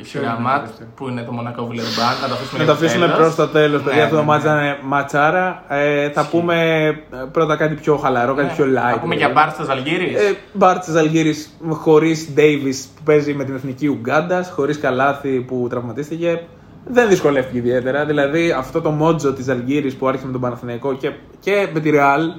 σειρά 0.04 0.24
είναι 0.24 0.34
το 0.36 0.42
ματ 0.42 0.62
δεύτερο; 0.66 0.90
που 0.96 1.08
είναι 1.08 1.22
το 1.22 1.32
Μονακό 1.32 1.66
Βιλερμπάν. 1.66 2.14
Να 2.22 2.28
το 2.28 2.34
αφήσουμε, 2.34 2.58
Να 2.58 2.64
για 2.64 2.74
το 2.74 2.80
αφήσουμε 2.80 3.06
τέλος. 3.06 3.20
προς 3.20 3.36
το 3.36 3.48
τέλος, 3.48 3.82
παιδιά. 3.82 3.98
Ναι, 3.98 4.04
Αυτό 4.04 4.16
το 4.16 4.22
ναι, 4.22 4.28
μάτς 4.28 4.44
ναι. 4.44 4.50
ήταν 4.52 4.78
ματσάρα. 4.84 5.64
Ε, 5.68 6.10
θα 6.10 6.28
πούμε 6.32 6.56
ε, 6.88 7.18
πρώτα 7.32 7.56
κάτι 7.56 7.76
πιο 7.76 7.98
χαλαρό, 7.98 8.34
κάτι 8.34 8.54
πιο 8.56 8.66
light. 8.66 8.94
Να 8.94 9.00
πούμε 9.00 9.16
δηλαδή. 9.16 9.16
για 9.16 9.30
Μπάρτσας 9.30 9.66
Ζαλγίρι. 9.66 10.16
Ε, 10.16 10.34
Μπάρτ 10.54 10.84
Ζαλγίρη 10.90 11.34
χωρίς 11.70 12.30
Ντέιβι 12.34 12.74
που 12.96 13.02
παίζει 13.04 13.34
με 13.34 13.44
την 13.44 13.56
εθνική 13.56 13.88
Ουγγάντας, 13.88 14.52
χωρίς 14.56 14.80
Καλάθι 14.80 15.40
που 15.40 15.68
τραυματίστηκε. 15.70 16.42
Δεν 16.86 17.10
δυσκολεύτηκε 17.10 17.58
ιδιαίτερα. 17.58 18.06
Δηλαδή 18.06 18.52
αυτό 18.52 18.82
το 18.82 18.92
μότζο 18.92 19.34
της 19.34 19.46
Ζαλγίρη 19.46 19.92
που 19.94 20.08
άρχισε 20.08 20.26
με 20.26 20.32
τον 20.32 20.42
Παναθηναϊκό 20.42 20.94
και, 20.94 21.12
και 21.40 21.68
με 21.74 21.80
τη 21.80 21.90
Ρεάλ. 21.90 22.32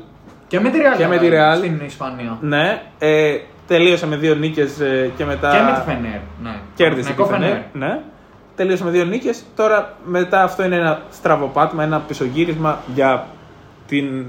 Και 0.49 0.61
με 0.61 0.71
τη 0.71 0.79
Real. 0.79 0.97
Και 0.99 1.07
με 1.07 1.19
τη 1.19 1.29
βέβαια, 1.29 1.55
Real. 1.55 1.57
Στην 1.59 1.81
Ισπανία. 1.85 2.39
Ναι, 2.41 2.83
ε, 2.99 3.37
τελείωσε 3.67 4.07
με 4.07 4.17
δύο 4.17 4.35
νίκες 4.35 4.77
και 5.17 5.25
μετά. 5.25 5.51
Και 5.51 5.63
με 5.63 5.73
τη 5.73 5.81
Φενέρ. 5.91 6.21
Ναι. 6.43 6.57
Κέρδισε 6.75 7.09
τη 7.09 7.15
Παναθηναϊκό 7.23 7.59
Φενέρ. 7.75 7.89
Ναι. 7.91 8.01
Τελείωσε 8.57 8.85
με 8.85 8.91
δύο 8.91 9.05
νίκες. 9.05 9.43
Τώρα 9.57 9.97
μετά 10.05 10.43
αυτό 10.43 10.65
είναι 10.65 10.77
ένα 10.77 11.03
στραβοπάτημα, 11.11 11.83
ένα 11.83 11.99
πισωγύρισμα 12.01 12.79
για 12.95 13.27
την, 13.87 14.25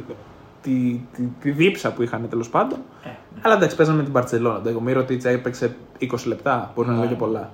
τη, 0.61 1.01
τη, 1.15 1.21
τη 1.41 1.51
δίψα 1.51 1.91
που 1.93 2.03
είχαν 2.03 2.29
τέλος 2.29 2.49
πάντων. 2.49 2.77
Ε, 3.05 3.09
Αλλά 3.41 3.55
εντάξει, 3.55 3.75
παίζανε 3.75 3.97
με 3.97 4.03
την 4.03 4.13
Παρσελόνα. 4.13 4.61
Το 4.61 4.81
Μύρο 4.81 5.03
Τίτσα 5.03 5.29
έπαιξε 5.29 5.75
20 6.01 6.05
λεπτά. 6.25 6.71
Μπορεί 6.75 6.87
να 6.87 6.93
Ναι. 6.93 6.99
λέω 6.99 7.09
και 7.09 7.15
πολλά. 7.15 7.49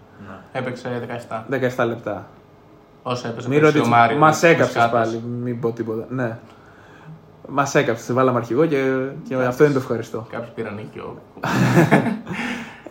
Έπαιξε 0.52 1.08
17. 1.30 1.45
17 1.78 1.86
λεπτά. 1.88 2.28
Όσο 3.04 3.28
έπαιζε 3.28 3.48
Μύρο 3.50 3.62
πέρσι 3.62 3.78
ο 3.78 3.82
Τίτσα. 3.82 3.96
Μάριος, 3.98 4.20
Μας 4.20 4.44
ο 4.44 4.48
έκαψες 4.48 4.72
Σκάτος. 4.82 4.92
πάλι. 5.00 5.22
Μην 5.44 5.60
πω 5.60 5.72
τίποτα. 5.72 6.06
Ναι. 6.10 6.38
Μας 7.48 7.76
έκαψες. 7.76 8.06
Σε 8.06 8.14
βάλαμε 8.14 8.38
αρχηγό 8.38 8.66
και, 8.66 8.84
και 9.28 9.36
αυτό 9.36 9.64
είναι 9.64 9.74
το 9.74 9.80
ευχαριστώ. 9.80 10.28
Κάποιοι 10.32 10.50
πήραν 10.56 10.76
νίκιο. 10.76 11.18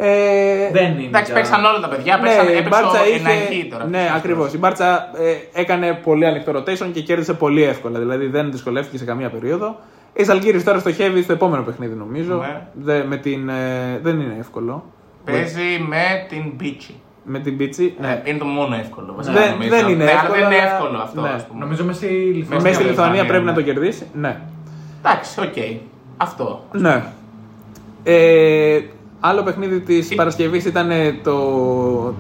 Ε, 0.00 0.70
Δεν 0.72 0.92
είναι. 0.92 1.06
Εντάξει, 1.06 1.24
για- 1.32 1.34
παίξαν 1.40 1.64
όλα 1.64 1.80
τα 1.80 1.88
παιδιά. 1.88 2.16
Ναι, 2.16 2.22
Παίξαν, 2.22 2.48
η 2.48 2.50
έπαιξε 2.52 2.68
Μπάρτσα 2.68 3.00
ο 3.00 3.06
είχε... 3.06 3.16
Εναχή 3.18 3.68
τώρα. 3.70 3.84
Ναι, 3.86 3.98
ποιος 3.98 4.16
ακριβώς. 4.16 4.38
αυτός. 4.44 4.54
Η 4.54 4.58
Μπάρτσα 4.58 5.10
ε, 5.16 5.60
έκανε 5.60 5.92
πολύ 5.92 6.26
ανοιχτό 6.26 6.52
rotation 6.56 6.90
και 6.92 7.00
κέρδισε 7.00 7.34
πολύ 7.34 7.62
εύκολα. 7.62 7.98
Δηλαδή 7.98 8.26
δεν 8.26 8.50
δυσκολεύτηκε 8.50 8.98
σε 8.98 9.04
καμία 9.04 9.30
περίοδο. 9.30 9.76
Η 10.12 10.24
Ζαλγκύρη 10.24 10.62
τώρα 10.62 10.78
στοχεύει 10.78 11.22
στο 11.22 11.32
επόμενο 11.32 11.62
παιχνίδι, 11.62 11.94
νομίζω. 11.94 12.34
Ναι. 12.34 12.60
Δε, 12.72 13.04
με 13.04 13.16
την, 13.16 13.48
ε, 13.48 13.98
δεν 14.02 14.20
είναι 14.20 14.36
εύκολο. 14.38 14.84
Παίζει 15.24 15.84
με 15.88 16.26
την 16.28 16.52
Μπίτσι. 16.56 16.94
Με 17.30 17.38
την 17.38 17.56
Πίτσι. 17.56 17.94
Ναι. 18.00 18.06
Ναι, 18.06 18.22
είναι 18.24 18.38
το 18.38 18.44
μόνο 18.44 18.74
εύκολο. 18.74 19.14
βασικά, 19.16 19.40
Δεν- 19.40 19.50
νομίζω. 19.50 19.70
δεν 19.70 19.88
είναι 19.88 20.04
Ναι, 20.04 20.10
αλλά 20.10 20.20
εύκολο, 20.20 20.32
Δεν 20.40 20.50
είναι 20.50 20.60
αλλά- 20.62 20.72
εύκολο 20.72 20.98
αυτό, 20.98 21.20
ναι. 21.20 21.28
ας 21.28 21.46
πούμε. 21.46 21.60
Νομίζω 21.60 21.84
μες 21.84 21.96
στη 21.96 22.06
Λιθουανία. 22.06 22.62
Μέσα 22.62 22.74
στη 22.74 22.84
Λιθουανία, 22.84 22.90
Λιθουανία 22.90 23.24
πρέπει 23.24 23.44
ναι. 23.44 23.50
να 23.50 23.56
το 23.56 23.62
κερδίσεις. 23.62 24.06
Ναι. 24.12 24.40
Εντάξει, 25.04 25.40
οκ. 25.40 25.56
Αυτό. 26.16 26.64
ναι. 26.72 27.02
Ε, 28.02 28.80
άλλο 29.20 29.42
παιχνίδι 29.42 29.80
της 29.80 30.14
Παρασκευής 30.14 30.64
ήταν 30.64 30.90
ε, 30.90 31.12
το, 31.22 31.34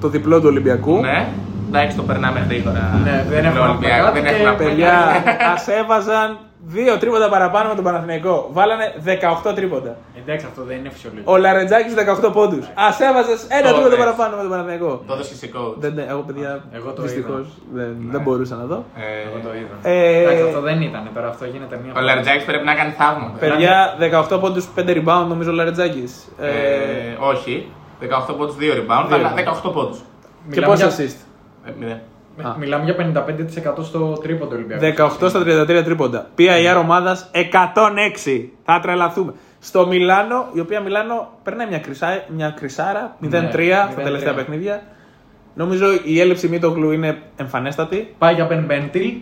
το 0.00 0.08
διπλό 0.08 0.40
του 0.40 0.46
Ολυμπιακού. 0.48 1.00
Ναι. 1.00 1.26
Εντάξει, 1.68 1.96
το 1.96 2.02
περνάμε 2.02 2.44
γρήγορα. 2.48 3.00
Ναι, 3.04 3.24
δεν 3.28 3.44
έχουμε 3.44 3.58
Το 3.58 3.64
να 3.64 3.70
Ολυμπιακό, 3.70 4.08
πούμε 4.08 4.20
Δεν 4.20 4.22
κάτι 4.24 4.34
έχουμε 4.34 4.50
να 4.50 4.56
και 4.56 4.62
πούμε 4.62 4.68
Παιδιά, 4.70 5.22
κάτι. 5.24 5.44
ας 5.54 5.68
έβαζαν 5.68 6.38
δύο 6.66 6.98
τρίποντα 6.98 7.28
παραπάνω 7.28 7.68
με 7.68 7.74
τον 7.74 7.84
Παναθηναϊκό. 7.84 8.48
Βάλανε 8.52 8.94
18 9.44 9.54
τρίποτα. 9.54 9.96
Εντάξει, 10.20 10.46
αυτό 10.46 10.62
δεν 10.62 10.76
είναι 10.76 10.90
φυσιολογικό. 10.90 11.32
Ο 11.32 11.36
Λαρετζάκης 11.36 11.94
18 11.94 12.32
πόντους. 12.32 12.66
Α 12.66 12.88
έβαζες 13.10 13.46
ένα 13.48 13.68
Ω, 13.68 13.72
τρίποτα 13.72 13.88
ναι. 13.96 14.02
παραπάνω 14.02 14.36
με 14.36 14.42
τον 14.42 14.50
Παναθηναϊκό. 14.50 15.02
Το 15.06 15.12
έδωσε 15.14 15.32
εσύ 15.34 15.50
coach. 15.56 15.74
Δεν, 15.76 15.92
ναι, 15.94 16.04
εγώ 16.08 16.20
παιδιά, 16.20 16.64
Εγώ 16.72 16.90
το 16.92 17.02
δυστυχώς 17.02 17.38
είδα. 17.38 17.48
δεν, 17.72 17.96
δεν 18.10 18.20
μπορούσα 18.20 18.54
να 18.56 18.64
δω. 18.64 18.84
Ε, 18.96 19.28
Εγώ 19.28 19.38
το 19.48 19.54
είδα. 19.54 19.76
Ε, 19.90 20.20
Εντάξει, 20.22 20.42
αυτό 20.42 20.60
δεν 20.60 20.80
ήταν 20.82 21.10
τώρα, 21.14 21.28
αυτό 21.28 21.44
γίνεται 21.44 21.76
μία 21.82 21.90
Ο 21.90 21.94
φορά. 21.94 22.04
Λαρτζάκη 22.04 22.44
πρέπει 22.44 22.64
να 22.64 22.74
κάνει 22.74 22.92
θαύματα. 22.92 23.38
Παιδιά, 23.38 23.96
18 24.32 24.40
πόντους, 24.40 24.68
5 24.76 24.80
rebound 24.98 25.24
νομίζω 25.28 25.50
ο 25.50 25.54
Λαρετζάκης. 25.54 26.28
Ε, 26.40 26.50
όχι. 27.18 27.70
18 28.00 28.34
πόντους, 28.36 28.56
2 28.56 28.72
rebound, 28.80 29.04
Δύο 29.08 29.16
αλλά 29.16 29.32
rebound. 29.34 29.68
18 29.68 29.72
πόντους. 29.72 29.98
και 29.98 30.04
Μιλάμε 30.54 30.72
πόσα 30.74 30.88
για- 30.88 31.06
assist; 31.06 31.16
Ε, 32.38 32.42
μηδέν. 32.42 32.46
Με- 32.46 32.48
Α. 32.48 32.56
Μιλάμε 32.58 32.84
για 32.84 32.94
55% 33.78 33.84
στο 33.84 34.12
τρίποντο 34.22 34.54
Ολυμπιακός. 34.54 34.88
18 35.20 35.28
στα 35.28 35.40
33 35.40 35.82
τρίποντα. 35.84 36.26
PIR 36.38 36.76
ομάδας 36.80 37.30
106. 37.32 38.52
Θα 38.64 38.80
τρελαθούμε. 38.80 39.32
Στο 39.60 39.86
Μιλάνο, 39.86 40.46
η 40.52 40.60
οποία 40.60 40.80
Μιλάνο 40.80 41.28
περνάει 41.42 41.66
μια, 41.66 41.78
κρυσά, 41.78 42.24
μια 42.36 42.50
κρυσάρα 42.50 43.16
0-3 43.20 43.28
στα 43.90 44.00
0-3. 44.00 44.04
τελευταία 44.04 44.34
παιχνίδια. 44.34 44.82
Νομίζω 45.54 45.86
η 46.04 46.20
έλλειψη 46.20 46.48
Μίτογλου 46.48 46.90
είναι 46.92 47.18
εμφανέστατη. 47.36 48.14
Πάει 48.18 48.34
για 48.34 48.48
Ben 48.50 48.70
Bentil. 48.72 49.20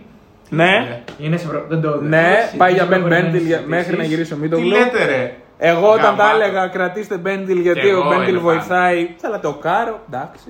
Ναι, 0.49 1.01
Είναι 1.17 1.37
σε 1.37 1.45
Ευρω... 1.45 1.65
δεν 1.69 1.81
το 1.81 2.01
ναι, 2.01 2.21
δεν 2.49 2.57
πάει 2.57 2.73
για 2.73 2.87
το- 2.87 2.95
Ben 2.95 2.99
δεν 3.01 3.25
Bendil 3.25 3.31
το- 3.31 3.37
για- 3.37 3.63
μέχρι 3.65 3.97
να 3.97 4.03
γυρίσει 4.03 4.33
ο 4.33 4.35
Τι 4.35 4.41
Μίτογλου. 4.41 4.67
λέτε, 4.67 5.05
ρε; 5.05 5.33
Εγώ 5.57 5.87
όταν 5.91 6.15
τα 6.15 6.23
Γαμάτο. 6.23 6.35
έλεγα 6.43 6.67
κρατήστε 6.67 7.17
Μπέντιλ 7.17 7.59
γιατί 7.59 7.79
Κι 7.79 7.85
ο 7.85 7.89
εγώ 7.89 8.03
Μπέντιλ 8.09 8.29
είμαι 8.33 8.39
βοηθάει. 8.39 9.09
Θέλατε 9.17 9.47
ο 9.47 9.53
Κάρο, 9.53 9.99
εντάξει. 10.11 10.47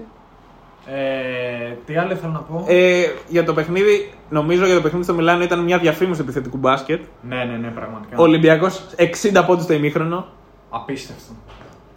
Ε, 0.90 1.74
τι 1.86 1.98
άλλο 1.98 2.16
θέλω 2.16 2.32
να 2.32 2.40
πω; 2.40 2.66
Ε, 2.68 3.04
για 3.28 3.44
το 3.44 3.54
παιχνίδι, 3.54 4.12
νομίζω 4.30 4.66
για 4.66 4.76
το 4.76 4.82
παιχνίδι 4.82 5.04
στο 5.04 5.14
Μιλάνο 5.14 5.44
ήταν 5.44 5.60
μια 5.60 5.78
διαφήμιση 5.78 6.18
του 6.18 6.24
επιθετικού 6.24 6.58
μπάσκετ. 6.58 7.02
Ναι, 7.22 7.44
ναι, 7.44 7.58
ναι, 7.58 7.68
πραγματικά. 7.68 8.18
Ο 8.18 8.22
Ολυμπιακός 8.22 8.82
60 8.98 9.44
πόντους 9.46 9.64
στο 9.64 9.74
ημίχρονο 9.74 10.28
Απίστευτο. 10.70 11.34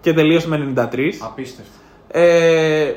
και 0.00 0.12
τελείωσε 0.12 0.48
με 0.48 0.72
93. 0.76 0.98
Απίστευτο. 1.20 1.72
Ε, 2.08 2.94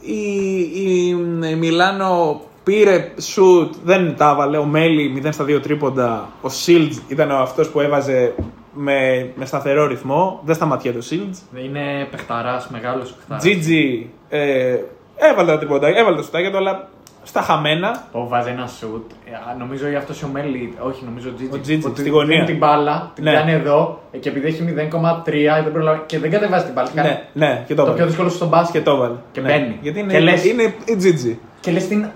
η, 0.00 0.58
η, 0.58 1.08
η 1.50 1.54
Μιλάνο 1.54 2.40
πήρε 2.62 3.12
σουτ, 3.20 3.74
δεν 3.84 4.16
τα 4.16 4.30
έβαλε. 4.30 4.56
Ο 4.58 4.64
Μέλι 4.64 5.22
0 5.24 5.28
στα 5.32 5.44
2 5.44 5.62
τρίποντα. 5.62 6.28
Ο 6.40 6.48
Σίλτ 6.48 6.92
ήταν 7.08 7.30
αυτός 7.30 7.68
που 7.68 7.80
έβαζε 7.80 8.34
με, 8.72 9.30
με 9.34 9.44
σταθερό 9.44 9.86
ρυθμό. 9.86 10.40
Δεν 10.44 10.54
σταματιέται 10.54 10.98
ο 10.98 11.00
Σίλτ. 11.00 11.34
Είναι 11.54 12.06
παιχταράς, 12.10 12.68
μεγάλος 12.68 13.12
παιχταράς. 13.12 13.42
Τζίτζι 13.42 14.10
ε, 14.28 14.76
έβαλε 15.18 15.50
τα 15.52 15.58
τριποντάκια, 15.58 16.00
έβαλε 16.00 16.16
τα 16.16 16.22
σουτάκια 16.22 16.50
του, 16.50 16.56
αλλά 16.56 16.88
στα 17.22 17.40
χαμένα. 17.42 18.04
Ο 18.12 18.28
βάζει 18.28 18.50
ένα 18.50 18.66
σουτ. 18.66 19.10
Ε, 19.24 19.58
νομίζω 19.58 19.88
για 19.88 19.98
αυτό 19.98 20.26
ο 20.26 20.28
Μέλι, 20.32 20.74
όχι, 20.80 21.04
νομίζω 21.04 21.28
ο 21.28 21.32
Τζίτζι. 21.34 21.56
Ο 21.56 21.60
Τζίτζι, 21.60 21.88
που 21.88 21.94
στη 21.96 22.04
του 22.08 22.10
γωνία. 22.14 22.34
δίνει 22.34 22.46
την 22.46 22.56
μπάλα, 22.56 23.10
την 23.14 23.24
Ναι. 23.24 23.30
πιάνει 23.30 23.52
εδώ 23.52 24.00
ε, 24.12 24.18
και 24.18 24.28
επειδή 24.28 24.46
έχει 24.46 24.62
0,3 24.62 25.62
δεν 25.62 25.72
προλαβα- 25.72 26.02
και 26.06 26.18
δεν 26.18 26.30
κατεβάζει 26.30 26.64
την 26.64 26.72
μπάλα. 26.72 26.88
Ναι, 26.94 27.22
ναι, 27.32 27.64
και 27.66 27.74
το 27.74 27.80
Το 27.82 27.84
πιο 27.84 27.92
έβαλε. 27.92 28.06
δύσκολο 28.06 28.28
στο 28.28 28.44
Και 28.44 28.50
μπάσκετ. 28.50 28.84
το 28.84 28.90
έβαλε. 28.90 29.14
Και 29.32 29.40
Ναι. 29.40 29.48
μπαίνει. 29.48 29.78
Γιατί 29.82 29.98
είναι, 30.00 30.12
Και 30.12 30.20
λες- 30.20 30.44
είναι 30.44 30.74
η 30.84 30.96
Τζίτζι. 30.96 31.38
Και 31.60 31.70
λες 31.70 31.88
την. 31.88 32.06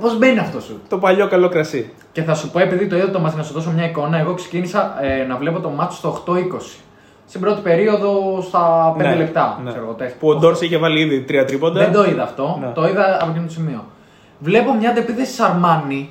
Πώς 0.00 0.18
μπαίνει 0.18 0.38
αυτό 0.38 0.60
σου. 0.60 0.80
Το 0.88 0.98
παλιό 0.98 1.28
καλό 1.28 1.48
κρασί. 1.48 1.90
Και 2.12 2.22
θα 2.22 2.34
σου 2.34 2.50
πω, 2.50 2.58
επειδή 2.58 2.86
το 2.86 2.96
είδα 2.96 3.10
το 3.10 3.18
μάτι, 3.20 3.36
να 3.36 3.42
σου 3.42 3.52
δώσω 3.52 3.70
μια 3.70 3.84
εικόνα. 3.84 4.18
Εγώ 4.18 4.34
ξεκίνησα 4.34 4.96
ε, 5.02 5.24
να 5.24 5.36
βλέπω 5.36 5.60
το 5.60 5.68
μάτι 5.68 5.94
στο 5.94 6.08
8-20. 6.08 6.78
Στην 7.30 7.40
πρώτη 7.42 7.60
περίοδο 7.60 8.40
στα 8.48 8.94
5 8.94 8.96
Ναι, 8.96 9.14
λεπτά. 9.14 9.60
ναι. 9.64 9.70
Ξέρω, 9.70 9.84
εγώ, 9.84 9.92
τέσσερα. 9.94 10.18
Που 10.20 10.28
ο 10.28 10.34
Ντόρση 10.34 10.64
είχε 10.64 10.78
βάλει 10.78 11.00
ήδη 11.00 11.20
τρία 11.20 11.44
τρίποντα. 11.44 11.80
Δεν 11.80 11.92
το 11.92 12.04
είδα 12.04 12.22
αυτό. 12.22 12.58
Ναι. 12.60 12.66
Το 12.74 12.86
είδα 12.88 13.18
από 13.20 13.30
εκείνο 13.30 13.46
το 13.46 13.52
σημείο. 13.52 13.84
Βλέπω 14.38 14.74
μια 14.74 14.90
αντεπίθεση 14.90 15.42
Αρμάνι 15.42 16.10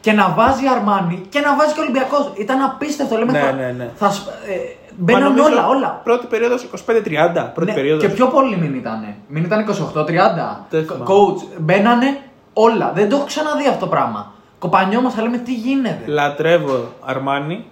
και 0.00 0.12
να 0.12 0.34
βάζει 0.36 0.66
Αρμάνι 0.66 1.26
και 1.28 1.40
να 1.40 1.56
βάζει 1.56 1.74
και 1.74 1.80
Ολυμπιακός. 1.80 2.32
Ήταν 2.38 2.62
απίστευτο. 2.62 3.16
Λέμε, 3.16 3.32
Ναι, 3.32 3.38
θα, 3.38 3.52
ναι, 3.52 3.74
ναι. 3.78 3.90
θα 3.94 4.10
σ- 4.10 4.28
ε, 4.28 4.52
Μα 4.98 5.04
μπαίναν 5.04 5.22
νομίζω 5.22 5.44
όλα, 5.44 5.66
όλα. 5.68 6.00
Πρώτη 6.04 6.26
περίοδος 6.26 6.62
25-30. 6.62 7.50
Πρώτη 7.54 7.70
Ναι, 7.70 7.76
περίοδος. 7.76 8.02
Και 8.02 8.08
πιο 8.08 8.26
πολύ 8.26 8.56
μην 8.56 8.74
ήταν. 8.74 9.14
Μην 9.28 9.44
ήταν 9.44 9.60
28-30. 9.60 10.66
Δεν 10.70 10.86
Κο- 10.86 10.94
θυμάμαι. 10.94 11.10
Coach, 11.10 11.58
μπαίνανε 11.58 12.18
όλα. 12.52 12.92
Δεν 12.94 13.08
το 13.08 13.16
έχω 13.16 13.24
ξαναδεί 13.24 13.66
αυτό 13.68 13.80
το 13.80 13.86
πράγμα. 13.86 14.32
Κοπανιόμαστε, 14.58 15.20
λέμε 15.22 15.36
τι 15.38 15.54
γίνεται. 15.54 16.02
Λατρεύω 16.06 16.84
Αρμάνι 17.04 17.64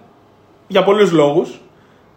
για 0.66 0.82
πολλούς 0.84 1.12
λόγους. 1.12 1.58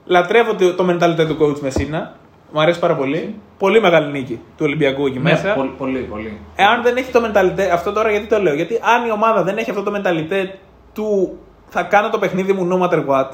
Λατρεύω 0.08 0.54
το, 0.56 0.74
το 0.74 0.86
mentality 0.90 1.26
του 1.28 1.38
coach 1.42 1.60
Μεσίνα. 1.60 2.14
Μου 2.52 2.62
αρέσει 2.62 2.80
πάρα 2.80 2.96
πολύ. 2.96 3.36
Πολύ 3.58 3.82
μεγάλη 3.82 4.12
νίκη 4.12 4.34
του 4.34 4.64
Ολυμπιακού 4.66 5.06
εκεί 5.06 5.18
Ναι, 5.20 5.32
μέσα. 5.32 5.54
πολύ, 5.54 5.70
πολύ, 5.78 6.00
πολύ. 6.00 6.40
Εάν 6.56 6.82
δεν 6.84 6.98
έχει 6.98 7.12
το 7.12 7.22
mentality, 7.26 7.62
αυτό 7.74 7.92
τώρα 7.92 8.12
γιατί 8.12 8.26
το 8.26 8.40
λέω; 8.42 8.54
Γιατί 8.54 8.80
αν 8.96 9.06
η 9.08 9.12
ομάδα 9.12 9.44
δεν 9.44 9.58
έχει 9.58 9.70
αυτό 9.70 9.84
το 9.84 9.92
mentality 9.96 10.46
του 10.94 11.38
θα 11.68 11.84
κάνω 11.84 12.10
το 12.10 12.18
παιχνίδι 12.20 12.54
μου 12.54 12.68
no 12.72 12.84
matter 12.88 13.06
what, 13.06 13.30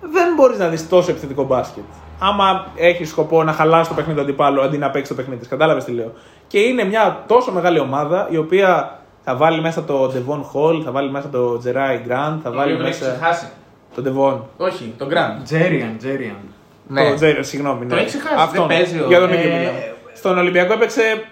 δεν 0.00 0.34
μπορείς 0.36 0.58
να 0.58 0.68
δεις 0.68 0.88
τόσο 0.88 1.10
επιθετικό 1.10 1.44
μπάσκετ. 1.44 1.84
Άμα 2.20 2.66
έχεις 2.76 3.08
σκοπό 3.10 3.42
να 3.44 3.52
χαλάσει 3.52 3.88
το 3.88 3.94
παιχνίδι 3.94 4.18
του 4.18 4.24
αντιπάλου 4.24 4.62
αντί 4.62 4.78
να 4.78 4.90
παίξεις 4.90 5.08
το 5.08 5.14
παιχνίδι 5.14 5.40
της. 5.40 5.48
Κατάλαβες 5.48 5.84
τι 5.84 5.92
λέω; 5.92 6.12
Και 6.46 6.58
είναι 6.58 6.84
μια 6.84 7.22
τόσο 7.26 7.52
μεγάλη 7.52 7.78
ομάδα 7.78 8.26
η 8.30 8.36
οποία 8.36 8.98
θα 9.22 9.36
βάλει 9.36 9.60
μέσα 9.60 9.84
το 9.84 10.04
Devon 10.14 10.40
Hall, 10.40 10.82
θα 10.84 10.90
βάλει 10.90 11.10
μέσα 11.10 11.28
το 11.28 11.60
Jerai 11.64 12.08
Grant, 12.10 12.38
θα 12.42 12.50
βάλει 12.50 12.76
Τον 12.76 12.86
έχει 12.86 13.02
μέσα. 13.02 13.10
ξεχάσει. 13.10 13.46
Το 13.96 14.02
Devon. 14.06 14.38
Όχι, 14.66 14.94
τον 14.98 15.08
Grand. 15.12 15.42
Τζέριαν, 15.44 15.94
Τζέριαν. 15.98 16.36
Ναι. 16.88 17.02
Το 17.10 17.26
Jerry, 17.26 17.38
συγγνώμη. 17.40 17.84
Ναι. 17.84 17.90
Το 17.90 17.96
έχεις 17.96 18.08
ξεχάσει, 18.16 18.34
Αυτόν. 18.38 18.66
δεν 18.66 18.76
παίζει 18.76 18.98
ο- 19.00 19.06
Για 19.08 19.18
τον 19.18 19.32
ίδιο 19.32 19.50
Ε, 19.50 19.58
μιλάμε. 19.58 19.94
Στον 20.14 20.38
Ολυμπιακό 20.38 20.72
έπαιξε 20.72 21.24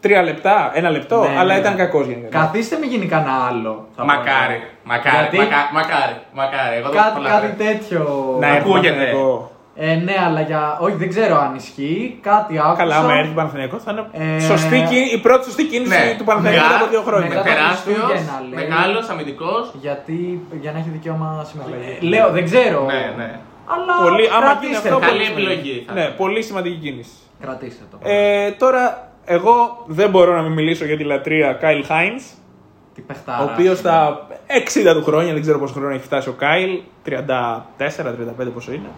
τρία 0.00 0.22
λεπτά, 0.22 0.70
ένα 0.74 0.90
λεπτό, 0.90 1.20
Ναι, 1.20 1.38
αλλά 1.38 1.54
ναι. 1.54 1.60
ήταν 1.60 1.76
κακός 1.76 2.06
γενικά. 2.06 2.38
Καθίστε 2.38 2.76
με 2.80 2.86
γίνει 2.86 3.06
κανένα 3.06 3.32
άλλο. 3.50 3.86
θα 3.96 4.00
πω 4.02 4.06
Μακάρι, 4.06 4.54
εγώ. 4.54 4.62
μακάρι, 4.84 5.16
Γιατί; 5.16 5.36
μακά- 5.36 5.70
μακάρι, 5.72 6.16
μακάρι. 6.32 6.76
Εγώ 6.76 6.88
το 6.88 6.96
κάτι, 6.96 7.16
πολλά 7.16 7.28
κάτι 7.30 7.46
λέω. 7.46 7.72
τέτοιο. 7.72 8.36
Να 8.40 8.46
έρθει 8.46 8.58
Ακούγεται. 8.58 8.88
Παναθηναϊκό. 8.94 9.50
Ε, 9.78 9.94
ναι, 9.94 10.14
αλλά 10.26 10.40
για. 10.40 10.78
Όχι, 10.80 10.94
δεν 10.94 11.08
ξέρω 11.08 11.36
αν 11.40 11.54
ισχύει. 11.54 12.18
Κάτι 12.22 12.58
άκουσα. 12.58 12.74
Καλά, 12.76 12.96
άμα 12.96 13.14
έρθει 13.14 13.32
Παναθηναϊκός 13.34 13.82
θα 13.82 13.90
είναι 13.92 14.34
Ε, 14.36 14.40
σωστή, 14.40 14.78
κι- 14.88 15.12
η 15.12 15.18
πρώτη 15.18 15.44
σωστή 15.44 15.64
κίνηση 15.64 15.88
Ναι. 15.90 16.14
του 16.18 16.24
Παναθηναϊκού 16.24 16.58
Μια- 16.60 16.68
μετά 16.72 16.80
από 16.84 16.90
δύο 16.90 17.02
χρόνια. 17.08 17.28
μετά- 17.28 17.42
τα 17.42 17.48
Τεράστιος, 17.50 17.96
Χριστούγεννα, 17.96 18.36
λέει. 18.50 18.64
μεγάλος, 18.64 19.08
αμυντικός. 19.08 19.64
Γιατί 19.80 20.46
για 20.60 20.72
να 20.72 20.78
έχει 20.78 20.88
δικαίωμα 20.88 21.46
συμμετοχή. 21.50 22.06
Λέω, 22.12 22.30
δεν 22.30 22.44
ξέρω. 22.44 22.80
Ναι, 22.84 23.02
ναι. 23.16 23.30
Αλλά 23.74 23.92
Πολύ, 24.08 24.24
άμα 24.36 24.36
γίνει 24.36 24.44
κρατήστε 24.46 24.76
αυτό, 24.88 24.94
το. 24.94 25.06
Καλή 25.06 25.12
πολύ 25.18 25.30
επιλογή. 25.32 25.54
σημαντική. 25.56 25.84
θα 25.86 25.92
Ναι, 25.94 26.00
έλεγα. 26.00 26.14
πολύ 26.16 26.42
σημαντική 26.42 26.76
κίνηση. 26.84 27.16
Κρατήστε 27.40 27.84
το. 27.90 27.96
Ε, 28.02 28.50
τώρα, 28.62 28.82
εγώ 29.24 29.54
δεν 29.86 30.08
μπορώ 30.10 30.30
να 30.38 30.42
μην 30.42 30.52
μιλήσω 30.52 30.84
για 30.84 30.96
τη 30.96 31.04
λατρεία 31.04 31.52
Κάιλ 31.52 31.84
Χάινς, 31.90 32.22
Τι 32.94 33.00
παιχτάρα. 33.00 33.42
ο 33.42 33.44
οποίος 33.52 33.78
στα 33.78 34.26
60 34.46 34.92
του 34.94 35.02
χρόνια, 35.04 35.32
δεν 35.32 35.42
ξέρω 35.42 35.58
πόσο 35.58 35.72
χρόνο 35.74 35.94
έχει 35.94 36.04
φτάσει 36.10 36.28
ο 36.28 36.32
Κάιλ, 36.44 36.72
34-35 37.04 38.50
πόσο 38.54 38.72
είναι, 38.72 38.90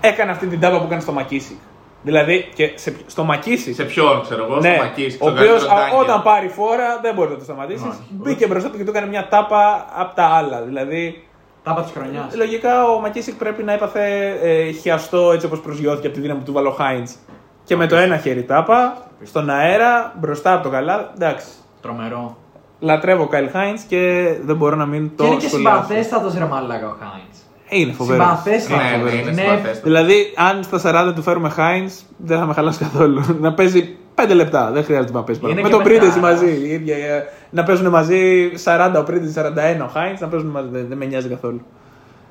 έκανε 0.00 0.30
αυτή 0.30 0.46
την 0.46 0.60
τάπα 0.60 0.78
που 0.78 0.84
έκανε 0.84 1.00
στο 1.00 1.12
Μακίσικ. 1.12 1.56
Δηλαδή, 2.02 2.48
και 2.54 2.72
σε, 2.74 2.96
στο 3.06 3.24
Μακίσικ. 3.24 3.74
Σε 3.74 3.84
ποιον, 3.84 4.22
ξέρω 4.22 4.44
εγώ, 4.44 4.56
Ναι, 4.60 4.74
στο 4.74 4.82
Μακίση. 4.84 5.18
ο 5.22 5.28
οποίος 5.28 5.66
όταν 6.00 6.22
πάρει 6.22 6.48
φόρα 6.48 6.98
δεν 7.02 7.14
μπορεί 7.14 7.30
να 7.30 7.36
το 7.36 7.44
σταματήσεις. 7.44 8.00
Μπήκε 8.08 8.46
μπροστά 8.46 8.70
του 8.70 8.76
και 8.76 8.84
του 8.84 8.90
έκανε 8.90 9.06
μια 9.06 9.28
τάπα 9.28 9.86
από 9.96 10.14
τα 10.14 10.24
άλλα. 10.24 10.60
Δηλαδή, 10.62 11.24
Τάπα 11.62 11.82
της 11.82 11.92
χρονιάς. 11.92 12.34
λογικά 12.36 12.84
ο 12.88 13.00
Μακίσικ 13.00 13.34
πρέπει 13.34 13.62
να 13.62 13.72
έπαθε 13.72 14.28
ε, 14.42 14.70
χιαστό 14.70 15.32
έτσι 15.32 15.46
όπως 15.46 15.60
προσγειώθηκε 15.60 16.06
από 16.06 16.16
τη 16.16 16.22
δύναμη 16.22 16.40
του 16.42 16.52
Βαλο 16.52 16.70
Χάιντς. 16.70 17.16
Και 17.64 17.76
με 17.76 17.86
το 17.86 17.96
ένα 17.96 18.16
χέρι 18.16 18.42
τάπα, 18.44 18.96
στον 19.22 19.50
αέρα, 19.50 20.14
μπροστά 20.20 20.52
από 20.52 20.62
το 20.62 20.68
καλά. 20.70 21.10
Εντάξει. 21.14 21.46
Τρομερό. 21.82 22.36
Λατρεύω 22.78 23.26
Κάιλ 23.26 23.50
Χάιντ 23.50 23.78
και 23.88 24.32
δεν 24.44 24.56
μπορώ 24.56 24.76
να 24.76 24.86
μην 24.86 25.16
το 25.16 25.22
και 25.24 25.30
είναι 25.30 25.40
και 25.40 25.48
σχολιάσω. 25.48 25.82
συμπαθέστατος 25.82 26.34
ρε 26.34 26.44
μαλάκα 26.44 26.86
ο 26.86 26.94
Χάιντ. 27.00 27.34
Ε, 27.72 27.78
Είναι 27.78 27.92
φοβερός. 27.92 28.26
Συμπαθέστατο. 28.26 28.82
Ναι, 28.82 29.10
ναι, 29.10 29.16
είναι 29.16 29.30
Ναι, 29.30 29.40
συμπαθέστατο. 29.42 29.80
Δηλαδή, 29.82 30.14
αν 30.36 30.62
στα 30.62 31.08
40 31.10 31.14
του 31.14 31.22
φέρουμε 31.22 31.48
Χάιντ, 31.48 31.88
δεν 32.16 32.38
θα 32.38 32.46
με 32.46 32.54
χαλάσει 32.54 32.78
καθόλου. 32.78 33.24
να 33.40 33.52
παίζει 33.54 33.96
5 34.14 34.34
λεπτά. 34.34 34.70
Δεν 34.70 34.84
χρειάζεται 34.84 35.12
να 35.12 35.22
παίζει 35.22 35.40
Είναι 35.44 35.52
παραπάνω. 35.54 35.62
Με 35.62 35.68
και 35.68 35.74
τον 35.74 35.82
Πρίντεζι 35.82 36.20
παιχτάρας. 36.20 36.40
μαζί. 36.40 36.66
η 36.68 36.70
ίδια, 36.72 36.96
ε, 36.96 37.24
να 37.50 37.62
παίζουν 37.62 37.88
μαζί 37.88 38.50
40 38.64 38.92
ο 38.98 39.02
Πρίντεζι, 39.02 39.32
41 39.36 39.84
ο 39.84 39.88
Χάιντ, 39.92 40.20
να 40.20 40.28
παίζουν 40.28 40.48
μαζί. 40.50 40.68
Δεν, 40.72 40.86
δεν 40.88 40.98
με 40.98 41.04
νοιάζει 41.04 41.28
καθόλου. 41.28 41.60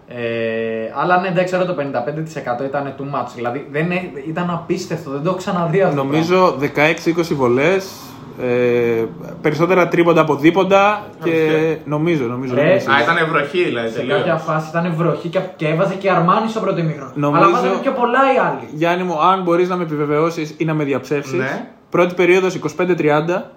Ε, 0.08 0.22
αλλά 1.02 1.20
ναι, 1.20 1.32
δεν 1.32 1.46
ξέρω 1.46 1.66
το 1.66 1.76
55% 2.62 2.66
ήταν 2.66 2.94
too 2.98 3.16
much. 3.20 3.28
Δηλαδή 3.36 3.68
δεν 3.72 3.92
έ- 3.92 4.28
ήταν 4.28 4.50
απίστευτο, 4.50 5.10
δεν 5.12 5.22
το 5.24 5.30
έχω 5.30 5.38
ξαναδεί 5.38 5.82
αυτό. 5.82 5.96
το 5.96 6.04
Νομίζω 6.04 6.56
16-20 6.60 7.34
βολές. 7.36 7.90
Ε, 8.42 9.06
περισσότερα 9.42 9.88
τρίποντα 9.88 10.22
από 10.22 10.36
δίποντα 10.36 11.04
και 11.24 11.78
νομίζω, 11.86 12.26
νομίζω. 12.26 12.56
Ρε, 12.56 12.64
νομίζω. 12.68 12.92
Α, 12.92 13.02
ήταν 13.02 13.28
βροχή 13.30 13.64
δηλαδή. 13.64 13.90
Σε 13.90 13.96
τελείως. 13.98 14.18
κάποια 14.18 14.36
φάση 14.38 14.70
ήταν 14.70 14.94
βροχή 14.96 15.28
και, 15.28 15.40
και 15.56 15.68
έβαζε 15.68 15.94
και 15.96 16.12
αρμάνι 16.12 16.50
στο 16.50 16.60
πρώτο 16.60 16.80
ημίχρονο. 16.80 17.12
Νομίζω- 17.16 17.44
Αλλά 17.44 17.52
βάζανε 17.54 17.80
πιο 17.82 17.92
πολλά 17.92 18.20
οι 18.36 18.38
άλλοι. 18.38 18.68
Γιάννη 18.74 19.04
μου, 19.04 19.22
αν 19.22 19.44
μπορείς 19.44 19.70
να 19.70 19.76
με 19.76 19.84
επιβεβαιώσεις 19.84 20.56
ή 20.58 20.66
να 20.66 20.74
με 20.74 20.84
διαψεύσεις. 20.84 21.40
Ναι. 21.40 21.68
Πρώτη 21.90 22.14
περίοδος 22.14 22.54
25-30 22.56 23.52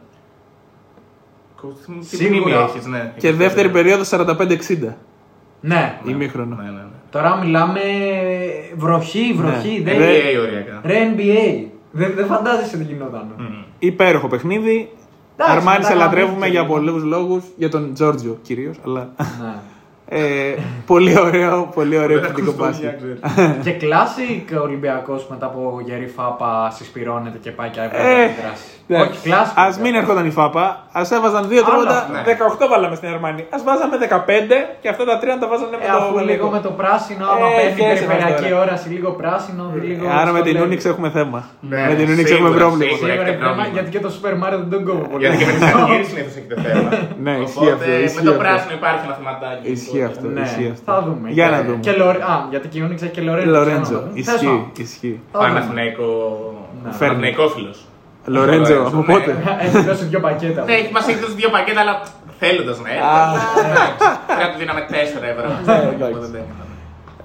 Τι 2.10 2.16
Σίγουρα. 2.16 2.40
μνήμη 2.40 2.52
έχεις, 2.52 2.86
ναι. 2.86 3.12
και 3.16 3.32
δεύτερη 3.32 3.68
περίοδος 3.68 4.08
45-60. 4.08 4.94
Ναι. 5.60 5.98
Ημίχρονο. 6.04 6.56
Ναι, 6.56 6.62
ναι, 6.62 6.70
ναι. 6.70 6.82
Τώρα 7.10 7.36
μιλάμε 7.36 7.80
βροχή, 8.76 9.32
βροχή. 9.36 9.82
Ναι. 9.84 9.90
Δεν... 9.92 9.98
Ρε- 9.98 10.06
NBA 10.06 10.40
οριακά. 10.40 10.80
Ρε 10.84 10.98
NBA. 11.16 11.66
Δεν, 11.90 12.12
δεν 12.16 12.26
φαντάζεσαι 12.26 12.76
τι 12.76 12.84
γινόταν. 12.84 13.26
Υπέροχο 13.86 14.28
παιχνίδι. 14.28 14.90
Εντάξει, 15.36 15.56
Αρμάνι 15.56 15.76
μετά 15.78 15.90
σε 15.90 15.94
λατρεύουμε 15.94 16.26
γαμήθηκε 16.32 16.50
για 16.50 16.60
λίγο. 16.60 16.72
πολλούς 16.74 17.02
λόγους. 17.02 17.44
Για 17.56 17.68
τον 17.68 17.94
Τζόρτζιο 17.94 18.38
κυρίως. 18.42 18.76
Αλλά. 18.86 19.08
ναι. 19.42 19.54
Ε, 20.14 20.54
πολύ 20.86 21.18
ωραίο, 21.20 21.70
πολύ 21.74 21.96
ωραίο 21.98 22.20
Δεν 22.20 22.30
επιθετικό 22.30 22.50
ακούς 22.50 22.56
το 22.56 22.64
μπάσκετ. 22.64 23.00
μια, 23.02 23.18
ξέρεις. 23.34 23.64
και 23.64 23.70
κλάσικ 23.72 24.48
ο 24.58 24.62
Ολυμπιακός 24.62 25.26
μετά 25.30 25.46
από 25.46 25.80
γερή 25.84 26.06
φάπα 26.06 26.70
συσπηρώνεται 26.70 27.38
και 27.38 27.50
πάει 27.50 27.68
και 27.70 27.80
Ε, 27.80 27.84
έβγαλε 27.84 28.26
την 28.26 28.34
δράση. 28.42 28.62
Όχι, 28.88 29.18
κλάσικ. 29.28 29.58
Α 29.58 29.66
μην 29.82 29.94
έρχονταν 29.94 30.26
η 30.26 30.30
Φάπα, 30.30 30.64
ας 30.92 31.10
έβαζαν 31.10 31.42
δύο 31.48 31.62
Άλλο, 31.66 31.70
τρώματα. 31.70 32.08
ναι. 32.12 32.22
18 32.64 32.68
βάλαμε 32.72 32.94
στην 33.00 33.08
Αρμάνι. 33.14 33.42
Α 33.54 33.56
βάζαμε 33.68 33.96
15 33.96 34.58
και 34.82 34.88
αυτά 34.92 35.04
τα 35.10 35.14
τρία 35.20 35.38
τα 35.42 35.46
βάζανε 35.52 35.76
με 35.80 35.84
Ε, 35.86 35.90
το 35.90 35.96
αφού 35.96 36.14
γαλλικό. 36.16 36.30
λίγο 36.32 36.46
με 36.56 36.60
το 36.66 36.70
πράσινο, 36.80 37.24
άμα 37.32 37.46
Ε, 37.46 37.56
παίρνει 37.58 37.72
χέσε 37.80 37.88
μας 37.90 37.98
περιφερειακή 38.00 38.48
τώρα. 38.50 38.62
όραση, 38.62 38.86
λίγο 38.96 39.10
πράσινο, 39.20 39.64
λίγο. 39.84 40.04
Ε, 40.06 40.12
Άρα 40.20 40.30
με 40.36 40.40
την 40.46 40.54
στο 40.56 40.64
Ούνιξ 40.64 40.80
έχουμε 40.92 41.08
θέμα. 41.18 41.40
Ναι, 41.72 41.82
με 41.90 41.94
την 42.00 42.06
Ούνιξ 42.12 42.26
σίγουρα, 42.30 42.48
έχουμε 42.48 42.60
πρόβλημα. 42.60 42.84
σίγουρα. 42.90 43.12
Σίγουρα 43.12 43.12
έχετε 43.14 43.30
έχει 43.30 43.38
θέμα, 43.42 43.52
πρόβλημα. 43.54 43.74
γιατί 43.76 43.88
και 43.94 44.00
το 44.06 44.10
Super 44.16 44.34
Mario 44.42 44.58
δεν 44.62 44.70
τον 44.74 44.82
κόβω 44.88 45.04
πολύ. 45.12 45.20
Γιατί 45.22 45.36
και 45.40 45.46
με 45.48 45.52
τις 45.58 45.64
αγγύρες 45.78 46.06
συνήθως 46.10 46.34
έχετε 46.38 46.54
θέμα. 46.66 46.88
Ναι, 47.26 47.34
ισχύει 47.44 47.58
Οπότε 47.70 47.72
αυτό, 47.78 47.90
ισχύει 48.06 48.20
με 48.20 48.26
το 48.28 48.32
αυτό. 48.34 48.42
πράσινο 48.44 48.72
υπάρχει 48.80 49.02
ένα 49.08 49.14
θεματάκι. 49.20 49.64
Ισχύει 49.76 50.02
αυτό. 50.10 50.26
Ναι, 50.34 50.42
ισχύει 50.48 50.68
αυτό. 50.74 50.84
θα 50.90 50.96
δούμε. 51.06 51.26
Για 51.36 51.46
Και- 51.46 51.54
να 51.54 51.58
δούμε. 51.66 51.80
Και 51.86 51.92
Λορ... 52.00 52.16
Α, 52.32 52.34
γιατί 52.52 52.66
και 52.72 52.78
η 52.80 52.82
Ούνιξ 52.86 52.98
έχει 53.06 53.14
και 53.16 53.22
Λορέντζο. 53.28 53.50
Λορέντζο. 53.56 53.98
Τέλος 54.04 54.20
Ισχύει. 54.22 54.46
πάντων. 54.50 54.70
Ισχύει. 54.86 55.14
Θα 55.32 55.38
δούμε. 55.38 55.48
Παναθηναϊκό. 55.48 56.10
Ναι. 56.84 56.90
Παναθηναϊκόφιλος. 58.24 58.68
Λορέντζο, 58.68 58.86
από 58.88 58.96
ναι. 59.06 59.12
πότε. 59.12 59.30
Έχει 59.60 59.78
δώσει 59.88 60.04
δύο 60.04 60.20
πακέτα. 60.20 60.64
Ναι, 60.64 60.72
έχει- 60.72 60.92
μας 60.92 61.08
έχει 61.08 61.18
δώσει 61.18 61.32
δύο 61.34 61.50
πακέτα, 61.50 61.80
αλλά 61.80 62.02
θέλοντας 62.38 62.80
να 62.80 62.88
έρθει. 62.90 63.02
Α. 63.02 63.22
Εντάξει, 63.70 63.96
Πρέπει 64.26 64.42
να 64.42 64.50
του 64.52 64.58
δίναμε 64.58 64.80
4 64.88 65.26
ευρώ. 65.32 65.48
εντάξει. 65.94 66.14
Οπότε 66.14 66.26
δεν 66.26 66.40
έκανα. 66.44 66.64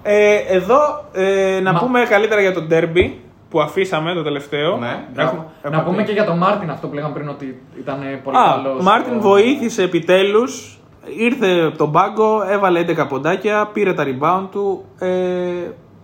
Ε, 0.03 0.35
εδώ 0.57 0.79
ε, 1.13 1.59
να 1.63 1.71
Μα- 1.73 1.79
πούμε 1.79 1.99
καλύτερα 2.09 2.41
για 2.41 2.53
το 2.53 2.61
ντέρμπι 2.61 3.19
που 3.49 3.61
αφήσαμε 3.61 4.13
το 4.13 4.23
τελευταίο. 4.23 4.77
Ναι. 4.77 5.03
Έχουμε- 5.15 5.45
Να 5.63 5.69
έχουμε 5.69 5.83
πούμε 5.83 5.97
πει. 5.97 6.03
και 6.03 6.11
για 6.11 6.25
τον 6.25 6.37
Μάρτιν 6.37 6.69
αυτό 6.69 6.87
που 6.87 6.93
λέγαμε 6.93 7.13
πριν 7.13 7.29
ότι 7.29 7.61
ήταν 7.79 7.97
πολύ 8.23 8.37
Α, 8.37 8.41
καλός. 8.55 8.79
ο 8.79 8.83
Μάρτιν 8.83 9.19
βοήθησε 9.19 9.83
επιτέλους. 9.83 10.79
Ήρθε 11.17 11.61
από 11.67 11.77
τον 11.77 11.91
πάγκο, 11.91 12.43
έβαλε 12.49 12.79
11 12.79 13.05
ποντάκια, 13.07 13.69
πήρε 13.73 13.93
τα 13.93 14.03
rebound 14.03 14.47
του. 14.51 14.85
Ε, 14.99 15.07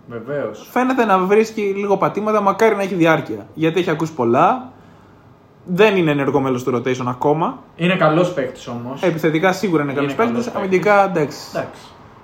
Βεβαίως. 0.08 0.68
φαίνεται 0.72 1.06
να 1.06 1.18
βρίσκει 1.18 1.62
λίγο 1.62 1.98
πατήματα, 1.98 2.42
μακάρι 2.42 2.76
να 2.76 2.82
έχει 2.82 2.94
διάρκεια. 2.96 3.48
Γιατί 3.54 3.80
έχει 3.80 3.90
ακούσει 3.90 4.14
πολλά. 4.14 4.72
Δεν 5.66 5.96
είναι 5.98 6.12
ενεργό 6.12 6.40
μέλος 6.40 6.64
του 6.64 6.76
rotation 6.76 7.06
ακόμα. 7.08 7.60
Είναι 7.76 7.96
καλός 7.96 8.34
παίκτης 8.34 8.68
όμως. 8.68 9.02
Επιθετικά 9.04 9.52
σίγουρα 9.54 9.84
είναι 9.84 9.94
καλό 9.94 10.06
Είναι 10.06 10.14
καλός 10.16 10.32
παίκτης. 10.34 10.52
παίκτης. 10.52 10.60
Αμυντικά 10.68 11.04
εντάξει. 11.10 11.38
Εντάξει. 11.56 11.82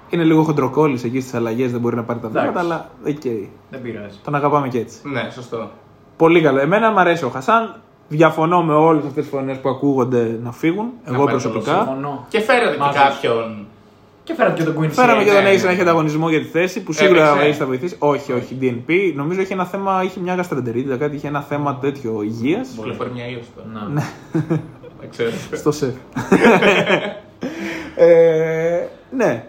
Είναι 0.10 0.24
λίγο 0.24 0.44
χοντροκώλης 0.44 1.04
εκεί 1.04 1.20
στις 1.20 1.34
αλλαγές, 1.34 1.72
δεν 1.72 1.80
μπορεί 1.82 1.96
να 1.96 2.04
πάρει 2.04 2.20
τα 2.20 2.28
Εντάξει. 2.28 2.48
βήματα, 2.50 2.66
αλλά 2.66 2.90
οκ. 3.08 3.22
Δεν 3.70 3.82
πειράζει. 3.82 4.18
Τον 4.24 4.36
αγαπάμε 4.36 4.68
και 4.68 4.78
έτσι. 4.80 4.98
Ναι, 5.04 5.30
σωστό. 5.34 5.70
Πολύ 6.18 6.42
καλό. 6.42 6.60
Εμένα 6.60 6.92
μου 6.92 7.00
αρέσει 7.00 7.26
ο 7.26 7.30
Χασάν. 7.30 7.76
Διαφωνώ 8.08 8.64
με 8.64 8.74
όλες 8.74 9.06
αυτές 9.06 9.24
τις 9.24 9.34
φωνές 9.34 9.58
που 9.58 9.70
ακούγονται 9.70 10.40
να 10.44 10.52
φύγουν. 10.52 10.86
Εγώ 11.06 11.18
πάρει 11.18 11.30
προσωπικά. 11.30 11.76
Συμφωνώ. 11.76 12.26
Και 12.30 12.40
φέρετε 12.40 12.72
και 12.72 12.80
Μαζί. 12.80 12.98
κάποιον. 12.98 13.66
Και 14.30 14.36
φέρατε 14.36 14.64
και 14.64 14.70
τον 14.72 14.84
Queen 14.84 14.90
Φέραμε 14.90 15.24
και 15.24 15.32
τον 15.32 15.44
ναι, 15.44 15.50
Ace 15.54 15.58
να 15.58 15.64
ναι. 15.66 15.72
έχει 15.72 15.82
ανταγωνισμό 15.82 16.30
για 16.30 16.40
τη 16.40 16.46
θέση 16.46 16.84
που 16.84 16.92
σίγουρα 16.94 17.30
Έπαιξε. 17.30 17.48
ο 17.48 17.50
Ace 17.50 17.54
θα 17.54 17.66
βοηθήσει. 17.66 17.96
Όχι, 18.00 18.32
όχι, 18.32 18.58
DNP. 18.62 18.92
Νομίζω 19.16 19.42
είχε 19.42 19.54
ένα 19.54 19.66
θέμα, 19.66 20.04
είχε 20.04 20.20
μια 20.20 20.36
γαστρεντερίτιδα, 20.36 20.98
κάτι 20.98 21.16
είχε 21.16 21.28
ένα 21.28 21.42
θέμα 21.42 21.78
τέτοιο 21.78 22.22
υγείας. 22.24 22.70
Κυκλοφορεί 22.76 23.10
μια 23.14 23.28
ίωση 23.28 23.50
τώρα. 23.56 23.90
Ναι. 23.90 24.02
Ξέρω. 25.10 25.30
στο 25.52 25.72
σεφ. 25.72 25.94
ε, 27.96 28.88
ναι. 29.16 29.46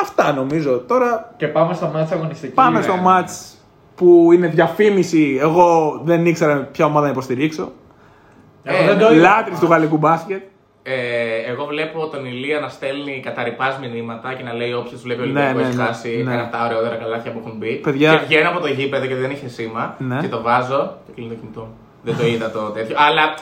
Αυτά 0.00 0.32
νομίζω. 0.32 0.78
Τώρα 0.78 1.34
Και 1.36 1.46
πάμε 1.46 1.74
στο 1.74 1.90
μάτς 1.94 2.12
αγωνιστική. 2.12 2.52
πάμε 2.54 2.78
Ναι. 2.78 2.84
στο 2.84 2.96
μάτς 2.96 3.54
που 3.94 4.30
είναι 4.32 4.46
διαφήμιση. 4.46 5.38
Εγώ 5.40 6.00
δεν 6.04 6.26
ήξερα 6.26 6.56
ποια 6.72 6.84
ομάδα 6.86 7.06
να 7.06 7.12
υποστηρίξω. 7.12 7.72
Εγώ 8.62 8.82
Ε, 8.82 8.86
δεν 8.86 8.98
το 8.98 9.12
είδα. 9.14 9.28
Λάτρης 9.28 9.58
του 9.58 9.66
γαλλικού 9.66 9.96
μπάσκετ. 9.96 10.42
Ε, 10.90 11.50
εγώ 11.50 11.64
βλέπω 11.64 12.06
τον 12.06 12.24
Ηλία 12.24 12.60
να 12.60 12.68
στέλνει 12.68 13.20
καταρρυπάς 13.24 13.78
μηνύματα 13.80 14.34
και 14.34 14.42
να 14.42 14.52
λέει 14.54 14.72
όποιος 14.72 15.00
βλέπει 15.02 15.20
ο 15.22 15.24
Ναι, 15.24 15.30
Ολυμπιακός 15.30 15.62
ναι, 15.62 15.68
έχει 15.68 15.76
ναι, 15.76 15.84
χάσει 15.84 16.22
ναι. 16.26 16.32
ένα 16.32 16.42
από 16.42 16.52
τα 16.56 16.64
ωραιότερα 16.64 16.94
καλάθια 16.94 17.30
που 17.32 17.38
έχουν 17.44 17.56
μπει. 17.58 17.72
Παιδιά- 17.74 18.12
Και 18.16 18.24
βγαίνω 18.26 18.48
από 18.48 18.60
το 18.60 18.66
γήπεδο 18.68 19.06
και 19.06 19.14
δεν 19.14 19.30
είχε 19.30 19.48
σήμα. 19.48 19.94
Ναι. 19.98 20.18
Και 20.20 20.28
το 20.28 20.42
βάζω 20.42 20.96
και 21.06 21.12
κλείνω 21.14 21.28
το 21.28 21.34
κινητό 21.40 21.60
μου. 21.60 21.76
Δεν 22.02 22.16
το 22.16 22.26
είδα 22.26 22.50
το 22.50 22.60
τέτοιο. 22.60 22.96
Αλλά 22.98 23.34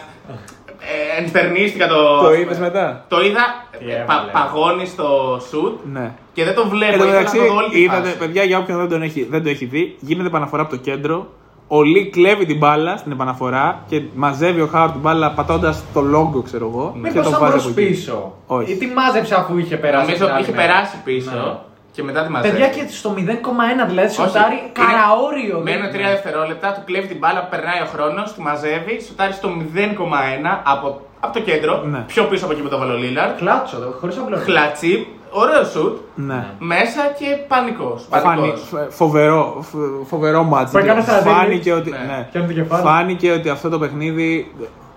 ε, 0.80 1.20
ενστερνίστηκα 1.22 1.86
το. 1.88 2.20
Το 2.22 2.34
είδες 2.34 2.58
μετά; 2.58 3.04
Το 3.08 3.20
είδα. 3.20 3.66
Τι 3.78 3.90
ε, 3.90 3.94
έβαλε. 3.94 4.30
πα, 4.32 4.38
παγώνει 4.40 4.86
στο 4.86 5.40
σουτ 5.48 5.78
Ναι. 5.92 6.12
και 6.32 6.44
δεν 6.44 6.54
το 6.54 6.68
βλέπω. 6.68 6.92
Εν 6.92 6.98
τω 6.98 7.04
ήθελα 7.04 7.18
μεταξύ, 7.18 7.38
να 7.38 7.46
το 7.46 7.52
δω 7.52 7.56
όλη 7.58 7.68
τη 7.70 7.80
είδατε, 7.82 8.02
φάση. 8.08 8.16
παιδιά, 8.18 8.42
για 8.44 8.58
όποιον 8.58 8.78
δεν, 8.78 8.88
τον 8.88 9.02
έχει, 9.02 9.26
δεν 9.30 9.42
το 9.42 9.48
έχει 9.48 9.64
δει, 9.64 9.96
γίνεται 10.00 10.28
επαναφορά 10.28 10.62
από 10.62 10.70
το 10.70 10.76
κέντρο. 10.76 11.26
Ο 11.68 11.82
Λί 11.82 12.06
κλέβει 12.10 12.46
την 12.46 12.56
μπάλα 12.58 12.96
στην 12.96 13.12
επαναφορά 13.12 13.82
και 13.88 14.02
μαζεύει 14.14 14.60
ο 14.60 14.66
Χάουρ 14.66 14.90
την 14.90 15.00
μπάλα 15.00 15.30
πατώντας 15.32 15.84
το 15.94 16.00
λόγκο, 16.00 16.42
ξέρω 16.42 16.70
εγώ. 16.72 16.90
και 16.92 16.98
Μήπως 16.98 17.22
το 17.22 17.28
ήταν 17.28 17.40
βάζει 17.40 17.52
προς 17.52 17.66
από 17.66 17.80
εκεί. 17.80 17.88
πίσω. 17.90 18.34
Όχι. 18.46 18.72
Ή 18.72 18.76
τη 18.76 18.86
μάζεψε 18.86 19.34
αφού 19.34 19.58
είχε 19.58 19.76
περάσει. 19.76 20.04
Νομίζω 20.06 20.24
την 20.24 20.34
άλλη 20.34 20.42
είχε 20.42 20.52
μέρα. 20.52 20.66
περάσει 20.66 20.96
πίσω 21.04 21.30
Ναι. 21.30 21.52
και 21.92 22.02
μετά 22.02 22.22
τη 22.24 22.30
μαζεύει. 22.30 22.52
Παιδιά 22.52 22.68
και 22.68 22.82
στο 22.90 23.10
0,1 23.16 23.86
δηλαδή 23.86 24.06
Όχι, 24.08 24.14
σοτάρει 24.16 24.54
είναι- 24.54 24.70
καραόριο. 24.80 25.60
Μένουν 25.64 25.82
δεν- 25.82 25.92
3 25.92 26.08
δευτερόλεπτα, 26.08 26.72
του 26.72 26.82
κλέβει 26.84 27.06
την 27.06 27.18
μπάλα, 27.18 27.40
περνάει 27.52 27.80
ο 27.86 27.88
χρόνος, 27.94 28.32
τη 28.34 28.40
μαζεύει, 28.40 28.94
σουτάρει 29.06 29.32
στο 29.32 29.48
0,1 29.48 30.50
από, 30.64 31.00
από 31.20 31.32
το 31.36 31.40
κέντρο, 31.40 31.82
Ναι. 31.92 31.98
πιο 32.12 32.22
πίσω 32.24 32.44
από 32.44 32.52
εκεί 32.54 32.62
που 32.62 32.68
το 32.68 32.78
βάλε 32.78 32.92
ο 32.92 32.96
Λίλαρντ. 32.96 33.36
Κλάτσο, 33.38 33.76
χωρίς 34.00 34.16
απλό. 34.18 34.36
Χλατσί, 34.36 35.06
ωραίο 35.30 35.64
σουτ, 35.64 35.96
Ναι. 36.14 36.44
μέσα 36.58 37.00
και 37.18 37.24
πανικός. 37.48 38.06
Φάνη, 38.10 38.54
φ- 38.70 38.92
φοβερό, 38.92 39.56
φ- 39.60 40.06
φοβερό 40.08 40.42
μάτς. 40.42 40.70
Που 40.70 40.78
έκανε 40.78 41.00
στα 41.00 41.12
Φάνηκε 41.12 41.72
ότι, 41.72 41.90
Ναι. 41.90 41.96
ναι. 41.96 42.28
Πιάνει 42.32 42.46
το 42.46 42.52
κεφάλι. 42.52 42.82
Φάνηκε 42.82 43.30
ότι 43.32 43.48
αυτό 43.48 43.68
το 43.68 43.78
παιχνίδι. 43.78 44.54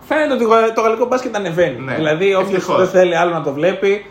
Φαίνεται 0.07 0.33
ότι 0.33 0.45
το 0.75 0.81
γαλλικό 0.81 1.05
μπάσκετ 1.05 1.35
ανεβαίνει. 1.35 1.79
Ναι. 1.79 1.95
Δηλαδή, 1.95 2.35
όποιος 2.35 2.51
Ευτυχώς. 2.53 2.77
δεν 2.77 2.87
θέλει 2.87 3.17
άλλο 3.17 3.31
να 3.33 3.41
το 3.43 3.53
βλέπει, 3.53 4.05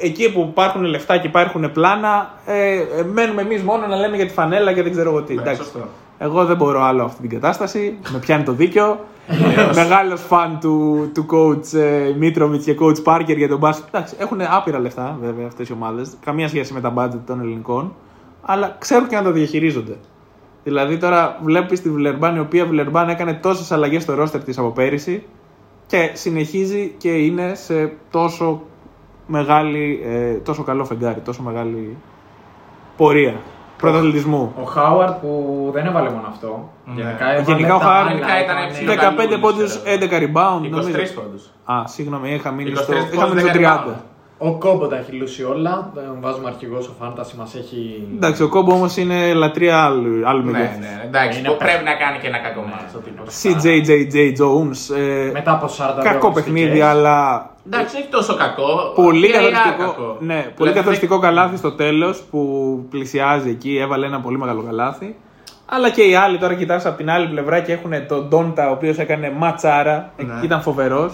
εκεί 0.00 0.32
που 0.32 0.46
υπάρχουν 0.50 0.82
λεφτά 0.82 1.16
και 1.18 1.26
υπάρχουν 1.26 1.72
πλάνα, 1.72 2.30
ε, 2.46 2.72
ε, 2.74 3.02
μένουμε 3.12 3.42
εμείς 3.42 3.62
μόνο 3.62 3.86
να 3.86 3.96
λέμε 3.96 4.16
για 4.16 4.26
τη 4.26 4.32
φανέλα 4.32 4.72
και 4.72 4.82
δεν 4.82 4.92
ξέρω 4.92 5.10
εγώ 5.10 5.22
τι. 5.22 5.34
Ναι, 5.34 5.40
Εντάξει. 5.40 5.62
σωστό. 5.62 5.78
Εγώ 6.22 6.44
δεν 6.44 6.56
μπορώ 6.56 6.82
άλλο 6.82 7.04
αυτή 7.04 7.20
την 7.20 7.30
κατάσταση. 7.30 7.98
Με 8.12 8.18
πιάνει 8.18 8.42
το 8.42 8.52
δίκιο. 8.52 9.04
Μεγάλος 9.74 10.20
φαν 10.20 10.58
του, 10.60 11.10
του 11.14 11.26
coach 11.30 11.78
ε, 11.78 12.14
Μίτροβιτ 12.18 12.62
και 12.62 12.76
coach 12.80 13.02
Πάρκερ 13.02 13.36
για 13.36 13.48
τον 13.48 13.58
μπάσκετ. 13.58 13.94
Εντάξει, 13.94 14.14
έχουν 14.18 14.40
άπειρα 14.40 14.78
λεφτά 14.78 15.18
βέβαια 15.20 15.46
αυτές 15.46 15.68
οι 15.68 15.72
ομάδες. 15.72 16.12
Καμία 16.24 16.48
σχέση 16.48 16.72
με 16.72 16.80
τα 16.80 16.92
budget 16.96 17.20
των 17.26 17.40
ελληνικών. 17.40 17.94
Αλλά 18.42 18.76
ξέρουν 18.78 19.08
και 19.08 19.16
να 19.16 19.22
το 19.22 19.30
διαχειρίζονται. 19.30 19.96
Δηλαδή 20.64 20.96
τώρα 20.96 21.38
βλέπεις 21.42 21.82
τη 21.82 21.90
Βιλερμπάν 21.90 22.36
η 22.36 22.38
οποία 22.38 22.66
Βιλερμπάν 22.66 23.08
έκανε 23.08 23.34
τόσες 23.34 23.72
αλλαγές 23.72 24.02
στο 24.02 24.14
ρόστερ 24.14 24.42
της 24.44 24.58
από 24.58 24.70
πέρυσι 24.70 25.22
και 25.86 26.10
συνεχίζει 26.12 26.94
και 26.98 27.10
είναι 27.10 27.54
σε 27.54 27.92
τόσο 28.10 28.62
μεγάλη, 29.26 30.02
ε, 30.04 30.32
τόσο 30.32 30.62
καλό 30.62 30.84
φεγγάρι, 30.84 31.20
τόσο 31.20 31.42
μεγάλη 31.42 31.96
πορεία 32.96 33.40
πρωταθλητισμού. 33.82 34.52
Ο 34.60 34.62
Χάουαρτ 34.62 35.14
που 35.20 35.30
δεν 35.72 35.86
έβαλε 35.86 36.10
μόνο 36.10 36.26
αυτό. 36.28 36.68
Ναι. 36.84 37.02
Γενικά, 37.02 37.24
έβαλε 37.32 37.44
Γενικά 37.56 37.74
ο 37.74 37.78
τα 37.78 37.84
Χάουαρντ 37.84 38.06
άλλα, 38.08 38.14
γενικά 38.18 38.42
ήταν 38.44 38.56
έκανε- 38.56 38.72
ψηλό. 38.72 38.92
15 38.92 38.96
καλούλης, 39.16 39.38
πόντου, 39.40 39.64
ξέρω. 39.64 39.82
11 39.84 40.16
rebound. 40.24 40.62
23 40.64 40.70
νομίζω. 40.70 41.14
πόντους. 41.20 41.44
Α, 41.72 41.74
συγγνώμη, 41.86 42.34
είχα 42.34 42.50
μείνει 42.50 42.70
23 42.70 42.82
στο, 42.82 42.92
είχα 42.92 43.06
πόντους, 43.14 43.28
μείνει 43.28 43.40
στο 43.40 43.48
10 43.48 43.52
30. 43.52 43.94
Ο 44.44 44.52
Κόμπο 44.58 44.86
τα 44.86 44.96
έχει 44.96 45.12
λούσει 45.12 45.44
όλα. 45.44 45.90
Τον 45.94 46.16
βάζουμε 46.20 46.48
αρχηγό 46.48 46.80
στο 46.80 46.92
φάνταση 47.00 47.36
μα 47.36 47.48
έχει. 47.56 48.06
Εντάξει, 48.14 48.42
ο 48.42 48.48
κόμπο 48.48 48.72
όμω 48.72 48.86
είναι 48.96 49.32
λατρεία 49.34 49.78
άλλου, 49.84 50.28
άλλου 50.28 50.44
Ναι, 50.44 50.50
μεγέθους. 50.50 50.78
ναι, 50.78 51.02
εντάξει. 51.04 51.38
Είναι 51.38 51.48
που 51.48 51.56
πε- 51.56 51.66
πρέπει 51.68 51.84
να 51.84 51.94
κάνει 51.94 52.18
και 52.18 52.26
ένα 52.26 52.38
κακό 52.38 52.60
μάτσο. 52.60 52.98
ο 52.98 53.00
τύπος. 53.00 53.26
CJJJ 53.42 54.16
Jones. 54.40 54.96
Ε, 54.96 55.30
Μετά 55.32 55.52
από 55.52 55.66
42 55.68 56.02
κακό 56.02 56.26
αγωνιστικές. 56.26 56.42
παιχνίδι, 56.44 56.80
αλλά 56.80 57.50
Εντάξει, 57.66 57.96
όχι 57.96 58.06
τόσο 58.10 58.34
κακό. 58.36 58.92
πολύ 58.94 59.30
και 59.30 59.36
ωραία 59.36 59.50
καθοριστικό, 59.50 59.90
κακό. 60.02 60.16
ναι, 60.20 60.34
πολύ 60.34 60.52
Δηλαδή, 60.56 60.74
καθοριστικό 60.78 61.18
καλάθι 61.18 61.56
στο 61.56 61.72
τέλο 61.72 62.14
που 62.30 62.40
πλησιάζει 62.90 63.48
εκεί. 63.50 63.78
Έβαλε 63.80 64.06
ένα 64.06 64.20
πολύ 64.20 64.38
μεγάλο 64.38 64.62
καλάθι. 64.62 65.16
Αλλά 65.66 65.90
και 65.90 66.02
οι 66.02 66.14
άλλοι 66.14 66.38
τώρα 66.38 66.54
κοιτάς 66.54 66.86
από 66.86 66.96
την 66.96 67.10
άλλη 67.10 67.26
πλευρά 67.28 67.60
και 67.60 67.72
έχουν 67.72 67.90
τον 68.08 68.28
Ντόντα 68.28 68.68
ο 68.68 68.72
οποίο 68.72 68.94
έκανε 68.98 69.32
ματσάρα. 69.36 70.12
Ναι. 70.16 70.32
Εκεί 70.36 70.44
ήταν 70.44 70.62
φοβερό. 70.62 71.10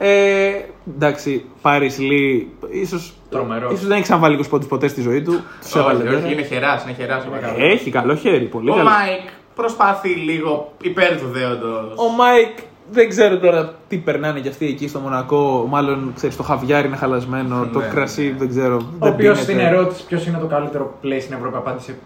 Ε, 0.00 0.50
εντάξει, 0.94 1.44
Πάρις 1.62 1.90
Λι, 1.98 2.50
ίσως, 2.70 3.14
Τρομερός. 3.30 3.72
ίσως 3.72 3.84
δεν 3.86 3.92
έχει 3.92 4.02
ξαναβάλει 4.02 4.36
20 4.36 4.48
πόντους 4.50 4.68
ποτέ 4.68 4.88
στη 4.88 5.00
ζωή 5.00 5.22
του. 5.22 5.40
Τους 5.60 5.74
έβαλε 5.74 5.98
Όχι, 5.98 6.08
όχι, 6.08 6.16
τώρα. 6.22 6.32
είναι 6.32 6.42
χεράς, 6.42 6.84
είναι 6.84 6.92
χεράς. 6.92 7.24
ο 7.24 7.28
Μάικ. 7.30 7.58
Έχει 7.72 7.90
καλό 7.90 8.14
χέρι, 8.14 8.44
πολύ 8.44 8.70
Ο 8.70 8.74
καλό. 8.74 8.84
Μάικ 8.88 9.20
προσπαθεί 9.54 10.08
λίγο 10.08 10.72
υπέρ 10.82 11.20
του 11.20 11.28
δέοντος. 11.32 11.92
Ο 11.96 12.08
Μάικ 12.16 12.56
δεν 12.90 13.08
ξέρω 13.08 13.38
τώρα 13.38 13.74
τι 13.88 13.96
περνάνε 13.96 14.40
κι 14.40 14.48
αυτοί 14.48 14.66
εκεί 14.66 14.88
στο 14.88 14.98
Μονακό. 14.98 15.66
Μάλλον 15.68 16.12
ξέρεις, 16.16 16.36
το 16.36 16.42
χαβιάρι 16.42 16.86
είναι 16.86 16.96
χαλασμένο, 16.96 17.68
το 17.72 17.78
Ναι, 17.78 17.86
κρασί 17.86 18.22
ναι. 18.26 18.38
δεν 18.38 18.48
ξέρω. 18.48 18.76
Ο 18.76 18.78
δεν 18.98 19.12
οποίος 19.12 19.38
πίνεται. 19.40 19.42
στην 19.42 19.58
ερώτηση 19.58 20.04
ποιος 20.06 20.26
είναι 20.26 20.38
το 20.38 20.46
καλύτερο 20.46 20.98
play 21.04 21.18
στην 21.20 21.34
Ευρώπη 21.36 21.56
απάντησε 21.56 21.98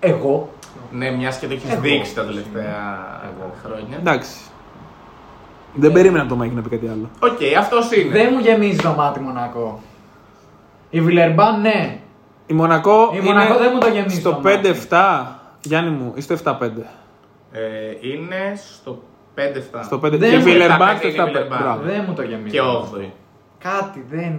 Εγώ. 0.00 0.50
Ναι, 0.92 1.10
μιας 1.10 1.38
και 1.38 1.46
το 1.46 1.52
έχεις 1.52 1.70
Εγώ. 1.70 1.80
δείξει 1.80 2.14
τα 2.14 2.24
τελευταία 2.24 2.76
χρόνια. 3.64 3.96
Εντάξει. 3.98 4.30
Δεν 5.74 5.92
περίμενα 5.92 6.20
από 6.20 6.28
το 6.28 6.36
Μάικ 6.36 6.52
να 6.52 6.60
πει 6.62 6.68
κάτι 6.68 6.88
άλλο. 6.88 7.10
Οκ, 7.20 7.38
αυτός 7.58 7.92
είναι. 7.92 8.10
Δεν 8.10 8.28
μου 8.32 8.38
γεμίζει 8.38 8.78
το 8.78 8.88
μάτι 8.96 9.20
Μονακό. 9.20 9.80
Η 10.90 11.00
Βιλερμπάν 11.00 11.60
ναι. 11.60 11.98
Η 12.46 12.52
Μονακό, 12.52 13.10
Η 13.14 13.20
Μονακό 13.20 13.52
είναι 13.54 13.62
δεν 13.62 13.70
μου 13.74 13.80
το 13.80 13.88
γεμίζει 13.88 14.20
στο 14.20 14.30
το 14.30 14.40
μάτι. 14.42 14.70
5-7. 14.90 15.26
Γιάννη 15.62 15.90
μου, 15.90 16.12
είστε 16.16 16.38
7-5. 16.44 16.52
Ε, 17.52 17.60
είναι 18.00 18.54
στο 18.74 19.02
5-7. 19.34 19.40
Στο 19.84 19.96
5 19.96 20.00
Δεν 20.10 20.18
και 20.18 20.26
η 20.26 20.36
μου- 20.38 20.42
Βιλερμπάν 20.44 20.96
είναι 20.96 21.06
η 21.08 21.12
στο 21.12 21.22
7-5. 21.22 21.26
Βιλερμπάν. 21.26 21.58
Μπράβο. 21.62 21.82
Δεν 21.82 22.04
μου 22.08 22.14
το 22.14 22.22
γεμίζει. 22.22 22.50
Και 22.56 22.60
8η. 22.60 23.10
Κάτι 23.58 24.04
δεν. 24.10 24.32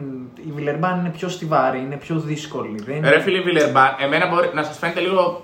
Η 0.47 0.51
Βιλερμπάν 0.55 0.99
είναι 0.99 1.09
πιο 1.09 1.29
στιβαρή, 1.29 1.79
είναι 1.79 1.95
πιο 1.95 2.19
δύσκολη. 2.19 2.82
Δεν... 2.86 3.01
Ρε 3.09 3.19
φίλε 3.19 3.41
Βιλερμπάν, 3.41 3.95
εμένα 3.99 4.27
μπορεί 4.27 4.49
να 4.53 4.63
σας 4.63 4.77
φαίνεται 4.77 4.99
λίγο 4.99 5.43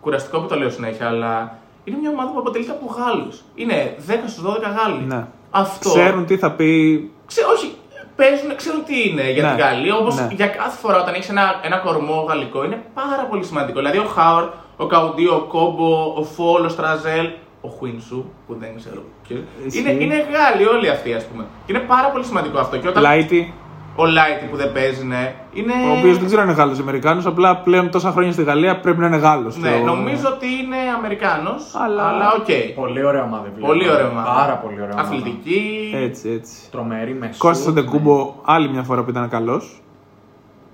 κουραστικό 0.00 0.40
που 0.40 0.46
το 0.46 0.56
λέω 0.56 0.70
συνέχεια, 0.70 1.06
αλλά 1.08 1.58
είναι 1.84 1.96
μια 2.00 2.10
ομάδα 2.10 2.30
που 2.32 2.38
αποτελείται 2.38 2.70
από 2.70 2.94
Γάλλους. 2.96 3.42
Είναι 3.54 3.96
10 4.08 4.12
στους 4.26 4.42
12 4.44 4.50
Γάλλοι. 4.76 5.04
Ναι. 5.06 5.26
Αυτό. 5.50 5.88
Ξέρουν 5.90 6.26
τι 6.26 6.36
θα 6.36 6.50
πει. 6.52 7.10
Ξέ, 7.26 7.40
όχι, 7.54 7.74
παίζουν, 8.16 8.56
ξέρουν 8.56 8.84
τι 8.84 9.08
είναι 9.08 9.30
για 9.30 9.42
Ναι. 9.42 9.48
την 9.48 9.58
Γαλλία. 9.58 9.96
Όμω 9.96 10.10
Ναι. 10.14 10.28
για 10.30 10.46
κάθε 10.46 10.78
φορά 10.78 11.00
όταν 11.02 11.14
έχεις 11.14 11.28
ένα, 11.28 11.60
ένα 11.62 11.76
κορμό 11.78 12.24
γαλλικό 12.28 12.64
είναι 12.64 12.82
πάρα 12.94 13.22
πολύ 13.30 13.44
σημαντικό. 13.44 13.78
Δηλαδή 13.78 13.98
ο 13.98 14.04
Χάουρ, 14.04 14.44
ο 14.76 14.86
Καουντί, 14.86 15.26
ο 15.26 15.44
Κόμπο, 15.48 16.14
ο 16.16 16.22
Φόλ, 16.22 16.64
ο 16.64 16.68
Στραζέλ, 16.68 17.28
ο 17.60 17.68
Χουίνσου, 17.68 18.24
που 18.46 18.56
δεν 18.60 18.76
ξέρω 18.76 19.02
ποιος. 19.28 19.40
Ισχύει. 19.66 19.80
Είναι, 19.80 19.90
είναι 19.90 20.14
Γάλλοι 20.32 20.66
όλοι 20.66 20.88
αυτοί, 20.90 21.14
ας 21.14 21.24
πούμε. 21.26 21.44
Και 21.66 21.72
είναι 21.72 21.82
πάρα 21.82 22.08
πολύ 22.08 22.24
σημαντικό 22.24 22.58
αυτό. 22.58 22.76
Και 22.78 22.88
όταν 22.88 23.02
Λάιτι, 23.02 23.54
ο 24.00 24.06
Λάιτι 24.06 24.44
που 24.50 24.56
δεν 24.56 24.72
παίζει, 24.72 25.04
ναι, 25.04 25.34
είναι. 25.52 25.72
ο 25.90 25.98
οποίος 25.98 26.16
δεν 26.16 26.26
ξέρω 26.26 26.42
αν 26.42 26.48
είναι 26.48 26.56
Γάλλος 26.56 26.78
Αμερικάνος, 26.78 27.26
απλά 27.26 27.56
πλέον 27.56 27.90
τόσα 27.90 28.10
χρόνια 28.10 28.32
στη 28.32 28.42
Γαλλία 28.42 28.80
πρέπει 28.80 28.98
να 28.98 29.06
είναι 29.06 29.16
Γάλλος. 29.16 29.56
Ναι, 29.58 29.70
νομίζω 29.84 30.28
ότι 30.34 30.46
είναι 30.46 30.76
Αμερικάνος. 30.96 31.74
Αλλά- 31.84 32.02
Αλλά 32.08 32.32
οκ. 32.38 32.74
Πολύ 32.74 33.04
ωραία 33.04 33.22
ομάδα. 33.22 33.46
η 33.56 33.60
Πολύ 33.60 33.78
Βιλερμπάν. 33.78 33.96
ωραία 34.06 34.10
ομάδα. 34.10 34.34
Πάρα 34.40 34.56
πολύ 34.56 34.74
ωραία. 34.82 34.92
ομάδα. 34.92 35.08
Αθλητική. 35.08 35.90
Έτσι, 35.94 36.28
έτσι. 36.30 36.70
Τρομερή 36.70 37.14
με 37.14 37.26
Κώστας 37.38 37.58
σουτ, 37.58 37.78
Αντετοκούνμπο 37.78 38.34
άλλη 38.44 38.68
μια 38.68 38.82
φορά 38.82 39.02
που 39.04 39.10
ήταν 39.10 39.28
καλός. 39.28 39.82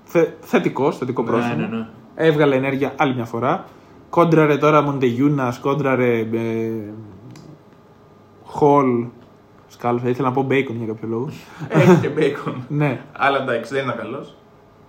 Θε, 0.03 0.25
Θετικός, 0.39 0.97
θετικό 0.97 1.21
Ναι, 1.21 1.27
πρόσωπο. 1.29 1.55
ναι, 1.55 1.67
ναι. 1.67 1.85
Έβγαλε 2.15 2.55
ενέργεια 2.55 2.93
άλλη 2.97 3.15
μια 3.15 3.25
φορά. 3.25 3.65
Κόντραρε 4.09 4.57
τώρα 4.57 4.81
Μοτεγιούνας, 4.81 5.53
κόντραρε. 5.61 6.17
Ε, 6.19 6.71
Χολ. 8.43 9.05
Σκάλωσα, 9.77 10.09
ήθελα 10.09 10.27
να 10.27 10.33
πω 10.33 10.41
Μπέικον 10.41 10.75
για 10.77 10.85
κάποιο 10.85 11.07
λόγο. 11.07 11.29
Έχει 11.67 11.95
και 12.01 12.07
μπέικον. 12.07 12.65
ναι. 12.79 12.99
Αλλά 13.17 13.37
εντάξει, 13.41 13.73
δεν 13.73 13.83
είναι 13.83 13.93
καλός. 13.97 14.35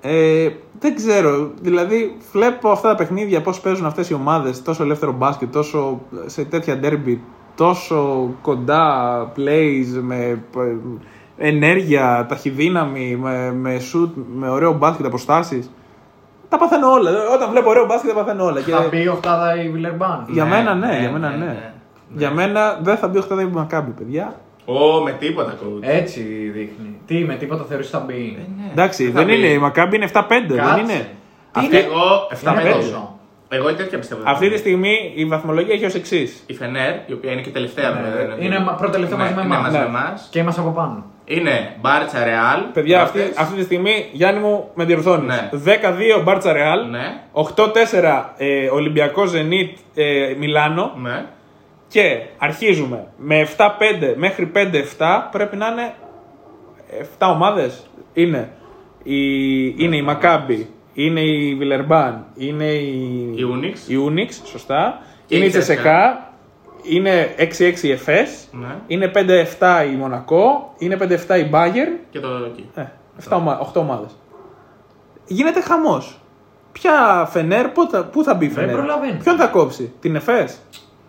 Ε, 0.01 0.49
δεν 0.79 0.95
ξέρω. 0.95 1.51
Δηλαδή, 1.61 2.17
βλέπω 2.33 2.71
αυτά 2.71 2.89
τα 2.89 2.95
παιχνίδια 2.95 3.41
πώς 3.41 3.61
παίζουν 3.61 3.87
αυτές 3.87 4.11
οι 4.11 4.15
ομάδες. 4.15 4.63
Τόσο 4.63 4.83
ελεύθερο 4.83 5.13
μπάσκετ, 5.13 5.53
τόσο 5.53 6.01
σε 6.27 6.45
τέτοια 6.45 6.81
derby, 6.83 7.17
τόσο 7.55 8.31
κοντά 8.43 9.33
plays 9.37 10.01
με 10.01 10.17
ε, 10.57 10.77
ενέργεια, 11.49 12.27
ταχυδύναμη, 12.29 13.17
με, 13.17 13.53
με 13.53 13.77
shoot, 13.77 14.11
με 14.35 14.49
ωραίο 14.49 14.73
μπάσκετ 14.73 15.07
αποστάσεις. 15.07 15.71
Τα 16.49 16.59
παθαίνω 16.59 16.91
όλα. 16.91 17.11
Όταν 17.35 17.51
βλέπω 17.51 17.71
ωραίο 17.71 17.87
μπάσκετ, 17.87 18.11
τα 18.11 18.17
παθαίνω 18.17 18.45
όλα. 18.45 18.61
Και 18.61 18.71
Θα 18.71 18.89
μπει 18.91 19.09
οχτάδα 19.09 19.63
η 19.63 19.71
Βιλερμπάν. 19.71 20.27
για 20.29 20.45
Ναι, 20.45 20.51
μένα, 20.51 20.75
ναι, 20.75 20.87
ναι, 20.87 20.99
για 20.99 21.11
μένα, 21.11 21.31
ναι, 21.31 21.37
ναι. 21.37 21.45
ναι. 21.45 21.73
Για 22.17 22.31
μένα 22.31 22.79
δεν 22.83 22.97
θα 22.97 23.09
μπει 23.09 23.23
8 23.31 23.41
η 23.41 23.45
Μακάμπη, 23.45 23.91
παιδιά. 23.91 24.35
Ω, 24.71 25.01
με 25.03 25.13
τίποτα 25.19 25.53
coach. 25.63 25.79
Έτσι 25.81 26.21
δείχνει. 26.53 26.97
Τι 27.07 27.15
με 27.15 27.35
τίποτα 27.35 27.65
θεωρείς 27.69 27.91
θα 27.91 27.99
μπει; 28.07 28.37
Ε, 28.39 28.63
ναι. 28.63 28.71
Εντάξει, 28.73 29.05
Θα 29.05 29.13
δεν 29.13 29.25
μπει. 29.27 29.35
είναι. 29.37 29.47
Η 29.47 29.59
Μακάμπη 29.59 29.97
είναι 29.97 30.09
7-5, 30.13 30.23
δεν 30.49 30.57
Κάτσε. 30.57 30.81
είναι; 30.81 31.09
Τι 31.53 31.61
Αυτή 31.61 31.77
είναι; 31.77 31.85
εγώ 31.85 32.29
7 32.31 32.53
Είναι 32.53 32.63
πέντε. 32.63 32.75
τόσο. 32.75 33.13
Εγώ 33.51 33.75
τέτοια 33.75 33.99
πιστεύω. 33.99 34.23
Αυτή 34.25 34.51
τη 34.51 34.57
στιγμή 34.59 35.13
η 35.15 35.25
βαθμολογία 35.25 35.75
έχει 35.75 35.85
ως 35.85 35.95
εξής. 35.95 36.43
Η 36.47 36.55
Φενέρ, 36.55 36.93
η 37.07 37.13
οποία 37.13 37.33
είναι 37.33 37.41
και 37.41 37.51
τελευταία 37.51 37.93
βέβαια. 37.93 38.27
δεν 38.27 38.37
Ναι, 38.39 38.45
Είναι 38.45 38.59
μα- 38.61 38.73
πρώτο-τελευταίο 38.73 39.19
μαζί 39.19 39.35
με 39.35 39.41
είναι 39.43 39.55
εμάς. 39.55 39.63
μαζί 39.63 39.77
Ναι. 39.77 39.83
με 39.83 39.89
εμάς. 39.89 40.29
Και 40.31 40.39
είμαστε 40.39 40.61
από 40.61 40.71
πάνω. 40.71 41.05
Είναι 41.25 41.73
Μπάρτσα 41.81 42.25
Ρεάλ. 42.25 42.61
Παιδιά, 42.73 43.03
αυτή, 43.03 43.19
πρώτες. 43.19 43.37
αυτή 43.39 43.55
τη 43.57 43.63
στιγμή, 43.63 44.09
Γιάννη 44.13 44.41
μου, 44.41 44.69
με 44.75 44.85
διορθώνεις. 44.85 45.27
Ναι. 45.27 45.49
10-2 45.53 46.23
Μπάρτσα 46.23 46.53
Ρεάλ. 46.53 46.89
Ναι. 46.91 47.21
8-4 47.33 48.35
ε, 48.37 48.69
Ολυμπιακό 48.69 49.25
Ζενίτ 49.27 49.77
ε, 49.95 50.35
Μιλάνο. 50.39 50.93
Ναι. 51.03 51.25
Και 51.89 52.27
αρχίζουμε 52.39 53.07
με 53.17 53.47
7-5 53.57 54.15
μέχρι 54.17 54.51
5-7. 54.55 55.29
Πρέπει 55.31 55.57
να 55.57 55.67
είναι 55.67 55.95
7 57.19 57.27
ομάδες. 57.35 57.87
Είναι 58.13 58.53
η, 59.03 59.21
είναι 59.85 59.97
η 59.97 60.03
Μακάμπι, 60.03 60.71
είναι 60.93 61.21
η 61.21 61.55
Βιλερμπάν, 61.55 62.27
είναι 62.37 62.65
η, 62.65 63.33
Η 63.37 63.43
Ούνιξ. 63.43 63.89
η 63.89 63.95
Ούνιξ, 63.97 64.43
σωστά. 64.45 65.01
Και 65.27 65.35
είναι 65.37 65.45
η 65.45 65.49
η 65.49 65.51
Τσεσεκά, 65.51 66.33
είναι 66.83 67.35
6-6 67.59 67.83
η 67.83 67.91
Εφές, 67.91 68.49
Ναι. 68.53 68.67
είναι 68.87 69.11
5-7 69.59 69.85
η 69.93 69.97
Μονακό, 69.97 70.75
είναι 70.79 70.97
5-7 71.01 71.39
η 71.39 71.45
Μπάγκερ. 71.45 71.89
Και 72.11 72.21
το 72.21 72.29
εκεί. 72.47 72.71
Ε, 72.75 72.85
7 73.29 73.37
ομα, 73.37 73.59
8 73.73 73.81
ομάδες. 73.81 74.17
Γίνεται 75.27 75.61
χαμός. 75.61 76.21
Ποια 76.73 77.27
Φενέρ, 77.31 77.69
πού 77.69 77.89
θα, 77.91 78.05
πού 78.05 78.23
θα 78.25 78.35
μπει 78.35 78.45
η 78.45 78.51
Φενέρ; 78.51 78.75
προλαβαίνεις. 78.77 79.23
Ποιον 79.23 79.37
θα 79.37 79.47
κόψει, 79.47 79.93
την 80.01 80.17
Εφές, 80.17 80.59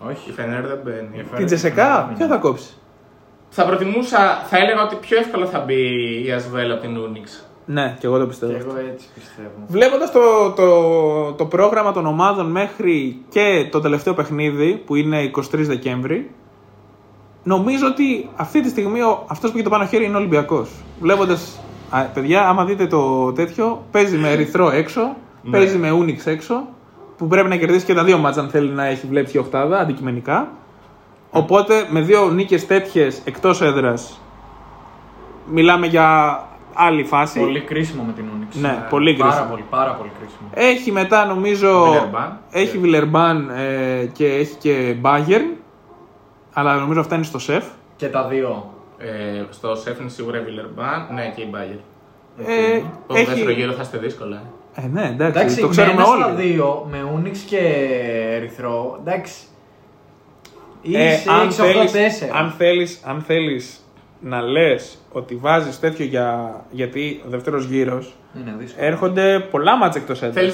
Η 0.04 0.12
Όχι. 0.12 0.32
Φενέρ 0.32 0.68
δεν 0.68 0.80
μπαίνει. 0.84 1.24
την 1.36 1.46
Τσεσεκά, 1.46 2.14
ποιον 2.18 2.30
θα 2.30 2.38
κόψεις; 2.38 2.82
Θα 3.50 3.66
προτιμούσα, 3.66 4.44
θα 4.50 4.58
έλεγα 4.58 4.84
ότι 4.84 4.96
πιο 4.96 5.18
εύκολα 5.18 5.46
θα 5.46 5.60
μπει 5.60 5.76
η 6.26 6.32
Ασβέλ 6.32 6.72
από 6.72 6.82
την 6.82 6.98
Ούνιξ. 6.98 7.44
Ναι, 7.66 7.96
και 8.00 8.06
εγώ 8.06 8.18
το 8.20 8.28
πιστεύω. 8.28 8.52
Και 8.52 8.58
εγώ 8.58 8.76
έτσι 8.92 9.08
πιστεύω. 9.14 9.50
Βλέποντας 9.68 10.12
το, 10.12 10.52
το, 10.52 11.34
το 11.34 11.46
πρόγραμμα 11.46 11.92
των 11.92 12.06
ομάδων 12.06 12.46
μέχρι 12.52 13.22
και 13.30 13.68
το 13.72 13.80
τελευταίο 13.80 14.14
παιχνίδι 14.14 14.84
που 14.86 14.96
είναι 14.96 15.32
23 15.36 15.42
Δεκέμβρη, 15.52 16.32
νομίζω 17.44 17.88
ότι 17.88 18.30
αυτή 18.36 18.62
τη 18.62 18.70
στιγμή 18.70 19.00
αυτός 19.28 19.52
που 19.52 19.56
έχει 19.56 19.66
το 19.66 19.72
πάνω 19.72 19.86
χέρι 19.86 20.06
είναι 20.06 20.16
ο 20.16 20.18
Ολυμπιακός. 20.18 20.70
Βλέποντας. 21.00 21.60
Παιδιά, 22.14 22.48
άμα 22.48 22.66
δείτε 22.66 22.88
το 22.88 23.32
τέτοιο, 23.34 23.86
παίζει 23.92 24.18
με 24.18 24.32
Ερυθρό 24.32 24.70
έξω, 24.70 25.16
παίζει 25.52 25.78
με 25.78 25.92
Ούνιξ 25.92 26.26
έξω, 26.26 26.68
που 27.20 27.28
πρέπει 27.28 27.50
να 27.50 27.56
κερδίσει 27.56 27.86
και 27.86 27.94
τα 27.94 28.04
δύο 28.04 28.18
μάτσα 28.18 28.40
αν 28.42 28.50
θέλει 28.50 28.70
να 28.70 28.86
έχει 28.86 29.08
βλέψει 29.08 29.38
η 29.38 29.40
οχτάδα 29.40 29.80
αντικειμενικά. 29.80 30.48
Οπότε 31.32 31.88
με 31.90 32.02
δύο 32.02 32.30
νίκες 32.30 32.66
τέτοιες 32.66 33.22
εκτός 33.26 33.62
έδρας, 33.62 34.22
μιλάμε 35.46 35.88
για 35.88 36.40
άλλη 36.74 37.04
φάση. 37.04 37.40
Πολύ 37.40 37.62
κρίσιμο 37.62 38.04
με 38.04 38.14
την 38.14 38.26
Ούνιξ. 38.36 38.56
Ναι, 38.56 38.86
πολύ 38.90 39.14
Πάρα 39.14 39.30
κρίσιμο. 39.32 39.50
πολύ, 39.50 39.64
πάρα 39.70 39.92
πολύ 39.92 40.12
κρίσιμο. 40.20 40.50
Έχει 40.54 40.92
μετά 40.92 41.26
νομίζω. 41.26 41.84
Βιλερμπάν. 41.84 42.40
Έχει 42.52 42.78
Βιλερμπάν 42.78 43.50
ε, 43.50 44.06
και 44.06 44.26
έχει 44.26 44.56
και 44.56 44.96
Bayern. 45.02 45.58
Αλλά 46.54 46.76
νομίζω 46.76 47.00
αυτά 47.00 47.16
είναι 47.16 47.24
στο 47.24 47.40
σεφ. 47.40 47.66
Και 47.96 48.08
τα 48.08 48.28
δύο. 48.28 48.74
Ε, 48.98 49.44
στο 49.50 49.76
σεφ 49.76 50.00
είναι 50.00 50.10
σίγουρα 50.10 50.38
η 50.38 50.44
Βιλερμπάν, 50.44 51.08
ναι 51.14 51.32
και 51.36 51.42
η 51.42 51.48
Μπάγκερ. 51.52 51.76
Ε, 52.38 52.82
Το 53.08 53.16
έχει... 53.16 53.26
δεύτερο 53.26 53.52
γύρο 53.52 53.72
θα 53.72 53.82
είστε 53.82 53.98
δύσκολα. 53.98 54.42
Ε. 54.76 54.82
Ε, 54.82 54.88
ναι, 54.88 55.02
εντάξει, 55.06 55.40
Εντάξει, 55.40 55.60
το 55.62 55.68
ξέρουμε 55.68 55.94
με 55.96 56.02
ένα 56.02 56.16
στα 56.16 56.26
όλοι. 56.34 56.42
δύο, 56.42 56.88
με 56.92 57.04
Ούνιξ 57.14 57.40
και 57.40 57.58
Ερυθρό, 58.36 58.98
εντάξει. 59.02 59.34
Ε, 60.94 61.14
Είσαι 61.14 61.30
αν, 61.30 61.48
6-8-4. 61.50 61.54
θέλεις, 61.92 62.22
αν, 62.34 62.54
θέλεις, 62.58 63.02
αν 63.06 63.22
θέλεις 63.28 63.84
να 64.20 64.42
λες 64.42 64.98
ότι 65.12 65.36
βάζεις 65.36 65.80
τέτοιο 65.80 66.06
για, 66.06 66.56
γιατί 66.72 67.22
ο 67.26 67.30
δεύτερος 67.30 67.66
γύρος 67.66 68.14
Είναι 68.38 68.56
δύσκολο. 68.60 68.86
έρχονται 68.86 69.40
πολλά 69.40 69.78
μάτσα 69.78 70.00
εκτός 70.00 70.22
έδρας. 70.22 70.54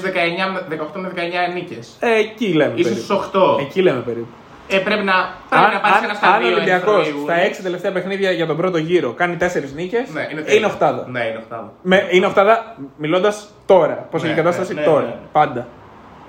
18 0.68 1.00
με 1.00 1.08
19 1.08 1.54
νίκες. 1.54 1.96
Ε, 2.00 2.18
εκεί 2.18 2.46
λέμε 2.52 2.72
Ίσως 2.74 2.82
περίπου. 2.92 3.00
στους 3.04 3.16
8. 3.16 3.58
Εκεί 3.60 3.82
λέμε 3.82 4.00
περίπου. 4.00 4.26
Ε, 4.68 4.78
πρέπει 4.78 5.04
να, 5.04 5.12
πρέπει 5.48 5.74
να 5.74 5.80
πάρεις 5.80 5.98
ένα 6.02 6.08
αν, 6.10 6.16
στα 6.16 6.28
αν 6.32 6.42
ο 6.42 6.46
δύο. 6.46 6.54
Ολυμπιακός 6.56 6.94
Ερυθρό 6.94 7.18
ή 7.20 7.22
στα 7.22 7.32
Ούνιξ. 7.32 7.46
έξι 7.48 7.62
τελευταία 7.62 7.92
παιχνίδια 7.92 8.30
για 8.30 8.46
τον 8.46 8.56
πρώτο 8.56 8.78
γύρο 8.78 9.12
κάνει 9.12 9.36
τέσσερις 9.36 9.72
νίκες, 9.74 10.08
Ναι, 10.12 10.20
είναι, 10.20 10.30
είναι, 10.32 10.42
τέλειο. 10.42 10.66
οχτάδα. 10.66 11.06
Ναι, 11.10 11.24
είναι 11.24 11.38
οχτάδα. 11.38 11.72
Με, 11.82 12.06
είναι 12.10 12.26
οχτάδα 12.26 12.76
μιλώντας 12.96 13.48
τώρα. 13.66 14.06
Πώς 14.10 14.22
Ναι, 14.22 14.28
έχει 14.28 14.38
η 14.38 14.42
κατάσταση; 14.42 14.74
ναι, 14.74 14.80
ναι, 14.80 14.86
τώρα. 14.86 15.04
ναι. 15.04 15.14
Πάντα. 15.32 15.66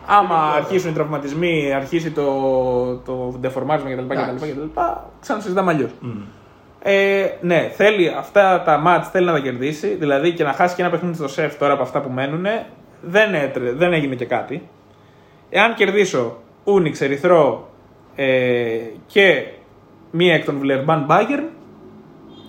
Άμα 0.07 0.35
Είναι 0.35 0.55
αρχίσουν 0.55 0.89
οι 0.89 0.93
τραυματισμοί, 0.93 1.73
αρχίσει 1.73 2.11
το, 2.11 2.23
το 3.05 3.33
ντεφορμάρισμα 3.39 3.89
κτλ. 3.91 3.99
Εντάξει. 3.99 4.51
κτλ 4.51 4.79
ξανασυζητάμε 5.19 5.71
αλλιώς. 5.71 5.91
Ε, 6.81 7.25
ναι, 7.41 7.71
θέλει 7.75 8.13
αυτά 8.17 8.61
τα 8.61 8.77
μάτς 8.77 9.09
θέλει 9.09 9.25
να 9.25 9.31
τα 9.31 9.39
κερδίσει. 9.39 9.87
Δηλαδή 9.87 10.33
και 10.33 10.43
να 10.43 10.53
χάσει 10.53 10.75
και 10.75 10.81
ένα 10.81 10.91
παιχνίδι 10.91 11.15
στο 11.15 11.27
σεφ 11.27 11.57
τώρα 11.57 11.73
από 11.73 11.81
αυτά 11.81 12.01
που 12.01 12.09
μένουν, 12.09 12.45
δεν, 13.01 13.33
έτρε, 13.33 13.71
δεν 13.71 13.93
έγινε 13.93 14.15
και 14.15 14.25
κάτι. 14.25 14.69
Εάν 15.49 15.73
κερδίσω 15.73 16.37
Ούνιξ, 16.63 17.01
Ερυθρό 17.01 17.69
ε, 18.15 18.79
και 19.07 19.47
μία 20.11 20.33
εκ 20.33 20.45
των 20.45 20.57
Βιλερμπάν 20.59 21.03
Μπάγερν, 21.05 21.39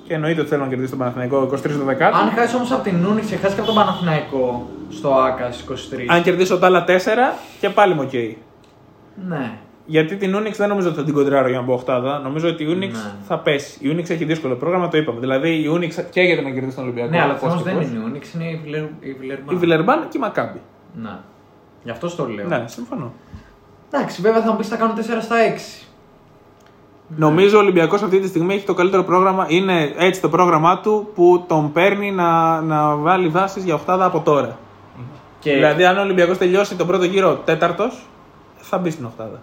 και 0.08 0.14
εννοείται 0.14 0.40
ότι 0.40 0.48
θέλω 0.48 0.62
να 0.62 0.68
κερδίσω 0.68 0.90
τον 0.90 0.98
Παναθηναϊκό 0.98 1.42
23 1.42 1.60
το 1.60 1.84
δεκάτο. 1.84 2.16
Αν 2.16 2.30
χάσεις 2.30 2.54
όμως 2.54 2.72
από 2.72 2.82
την 2.82 3.04
Ούνιξ 3.06 3.26
και 3.26 3.36
χάσει 3.36 3.54
και 3.54 3.60
από 3.60 3.68
τον 3.72 3.78
Παναθηναϊκό 3.78 4.68
στο 4.90 5.14
ΟΑΚΑ 5.14 5.48
23. 5.50 6.04
Αν 6.08 6.22
κερδίσω 6.22 6.58
τα 6.58 6.66
άλλα 6.66 6.84
4 6.84 6.90
και 7.60 7.68
πάλι 7.68 7.94
είμαι 7.94 8.00
οκ. 8.04 8.12
Ναι. 9.28 9.50
Γιατί 9.86 10.16
την 10.16 10.36
Unix 10.36 10.52
δεν 10.56 10.68
νομίζω 10.68 10.88
ότι 10.88 10.96
θα 10.96 11.04
την 11.04 11.14
κοντράρω 11.14 11.48
για 11.48 11.56
να 11.58 11.64
μπω 11.64 11.72
οχτάδα. 11.72 12.18
Νομίζω 12.18 12.48
ότι 12.48 12.62
η 12.62 12.66
Unix 12.70 12.90
Ναι. 12.92 13.12
θα 13.26 13.38
πέσει. 13.38 13.78
Η 13.80 13.94
Unix 13.96 14.10
έχει 14.10 14.24
δύσκολο 14.24 14.54
πρόγραμμα, 14.54 14.88
το 14.88 14.96
είπαμε. 14.96 15.20
Δηλαδή 15.20 15.50
η 15.50 15.70
Unix 15.74 16.04
καίγεται 16.10 16.42
να 16.42 16.50
κερδίσει 16.50 16.74
τον 16.76 16.84
Ολυμπιακό. 16.84 17.10
Ναι, 17.10 17.20
αλλά 17.22 17.32
πώς 17.34 17.40
θέμα 17.40 17.56
και 17.56 17.62
δεν 17.68 17.74
πώς. 17.78 17.86
είναι 17.86 17.98
η 17.98 18.02
Ούνιξ, 18.04 18.32
είναι 18.34 18.44
η 18.44 18.60
Βιλερ- 18.64 18.90
η 19.00 19.12
Βιλερμπάν. 19.20 19.54
Η 19.54 19.58
Βιλερμπάν 19.58 19.98
και 20.08 20.16
η 20.16 20.20
Μακάμπη. 20.20 20.60
Ναι. 21.02 21.10
Γι' 21.84 21.90
αυτό 21.90 22.16
το 22.16 22.26
λέω. 22.28 22.46
Ναι, 22.46 22.64
συμφωνώ. 22.66 23.12
Εντάξει, 23.90 24.20
βέβαια 24.22 24.42
θα 24.42 24.50
μου 24.50 24.56
πεις 24.56 24.68
θα 24.68 24.76
κάνω 24.76 24.92
4 24.96 25.20
στα 25.20 25.36
6. 25.38 25.87
Νομίζω 27.16 27.56
ο 27.56 27.60
Ολυμπιακός 27.60 28.02
αυτή 28.02 28.20
τη 28.20 28.28
στιγμή 28.28 28.54
έχει 28.54 28.66
το 28.66 28.74
καλύτερο 28.74 29.02
πρόγραμμα. 29.02 29.46
Είναι 29.48 29.94
έτσι 29.96 30.20
το 30.20 30.28
πρόγραμμά 30.28 30.80
του 30.80 31.08
που 31.14 31.44
τον 31.48 31.72
παίρνει 31.72 32.10
να, 32.10 32.60
να 32.60 32.94
βάλει 32.94 33.28
βάσεις 33.28 33.64
για 33.64 33.74
οχτάδα 33.74 34.04
από 34.04 34.20
τώρα. 34.20 34.58
Και 35.38 35.52
Δηλαδή, 35.52 35.84
αν 35.84 35.98
ο 35.98 36.00
Ολυμπιακός 36.00 36.38
τελειώσει 36.38 36.76
τον 36.76 36.86
πρώτο 36.86 37.04
γύρο 37.04 37.34
τέταρτος, 37.34 38.06
θα 38.56 38.78
μπει 38.78 38.90
στην 38.90 39.04
οχτάδα. 39.04 39.40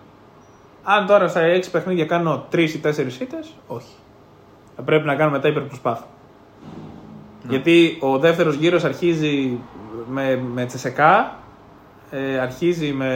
Αν 0.84 1.06
τώρα 1.06 1.28
στα 1.28 1.42
6 1.42 1.72
παιχνίδια 1.72 2.06
κάνω 2.06 2.46
3 2.52 2.58
ή 2.58 2.82
4 2.84 3.22
ήττες, 3.22 3.54
όχι. 3.68 3.94
Θα 4.76 4.82
πρέπει 4.82 5.06
να 5.06 5.16
κάνω 5.16 5.32
μετά 5.32 5.48
υπερπροσπάθεια. 5.48 6.06
Γιατί 7.50 7.98
ο 8.00 8.18
δεύτερος 8.18 8.56
γύρος 8.56 8.84
αρχίζει 8.84 9.60
με, 10.10 10.44
με 10.54 10.66
τσεσεκά, 10.66 11.40
ε, 12.34 12.40
αρχίζει 12.40 12.92
με, 12.94 13.10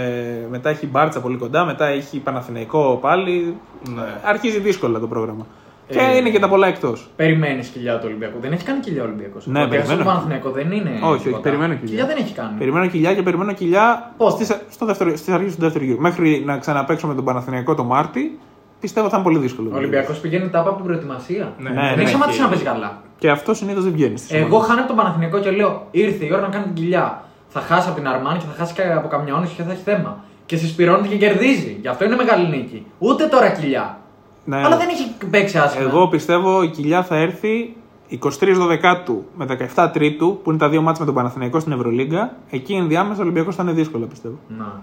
μετά 0.49 0.69
έχει 0.69 0.87
μπάρτσα 0.87 1.19
πολύ 1.21 1.37
κοντά, 1.37 1.65
μετά 1.65 1.85
έχει 1.87 2.17
Παναθηναϊκό 2.19 2.97
πάλι. 3.01 3.55
Ναι. 3.95 4.01
Αρχίζει 4.23 4.59
δύσκολα 4.59 4.99
το 4.99 5.07
πρόγραμμα. 5.07 5.45
και 5.87 5.99
Ε, 5.99 6.17
είναι 6.17 6.29
και 6.29 6.39
τα 6.39 6.49
πολλά 6.49 6.67
εκτός. 6.67 7.09
περιμένεις 7.15 7.67
κοιλιά 7.67 7.93
του 7.97 8.03
Ολυμπιακού. 8.05 8.39
Δεν 8.41 8.51
έχει 8.51 8.63
κάνει 8.63 8.79
κοιλιά 8.79 9.01
ο 9.01 9.05
Ολυμπιακός. 9.05 9.47
Ναι, 9.47 9.67
περιμένω. 9.67 9.97
Το 9.97 10.03
Παναθηναϊκό 10.03 10.49
δεν 10.49 10.71
είναι. 10.71 10.89
Όχι, 11.01 11.11
όχι, 11.13 11.23
τίποτα. 11.23 11.41
περιμένω 11.41 11.73
κοιλιά. 11.73 11.87
Κοιλιά 11.89 12.05
δεν 12.05 12.17
έχει 12.23 12.33
κάνει. 12.33 12.57
Περιμένω 12.57 12.87
κοιλιά 12.87 13.13
και 13.15 13.21
περιμένω 13.21 13.53
κοιλιά 13.53 14.11
Πότε; 14.17 14.43
στις, 14.43 14.57
στο 14.69 14.85
δεύτερο, 14.85 15.09
στις 15.17 15.33
αρχές 15.33 15.55
του 15.55 15.61
δεύτερου 15.61 15.83
γύρου. 15.83 16.01
Μέχρι 16.01 16.43
να 16.45 16.57
ξαναπαίξω 16.57 17.07
με 17.07 17.15
τον 17.15 17.23
Παναθηναϊκό 17.25 17.75
το 17.75 17.83
Μάρτι, 17.83 18.39
πιστεύω 18.79 19.09
θα 19.09 19.15
είναι 19.15 19.25
πολύ 19.25 19.37
δύσκολο. 19.37 19.69
Ο 19.73 19.75
Ολυμπιακός 19.77 20.17
πηγαίνει 20.19 20.49
τάπα 20.49 20.67
από 20.69 20.77
την 20.77 20.85
προετοιμασία. 20.85 21.53
Ναι, 21.57 21.69
Ναι, 21.69 21.75
δεν 21.75 21.95
ναι, 21.95 22.01
έχει 22.01 22.07
σταματήσει 22.09 22.35
έχει- 22.37 22.41
να 22.41 22.47
παίζει 22.49 22.63
καλά. 22.63 23.01
Και 23.17 23.29
αυτό 23.29 23.53
συνήθως 23.53 23.83
δεν 23.83 23.93
βγαίνει. 23.93 24.17
στις 24.17 24.31
Εγώ 24.31 24.45
ομάδες. 24.47 24.67
χάνω 24.67 24.79
από 24.79 24.87
τον 24.87 24.97
Παναθηναϊκό 24.97 25.39
και 25.39 25.51
λέω 25.51 25.87
ήρθε 25.91 26.25
η 26.25 26.29
ώρα 26.33 26.41
να 26.41 26.47
κάνει 26.47 26.63
την 26.65 26.73
κοιλιά. 26.73 27.23
Θα 27.49 27.59
χάσει 27.59 27.87
από 27.89 27.97
την 27.97 28.07
Αρμάνη 28.07 28.39
και 28.39 28.45
θα 28.45 28.53
χάσει 28.57 28.73
και 28.73 28.81
από 28.81 29.07
καμιά 29.07 29.35
όνειξη 29.35 29.55
και 29.55 29.63
θα 29.63 29.71
έχει 29.71 29.81
θέμα. 29.81 30.23
Και 30.45 30.57
συσπηρώνεται 30.57 31.07
και 31.07 31.17
κερδίζει. 31.17 31.77
Γι' 31.81 31.87
αυτό 31.87 32.05
είναι 32.05 32.15
μεγάλη 32.15 32.47
νίκη. 32.47 32.85
Ούτε 32.99 33.25
τώρα 33.25 33.49
κοιλιά. 33.49 33.97
Ναι. 34.45 34.57
Αλλά 34.57 34.77
δεν 34.77 34.89
έχει 34.89 35.29
παίξει 35.29 35.57
άσχημα. 35.57 35.89
Εγώ 35.89 36.07
πιστεύω 36.07 36.63
η 36.63 36.69
κοιλιά 36.69 37.03
θα 37.03 37.15
έρθει 37.15 37.75
23 38.21 38.29
Δεκάτου 38.67 39.25
με 39.35 39.45
17 39.75 39.89
Τρίτου, 39.93 40.39
που 40.43 40.49
είναι 40.49 40.59
τα 40.59 40.69
δύο 40.69 40.81
μάτια 40.81 40.99
με 40.99 41.05
τον 41.05 41.15
Παναθηναϊκό 41.15 41.59
στην 41.59 41.71
Ευρωλίγκα. 41.71 42.35
Εκεί 42.49 42.73
ενδιάμεσα 42.73 43.19
ο 43.19 43.23
Ολυμπιακός 43.23 43.55
θα 43.55 43.63
είναι 43.63 43.71
δύσκολο, 43.71 44.05
πιστεύω. 44.05 44.35
Να. 44.47 44.81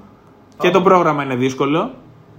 Και 0.58 0.70
το 0.70 0.82
πρόγραμμα 0.82 1.22
είναι 1.22 1.34
δύσκολο 1.34 1.90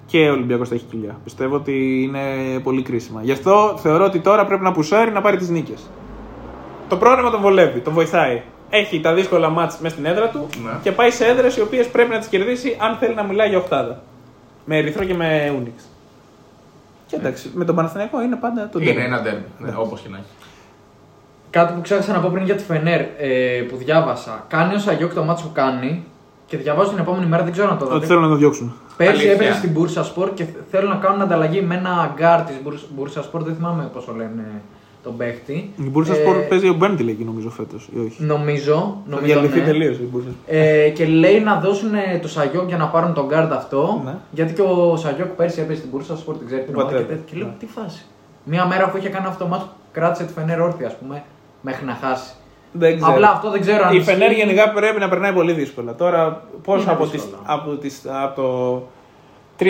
και 0.05 0.30
ο 0.30 0.32
Ολυμπιακός 0.32 0.69
θα 0.69 0.75
έχει 0.75 0.86
κοιλιά. 0.86 1.17
Πιστεύω 1.23 1.55
ότι 1.55 2.01
είναι 2.03 2.19
πολύ 2.63 2.82
κρίσιμα. 2.82 3.21
Γι' 3.23 3.32
αυτό 3.32 3.73
θεωρώ 3.78 4.05
ότι 4.05 4.19
τώρα 4.19 4.45
πρέπει 4.45 4.63
να 4.63 4.71
πουσάρει 4.71 5.11
να 5.11 5.21
πάρει 5.21 5.38
τις 5.38 5.49
νίκες. 5.49 5.89
Το 6.88 6.97
πρόγραμμα 6.97 7.30
τον 7.30 7.41
βολεύει, 7.41 7.80
τον 7.80 7.93
βοηθάει. 7.93 8.41
Έχει 8.70 8.99
τα 9.01 9.13
δύσκολα 9.13 9.49
μάτς 9.49 9.78
μέσα 9.80 9.93
στην 9.95 10.05
έδρα 10.05 10.28
του 10.30 10.47
Ναι. 10.63 10.72
και 10.84 10.91
πάει 10.91 11.11
σε 11.11 11.26
έδρες 11.26 11.57
οι 11.57 11.61
οποίες 11.61 11.88
πρέπει 11.88 12.09
να 12.09 12.18
τις 12.20 12.28
κερδίσει 12.28 12.78
αν 12.80 12.95
θέλει 12.97 13.13
να 13.15 13.24
μιλάει 13.24 13.49
για 13.49 13.57
οχτάδα. 13.57 14.01
Με 14.65 14.78
Ερυθρό 14.78 15.03
και 15.05 15.13
με 15.13 15.53
Ούνιξ. 15.57 15.84
Και 17.07 17.15
εντάξει, 17.15 17.51
με 17.53 17.65
τον 17.65 17.76
Παναθηναϊκό 17.76 18.22
είναι 18.22 18.36
πάντα 18.36 18.70
το 18.72 18.80
Είναι 18.80 18.91
ντέρμπι. 18.91 19.05
ένα 19.05 19.22
ντέρμπι. 19.22 19.43
Ναι, 19.59 19.72
Όπως 19.78 19.99
και 20.01 20.09
να 20.09 20.18
έχει. 20.18 20.26
Κάτι 21.49 21.74
που 21.74 21.82
ξέχασα 21.82 22.13
να 22.13 22.20
πω 22.20 22.30
πριν 22.34 22.45
για 22.45 22.55
τη 22.55 22.63
Φενέρ 22.63 22.99
ε, 23.18 23.61
που 23.70 23.76
διάβασα. 23.76 24.45
Κάνει 24.47 24.76
ο 24.76 24.80
Σαγιόκ 24.80 25.13
το 25.13 25.24
μάτσο 25.24 25.45
που 25.45 25.51
κάνει 25.53 26.03
και 26.47 26.57
διαβάζω 26.57 26.89
την 26.89 26.99
επόμενη 26.99 27.26
μέρα, 27.26 27.43
δεν 27.43 27.51
ξέρω 27.51 27.70
να 27.70 27.78
το 27.78 27.86
Ότι 27.86 27.93
δείτε. 27.93 28.05
θέλουν 28.05 28.22
να 28.22 28.30
το 28.30 28.36
διώξουν. 28.36 28.74
Πέρσι 28.97 29.11
Αλήθεια. 29.13 29.32
έπαιζε 29.32 29.53
στην 29.53 29.70
Μπούρσα 29.72 30.03
Σπορ 30.03 30.34
και 30.34 30.45
θέλουν 30.72 30.89
να 30.89 30.95
κάνουν 30.95 31.22
ανταλλαγή 31.22 31.61
με 31.61 31.76
ένα 31.76 32.13
γκαρντ 32.15 32.41
της 32.41 32.55
Μπούρσα 32.95 33.24
Σπορ. 33.24 33.43
Δεν 33.43 33.55
θυμάμαι 33.55 33.89
πώς 33.93 34.01
τον 34.01 34.13
λένε 34.13 34.61
τον 35.07 35.17
παίχτη. 35.17 35.53
Η 35.77 35.89
Μπούρσα 35.89 36.13
Ε, 36.13 36.15
Σπορ 36.15 36.35
παίζει 36.35 36.69
ο 36.69 36.73
Μπέντιλ 36.73 37.07
εκεί 37.07 37.23
νομίζω 37.23 37.49
φέτος. 37.49 37.89
Ή 37.95 37.99
όχι; 38.05 38.23
Νομίζω. 38.23 38.73
Θα 38.75 39.15
νομίζω 39.15 39.33
διαλυθεί 39.33 39.59
ναι. 39.59 39.65
τελείως 39.65 39.97
η 39.97 40.03
Μπούρσα. 40.11 40.27
Ε, 40.47 40.89
και 40.89 41.05
λέει 41.05 41.39
να 41.39 41.59
δώσουν 41.59 41.93
ε, 41.93 42.19
το 42.21 42.27
Σαγιόκ 42.27 42.67
για 42.67 42.77
να 42.77 42.85
πάρουν 42.87 43.13
τον 43.13 43.25
γκαρντ 43.25 43.51
αυτό. 43.51 44.01
Ναι. 44.05 44.15
Γιατί 44.31 44.53
και 44.53 44.61
ο 44.61 44.95
Σαγιόκ 44.97 45.27
πέρσι 45.27 45.61
έπαιζε 45.61 45.79
στην 45.79 45.89
Μπούρσα 45.91 46.17
Σπορ, 46.17 46.37
την 46.37 46.45
ξέρει 46.47 46.61
την 46.63 46.75
Ο 46.75 46.79
ομάδα 46.79 46.95
και 46.97 47.01
πατέρα. 47.01 47.19
τέτοια. 47.19 47.33
Και 47.33 47.37
λέω 47.43 47.47
Ναι. 47.47 47.53
τι 47.59 47.65
φάση. 47.65 48.05
Μία 48.43 48.65
μέρα 48.65 48.89
που 48.89 48.97
είχε 48.97 49.09
κάνει 49.09 49.25
αυτό 49.27 49.43
το 49.43 49.49
ματς, 49.49 49.65
κράτησε 49.91 50.23
τη 50.25 50.33
Φενέρ 50.33 50.61
όρθια, 50.61 50.87
ας 50.87 50.95
πούμε, 50.97 51.23
μέχρι 51.61 51.85
να 51.85 51.93
χάσει. 52.01 52.31
Δεν 52.71 52.95
ξέρω. 52.95 53.11
Απλά 53.13 53.29
αυτό 53.29 53.51
δεν 53.51 53.61
ξέρω 53.61 53.83
αν. 53.85 53.93
Η 53.93 53.97
ισχύει. 53.97 54.11
Φενέρ 54.11 54.31
γενικά 54.31 54.71
πρέπει 54.71 54.99
να 54.99 55.09
περνάει 55.09 55.33
πολύ 55.33 55.51
δύσκολα. 55.53 55.95
Τώρα 55.95 56.43
πώς 56.63 56.81
Είναι 56.83 56.91
από, 56.91 57.03
τις, 57.03 57.11
δύσκολο. 57.11 57.41
από, 57.45 57.71
τις, 57.75 58.01
από 58.23 58.41
το 58.41 58.81
3-9 59.59 59.63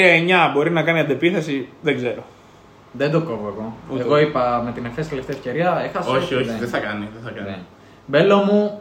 μπορεί 0.54 0.72
να 0.72 0.82
κάνει 0.84 1.00
αντεπίθεση, 1.00 1.68
δεν 1.82 1.96
ξέρω. 1.96 2.24
Δεν 2.98 3.12
το 3.12 3.22
κόβω 3.22 3.48
εγώ. 3.48 3.74
Ούτε 3.92 4.02
εγώ 4.04 4.16
εγώ. 4.16 4.28
είπα 4.28 4.62
με 4.66 4.72
την 4.72 4.86
εχθέ 4.86 5.02
τελευταία 5.02 5.36
ευκαιρία, 5.36 5.82
έχασε. 5.84 6.10
Όχι, 6.10 6.36
όχι, 6.36 6.44
δεν. 6.44 6.56
δεν 6.60 6.70
θα 6.70 6.80
κάνει. 6.80 7.10
Δεν 7.14 7.24
θα 7.24 7.30
κάνει. 7.40 7.50
Ναι. 7.50 7.60
Μπέλο 8.06 8.38
μου, 8.38 8.80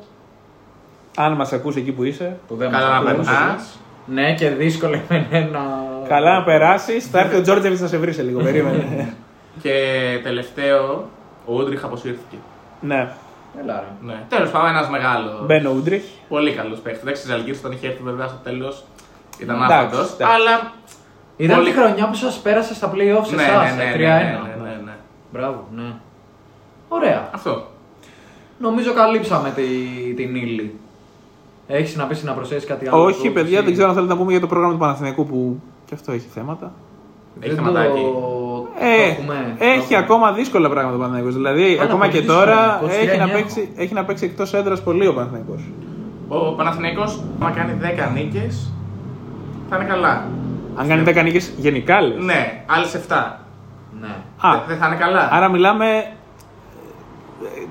Αν 1.17 1.33
μας 1.33 1.53
ακούσει 1.53 1.79
εκεί 1.79 1.93
που 1.93 2.05
είσαι, 2.05 2.37
που 2.49 2.57
δεν 2.57 2.71
Καλά 2.71 2.95
μας 2.95 3.05
να 3.05 3.11
ακούσε. 3.11 3.31
περνάς. 3.31 3.79
Ναι, 4.07 4.35
και 4.35 4.49
δύσκολο 4.51 4.95
είναι 5.11 5.49
να. 5.53 5.61
καλά 6.09 6.39
να 6.39 6.45
περάσεις. 6.45 7.07
Θα 7.07 7.21
έρθει 7.21 7.37
ο 7.37 7.43
Τζόρτζεβιτ 7.43 7.81
να 7.81 7.87
σε 7.87 7.97
βρει 7.99 8.13
σε 8.13 8.23
λίγο. 8.23 8.43
Περίμενε. 8.43 9.15
Και 9.63 9.73
τελευταίο, 10.23 11.09
ο 11.47 11.53
Ούντριχ 11.55 11.85
αποσύρθηκε. 11.85 12.37
ναι. 12.81 13.09
Έλα, 13.63 13.75
ρε. 13.81 14.07
Ναι. 14.13 14.21
Τέλος 14.29 14.51
πάντων, 14.51 14.69
ένας 14.69 14.89
μεγάλος. 14.89 15.47
Μπαίνω 15.47 15.71
Ούντριχ. 15.71 16.03
Πολύ 16.29 16.53
καλός 16.53 16.79
παίχτης. 16.79 17.03
Εντάξει, 17.03 17.23
η 17.27 17.31
Ζαλγκύρη 17.31 17.57
όταν 17.59 17.73
είχε 17.73 17.87
έρθει 17.87 18.03
βέβαια 18.03 18.27
στο 18.27 18.37
τέλος 18.45 18.85
ήταν 19.39 19.57
Εντάξει, 19.57 19.75
άφαντο. 19.75 19.97
εντάξει. 19.97 20.23
Αλλά. 20.35 20.73
Ήταν 21.37 21.57
Πολύ- 21.57 21.71
τη 21.73 21.79
χρονιά 21.79 22.09
που 22.09 22.15
σας 22.15 22.39
πέρασε 22.41 22.75
στα 22.75 22.91
playoffs 22.95 23.27
σε 23.27 23.35
Ναι, 23.35 23.43
εσάς, 23.43 23.77
ναι, 23.77 23.85
ναι, 23.85 23.93
3-1. 23.93 23.97
ναι, 23.97 24.01
ναι, 24.63 24.69
ναι, 24.71 24.81
ναι. 24.85 24.93
Μπράβο, 25.33 25.65
ναι. 25.77 25.93
Ωραία. 26.89 27.29
Αυτό. 27.35 27.67
Νομίζω 28.59 28.93
καλύψαμε 28.93 29.51
τη, 29.51 29.63
την 30.15 30.35
ύλη. 30.35 30.75
Έχεις 31.67 31.97
να 31.97 32.05
πεις 32.05 32.23
να 32.23 32.33
προσθέσεις 32.33 32.69
κάτι 32.69 32.89
άλλο. 32.89 33.03
Όχι, 33.05 33.27
το- 33.27 33.33
παιδιά, 33.33 33.57
εσύ; 33.57 33.65
δεν 33.65 33.73
ξέρω 33.73 33.89
αν 33.89 33.95
θέλετε 33.95 34.13
να 34.13 34.19
πούμε 34.19 34.31
για 34.31 34.41
το 34.41 34.47
πρόγραμμα 34.47 34.73
του 34.73 34.79
Παναθηναϊκού 34.79 35.27
που 35.27 35.61
και 35.85 35.95
αυτό 35.95 36.13
έχει 36.13 36.27
θέματα. 36.35 36.73
Έχει 37.41 37.55
Δεν 37.55 37.65
θεματάκι. 37.65 37.89
το... 38.01 38.67
Ε, 38.81 38.97
το 38.97 39.03
έχουμε, 39.21 39.55
το 39.59 39.65
έχει 39.65 39.79
έχουμε. 39.79 39.97
ακόμα 39.99 40.33
δύσκολα 40.33 40.69
πράγματα 40.69 40.95
ο 40.95 40.99
Παναθηναϊκός. 40.99 41.35
Δηλαδή, 41.35 41.73
Άρα, 41.75 41.83
ακόμα 41.83 41.99
πολύ 41.99 42.13
και 42.13 42.19
δύσκολα. 42.21 42.39
τώρα 42.45 42.81
23 42.83 42.89
έχει 42.91 43.17
να, 43.19 43.23
έχω. 43.25 43.33
παίξει, 43.33 43.73
έχει 43.77 43.95
να 43.95 44.05
παίξει 44.05 44.25
εκτός 44.25 44.55
έδρας 44.55 44.83
πολύ 44.83 45.07
ο 45.07 45.15
Παναθηναϊκός. 45.15 45.63
Ο 46.29 46.53
Παναθηναϊκός, 46.55 47.23
άμα 47.41 47.51
κάνει 47.51 47.73
10 47.81 48.11
νίκες, 48.15 48.73
θα 49.71 49.77
είναι 49.77 49.85
καλά. 49.85 50.25
Αν 50.77 50.89
κάνει 50.89 51.03
10 51.07 51.23
νίκες 51.23 51.53
γενικά 51.57 52.01
λες. 52.01 52.25
Ναι, 52.25 52.63
άλλες 52.67 52.95
7. 52.95 53.41
Ναι. 54.01 54.09
Α, 54.41 54.61
Δεν 54.69 54.77
θα 54.77 54.87
είναι 54.87 54.97
καλά. 54.97 55.29
άρα 55.33 55.49
μιλάμε. 55.49 55.87
ε, 55.87 56.05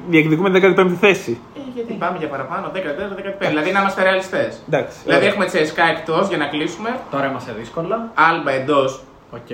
Διεκδικούμε 0.10 0.50
την 0.52 0.76
15η 0.78 0.96
θέση. 1.00 1.38
Ε, 1.56 1.60
γιατί; 1.74 1.94
Πάμε 1.94 2.18
για 2.18 2.28
παραπάνω, 2.28 2.72
14-15. 2.74 3.48
Δηλαδή 3.48 3.72
να 3.72 3.80
είμαστε 3.80 4.04
ρεαλιστές. 4.04 4.64
Εντάξει. 4.68 4.98
Δηλαδή 5.04 5.20
ωραία. 5.22 5.30
έχουμε 5.32 5.46
τσεσικά 5.46 5.84
εκτός 5.90 6.28
για 6.28 6.38
να 6.38 6.46
κλείσουμε. 6.46 6.90
Τώρα 7.12 7.26
είμαστε 7.30 7.52
δύσκολα. 7.60 8.12
Άλμπα 8.14 8.52
εντός. 8.52 9.02
Οκ. 9.32 9.50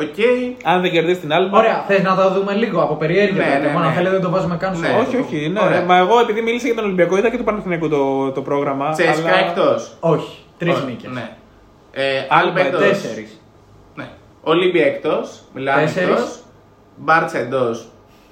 Οκ. 0.00 0.18
Αν 0.64 0.80
δεν 0.80 0.90
κερδίσεις 0.90 1.20
την 1.20 1.32
άλλη. 1.32 1.50
Ωραία, 1.52 1.84
θες 1.86 2.02
να 2.02 2.14
το 2.16 2.30
δούμε 2.32 2.52
λίγο 2.52 2.82
από 2.82 2.94
περιέργεια. 2.94 3.44
Ναι, 3.44 3.52
τότε, 3.52 3.58
ναι, 3.66 3.72
μόνο 3.72 3.78
ναι. 3.80 3.86
αν 3.86 3.92
θέλετε 3.92 4.12
δεν 4.14 4.22
το 4.22 4.30
βάζουμε 4.30 4.56
καν 4.56 4.74
στο 4.76 4.86
Ναι, 4.86 4.94
Όχι, 5.06 5.16
όχι. 5.16 5.48
Ναι, 5.48 5.60
Ωραία. 5.60 5.84
Μα 5.84 5.96
εγώ 5.96 6.18
επειδή 6.18 6.40
μίλησα 6.40 6.66
για 6.66 6.74
τον 6.74 6.84
Ολυμπιακό, 6.84 7.16
είδα 7.16 7.30
και 7.30 7.36
το 7.36 7.42
Παναθηναϊκό 7.42 7.88
το, 7.88 8.30
το 8.32 8.40
πρόγραμμα. 8.42 8.90
ΤΣΣΚΑ 8.90 9.28
αλλά- 9.28 9.38
εκτός. 9.48 9.96
Όχι. 10.00 10.38
Τρεις 10.58 10.82
νίκες. 10.86 11.10
Ναι. 11.12 11.30
Ε, 11.96 12.26
Άλμπα 12.28 12.60
εντός. 12.60 12.78
Τέσσερις. 12.78 13.40
Ναι. 13.94 14.08
Ολίμπια 14.42 14.86
εκτός. 14.86 15.24
Μιλάμε 15.54 15.80
Τέσσερις. 15.80 16.08
εκτός. 16.08 16.22
Μπάρτσα 16.96 17.38
εντός. 17.38 17.70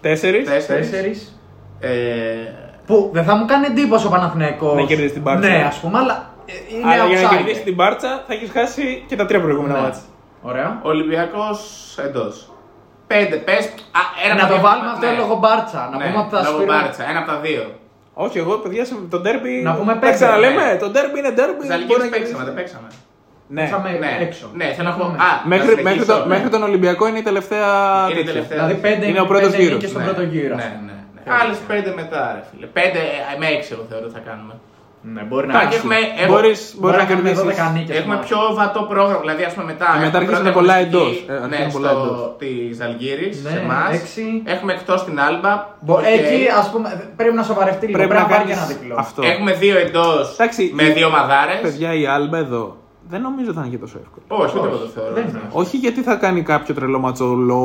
Τέσσερις. 0.01 0.49
Τέσσερις. 0.49 1.41
Ε, 1.81 1.91
Που 2.87 3.11
δεν 3.13 3.25
θα 3.25 3.35
μου 3.37 3.45
κάνει 3.45 3.67
εντύπωση 3.67 4.07
ο 4.07 4.11
Παναθηναϊκός. 4.11 4.75
Να 4.75 4.85
κερδίσει 4.87 5.13
την 5.13 5.23
Μπάρτσα. 5.23 5.49
Ναι, 5.49 5.65
ας 5.69 5.77
πούμε, 5.77 5.99
αλλά 5.99 6.31
ε, 6.47 6.53
είναι 6.77 6.93
Αλλά 6.93 7.05
για 7.07 7.21
να 7.21 7.29
outsider. 7.29 7.37
κερδίσει 7.37 7.61
την 7.63 7.75
Μπάρτσα 7.75 8.25
θα 8.27 8.33
έχεις 8.35 8.51
χάσει 8.51 9.05
και 9.09 9.17
τα 9.17 9.27
τρία 9.27 9.41
προηγούμενα 9.41 9.75
Ναι. 9.75 9.81
μάτια. 9.81 10.01
Ωραία. 10.43 10.79
Ολυμπιακός 10.83 11.59
εντός. 12.07 12.53
Πέντε, 13.07 13.37
πες. 13.37 13.65
Ένα 14.25 14.35
Να 14.35 14.41
από 14.41 14.41
τα 14.43 14.49
το 14.49 14.55
δύο- 14.55 14.63
βάλουμε 14.69 14.91
αυτό 14.91 15.07
ναι. 15.07 15.13
λόγω 15.17 15.35
μπάρτσα. 15.37 15.89
Να 15.93 15.97
Ναι, 15.99 16.05
πούμε 16.05 16.19
ότι 16.25 16.35
θα 16.35 16.43
λόγω 16.43 16.57
σπίρουμε. 16.57 16.79
Μπάρτσα, 16.81 17.03
ένα 17.11 17.19
από 17.19 17.29
τα 17.31 17.39
δύο. 17.39 17.65
Όχι, 18.15 18.39
εγώ 18.39 18.55
παιδιά 18.57 18.85
σε- 18.85 18.95
το 19.11 19.19
ντέρμπι. 19.21 19.51
Να 19.63 19.75
πούμε 19.75 19.93
Τα 19.93 19.99
πέντε, 19.99 20.13
ξαναλέμε. 20.15 20.63
ναι. 20.65 20.77
Το 20.77 20.89
ντέρμπι 20.91 21.19
είναι 21.19 21.31
ντέρμπι. 21.31 21.67
Ζαλγκύρι 21.67 21.87
μπορεί 21.89 22.03
να 22.03 22.09
παίξαμε, 22.09 22.27
κερδίσει. 22.29 22.45
δεν 22.45 22.55
παίξαμε. 22.55 22.89
Ναι. 23.55 23.61
Παίξαμε 23.61 23.91
Ναι, 24.05 24.11
έξω. 24.27 24.47
ναι, 24.61 24.67
θέλω 24.77 24.89
να 24.89 24.95
πω. 24.95 25.05
Ναι. 25.09 25.17
Α, 25.27 25.29
Μέχρι, 25.45 25.67
να 25.67 25.75
μέχρι, 25.75 25.77
συνεχίσω, 25.77 26.13
το, 26.13 26.19
ναι. 26.19 26.27
μέχρι 26.35 26.49
τον 26.55 26.63
Ολυμπιακό 26.63 27.05
είναι 27.09 27.19
η 27.19 27.23
τελευταία. 27.31 27.69
Είναι 28.11 28.13
η 28.13 28.15
τέτοια. 28.17 28.33
τελευταία. 28.33 28.59
Δηλαδή 28.59 28.75
πέντε 28.87 29.05
Είναι 29.07 29.21
ο 29.21 29.27
πρώτος 29.33 29.51
πέντε 29.51 29.63
γύρος. 29.63 29.75
νίκες 29.77 29.91
στον 29.91 30.03
Ναι, 30.03 30.09
πρώτο 30.09 30.23
γύρο. 30.33 30.55
Ναι, 30.55 30.69
ναι. 30.87 30.93
ναι. 31.25 31.33
Άλλες 31.41 31.59
πέντε 31.71 31.91
μετά, 32.01 32.21
ρε 32.35 32.43
φίλε. 32.51 32.67
Πέντε 32.79 33.01
ε, 33.33 33.39
με 33.41 33.47
έξι, 33.57 33.69
εγώ 33.75 33.85
θεωρώ 33.91 34.07
θα 34.17 34.21
κάνουμε. 34.29 34.55
Ναι, 35.15 35.23
μπορεί 35.29 35.47
να 35.47 35.53
Εντάξει, 35.59 35.77
έχουμε- 35.79 35.97
έχουμε- 36.23 36.27
Μπορείς, 36.33 36.61
Μπορείς 36.61 36.77
μπορεί 36.83 36.97
να 36.97 37.03
να 37.03 37.09
κάνουμε 37.11 37.29
κερδίσεις. 37.29 37.59
12 37.65 37.73
νίκες. 37.77 37.95
Έχουμε 37.99 38.15
μάλλον. 38.15 38.29
πιο 38.29 38.39
βατό 38.59 38.81
πρόγραμμα, 38.93 39.21
δηλαδή 39.25 39.43
ας 39.49 39.53
πούμε 39.55 39.67
μετά. 39.73 39.87
Ε, 39.97 39.99
μετά 40.07 40.07
έχουμε 40.07 40.19
αρχίζουν 40.23 40.43
πρώτη 40.47 40.59
πολλά 40.59 40.75
αγωνιστική, 40.75 40.97
εντός. 40.97 41.43
Ε, 41.45 41.47
Ναι, 41.51 41.57
αρχίζουν 41.57 41.73
πολλά 41.77 41.91
στο 41.97 42.01
εντός. 42.03 42.35
της 42.43 42.77
Αλγύρης, 42.87 43.35
Ναι, 43.45 43.51
σε 43.55 43.59
εμάς. 43.65 43.91
έξι. 43.99 44.25
Έχουμε 44.55 44.71
εκτός 44.79 44.99
την 45.07 45.17
Άλμπα. 45.27 45.53
Μπο- 45.85 45.99
οκ. 45.99 46.05
Εκεί 46.17 46.41
ας 46.61 46.67
πούμε 46.73 46.87
πρέπει 47.21 47.37
να 47.41 47.45
σοβαρευτεί 47.51 47.85
λίγο. 47.87 47.97
Πρέπει 47.99 48.13
Πρέπει 48.13 48.23
να 48.25 48.29
να 48.29 48.35
πάρει 48.35 48.49
και 48.49 48.55
κάνει 48.55 48.65
ένα 48.67 48.71
διπλό. 48.75 48.95
αυτό. 49.05 49.21
Έχουμε 49.33 49.53
δύο 49.63 49.77
εντός 49.87 50.23
Εντάξει, 50.39 50.63
με 50.79 50.83
η- 50.91 50.93
δύο 50.99 51.09
μαδάρε. 51.17 51.55
Παιδιά, 51.67 51.91
η 52.03 52.05
Άλμπα 52.15 52.39
εδώ 52.47 52.65
δεν 53.13 53.21
νομίζω 53.21 53.53
θα 53.53 53.61
είναι 53.61 53.71
και 53.71 53.79
τόσο 53.79 53.99
εύκολο. 54.05 54.43
Όχι, 54.45 54.59
ούτε 54.59 54.67
εγώ 54.69 54.77
το 54.77 54.83
Όχι, 54.85 54.93
θεωρώ. 54.93 55.13
δεν 55.15 55.29
είναι. 55.29 55.41
Όχι 55.53 55.77
γιατί 55.77 56.01
θα 56.03 56.15
κάνει 56.15 56.43
κάποιο 56.43 56.75
τρελό 56.75 56.99
ματσολό 56.99 57.63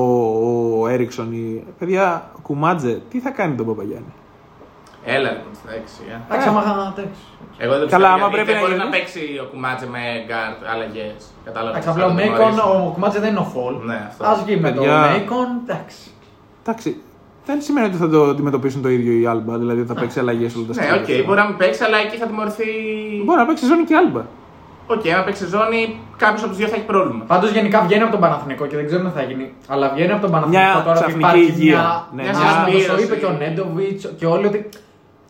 ο 0.81 0.87
Έριξον 0.87 1.31
ή. 1.33 1.63
Παιδιά, 1.79 2.31
Κουμάτζε, 2.41 3.01
τι 3.09 3.19
θα 3.19 3.29
κάνει 3.29 3.55
τον 3.55 3.65
Παπαγιάννη; 3.65 4.13
Έλα 5.05 5.29
λοιπόν 5.31 5.53
στα 5.61 5.71
έξι. 5.79 6.01
ε. 6.11 6.15
Εντάξει, 6.27 6.47
άμα 6.47 6.61
είχα 6.63 6.93
εντάξει. 6.97 7.21
Εγώ 7.57 7.73
δεν 7.79 7.87
Καλά, 7.87 8.07
πιστεύω, 8.07 8.25
άμα 8.25 8.27
γιατί 8.27 8.33
πρέπει 8.35 8.47
δεν 8.51 8.55
να 8.55 8.61
μπορεί 8.61 8.73
γίνει. 8.73 8.83
να 8.85 8.89
παίξει 8.95 9.21
ο 9.43 9.45
Κουμάτζε 9.51 9.87
με 9.95 10.01
γκαρντ 10.27 10.59
αλλαγές. 10.73 11.19
Κατάλαβες. 11.47 11.73
Εντάξει, 11.75 11.89
απλά 11.93 12.05
ο 12.11 12.13
Μέικον, 12.19 12.53
ο 12.71 12.91
Κουμάτζε 12.93 13.19
δεν 13.23 13.29
είναι 13.33 13.43
ο 13.47 13.49
Φολ. 13.53 13.75
Ναι, 13.89 13.99
αυτό. 14.09 14.21
Α 14.29 14.33
βγει 14.43 14.55
με 14.65 14.69
τον 14.71 14.83
Παιδιά. 14.83 14.99
Μέικον, 15.11 15.47
εντάξει. 15.63 16.05
Εντάξει, 16.63 16.89
δεν 17.47 17.57
σημαίνει 17.65 17.85
ότι 17.91 17.97
θα 18.03 18.09
το 18.13 18.19
αντιμετωπίσουν 18.33 18.81
το 18.85 18.89
ίδιο 18.97 19.11
η 19.21 19.25
Άλμπα, 19.31 19.53
δηλαδή 19.63 19.81
θα 19.91 19.93
παίξει 19.99 20.19
αλλαγές 20.23 20.51
όλα 20.55 20.65
τα 20.69 20.73
Ναι, 20.81 20.87
οκ, 20.99 21.09
μπορεί 21.25 21.39
να 21.43 21.47
μην 21.49 21.57
παίξει, 21.61 21.81
αλλά 21.87 21.97
εκεί 22.05 22.15
θα 22.21 22.25
τιμωρηθεί. 22.29 22.69
Μπορεί 23.25 23.39
να 23.43 23.45
παίξει 23.49 23.65
ζώνη 23.65 23.83
και 23.83 23.93
η 23.93 23.97
Άλμπα. 24.03 24.21
Οκ, 24.87 25.07
αν 25.17 25.23
παίξει 25.25 25.45
ζώνη, 25.47 25.99
κάποιος 26.17 26.39
από 26.41 26.49
τους 26.49 26.57
δύο 26.57 26.67
θα 26.67 26.75
έχει 26.75 26.85
πρόβλημα. 26.85 27.23
Πάντως 27.27 27.51
γενικά 27.51 27.81
βγαίνει 27.81 28.01
από 28.01 28.11
τον 28.11 28.19
Παναθηναϊκό 28.19 28.65
και 28.65 28.75
δεν 28.75 28.85
ξέρω 28.85 29.03
τι 29.03 29.09
θα 29.19 29.23
γίνει. 29.23 29.53
Αλλά 29.67 29.89
βγαίνει 29.93 30.11
από 30.11 30.21
τον 30.21 30.31
Παναθηναϊκό 30.31 30.61
Μια 30.63 30.73
τώρα 30.73 30.83
που 30.85 30.93
ξαφνική 30.93 31.19
υπάρχει 31.19 31.43
υγεία. 31.45 31.75
μια. 31.77 32.07
Ναι, 32.15 32.21
μια 32.23 32.31
μια 32.31 32.41
συσπήρωση. 32.49 32.87
το 32.87 32.97
συσπήρωση. 32.97 33.03
είπε 33.03 33.15
και 33.15 33.25
ο 33.25 33.31
Νέντοβιτς 33.31 34.13
και 34.17 34.25
όλοι 34.25 34.45
ότι 34.45 34.69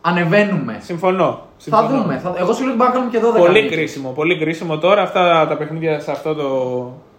ανεβαίνουμε. 0.00 0.78
Συμφωνώ. 0.80 1.30
Θα 1.30 1.46
Συμφωνώ. 1.56 1.88
δούμε. 1.88 2.18
Θα... 2.18 2.34
Εγώ 2.38 2.52
σου 2.52 2.62
λέω 2.64 2.72
ότι 2.72 2.78
μπορούμε 2.78 2.84
να 2.84 2.90
κάνουμε 2.90 3.10
και 3.10 3.38
12 3.42 3.46
Πολύ 3.46 3.62
νίκες. 3.62 3.76
κρίσιμο, 3.76 4.10
πολύ 4.10 4.38
κρίσιμο 4.38 4.78
τώρα 4.78 5.02
αυτά 5.02 5.46
τα 5.48 5.56
παιχνίδια 5.56 6.00
σε 6.00 6.10
αυτό 6.10 6.34
το, 6.34 6.48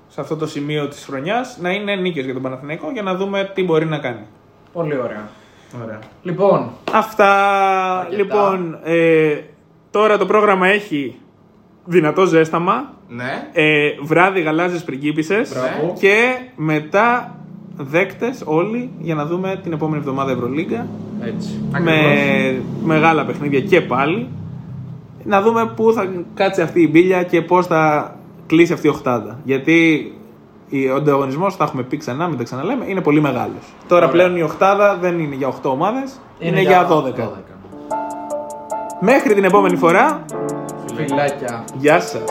σε 0.07 0.21
αυτό 0.21 0.35
το 0.35 0.47
σημείο 0.47 0.87
της 0.87 1.05
χρονιάς 1.05 1.57
να 1.61 1.69
είναι 1.71 1.95
νίκες 1.95 2.23
για 2.25 2.33
τον 2.33 2.41
Παναθηναϊκό 2.43 2.91
για 2.91 3.01
να 3.01 3.15
δούμε 3.15 3.51
τι 3.53 3.63
μπορεί 3.63 3.85
να 3.85 3.97
κάνει. 3.97 4.25
Πολύ 4.73 4.97
ωραία. 4.97 5.27
Ωραία. 5.83 5.99
Λοιπόν, 6.23 6.69
Αυτά, 6.91 7.29
Αρκετά. 7.99 8.15
λοιπόν, 8.23 8.79
ε, 8.83 9.35
τώρα 9.91 10.17
το 10.17 10.25
πρόγραμμα 10.25 10.67
έχει 10.67 11.19
δυνατό 11.89 12.25
ζέσταμα, 12.25 12.93
Ναι. 13.07 13.47
ε, 13.53 13.89
βράδυ 14.01 14.41
γαλάζιες 14.41 14.83
πριγκίπισσες 14.83 15.49
Μπράβο. 15.53 15.93
και 15.99 16.15
μετά 16.55 17.35
δέκτες 17.77 18.41
όλοι 18.45 18.89
για 18.99 19.15
να 19.15 19.25
δούμε 19.25 19.59
την 19.63 19.71
επόμενη 19.73 19.97
εβδομάδα 19.97 20.31
Ευρωλίγκα 20.31 20.87
έτσι. 21.21 21.61
με 21.81 21.95
μεγάλα 22.83 23.25
παιχνίδια 23.25 23.59
και 23.59 23.81
πάλι 23.81 24.27
να 25.23 25.41
δούμε 25.41 25.71
πού 25.75 25.93
θα 25.93 26.07
κάτσει 26.33 26.61
αυτή 26.61 26.81
η 26.81 26.87
μπίλια 26.91 27.23
και 27.23 27.41
πώς 27.41 27.67
θα 27.67 28.15
κλείσει 28.47 28.73
αυτή 28.73 28.87
η 28.87 28.89
οχτάδα. 28.89 29.39
Γιατί 29.43 30.11
ο 30.93 30.95
ανταγωνισμός, 30.95 31.55
θα 31.55 31.63
έχουμε 31.63 31.83
πει 31.83 31.97
ξανά, 31.97 32.27
μην 32.27 32.37
τα 32.37 32.43
ξαναλέμε, 32.43 32.85
είναι 32.87 33.01
πολύ 33.01 33.21
μεγάλος. 33.21 33.73
Τώρα 33.87 34.09
πλέον 34.09 34.35
η 34.37 34.41
οχτάδα 34.41 34.97
δεν 35.01 35.19
είναι 35.19 35.35
για 35.35 35.47
8 35.47 35.69
ομάδες, 35.71 36.19
είναι, 36.39 36.61
για 36.61 36.87
12. 36.87 37.31
Μέχρι 39.01 39.33
την 39.33 39.43
επόμενη 39.43 39.75
φορά, 39.75 40.25
Φιλάκια. 40.98 41.64
γεια 41.74 42.00
σας. 42.00 42.30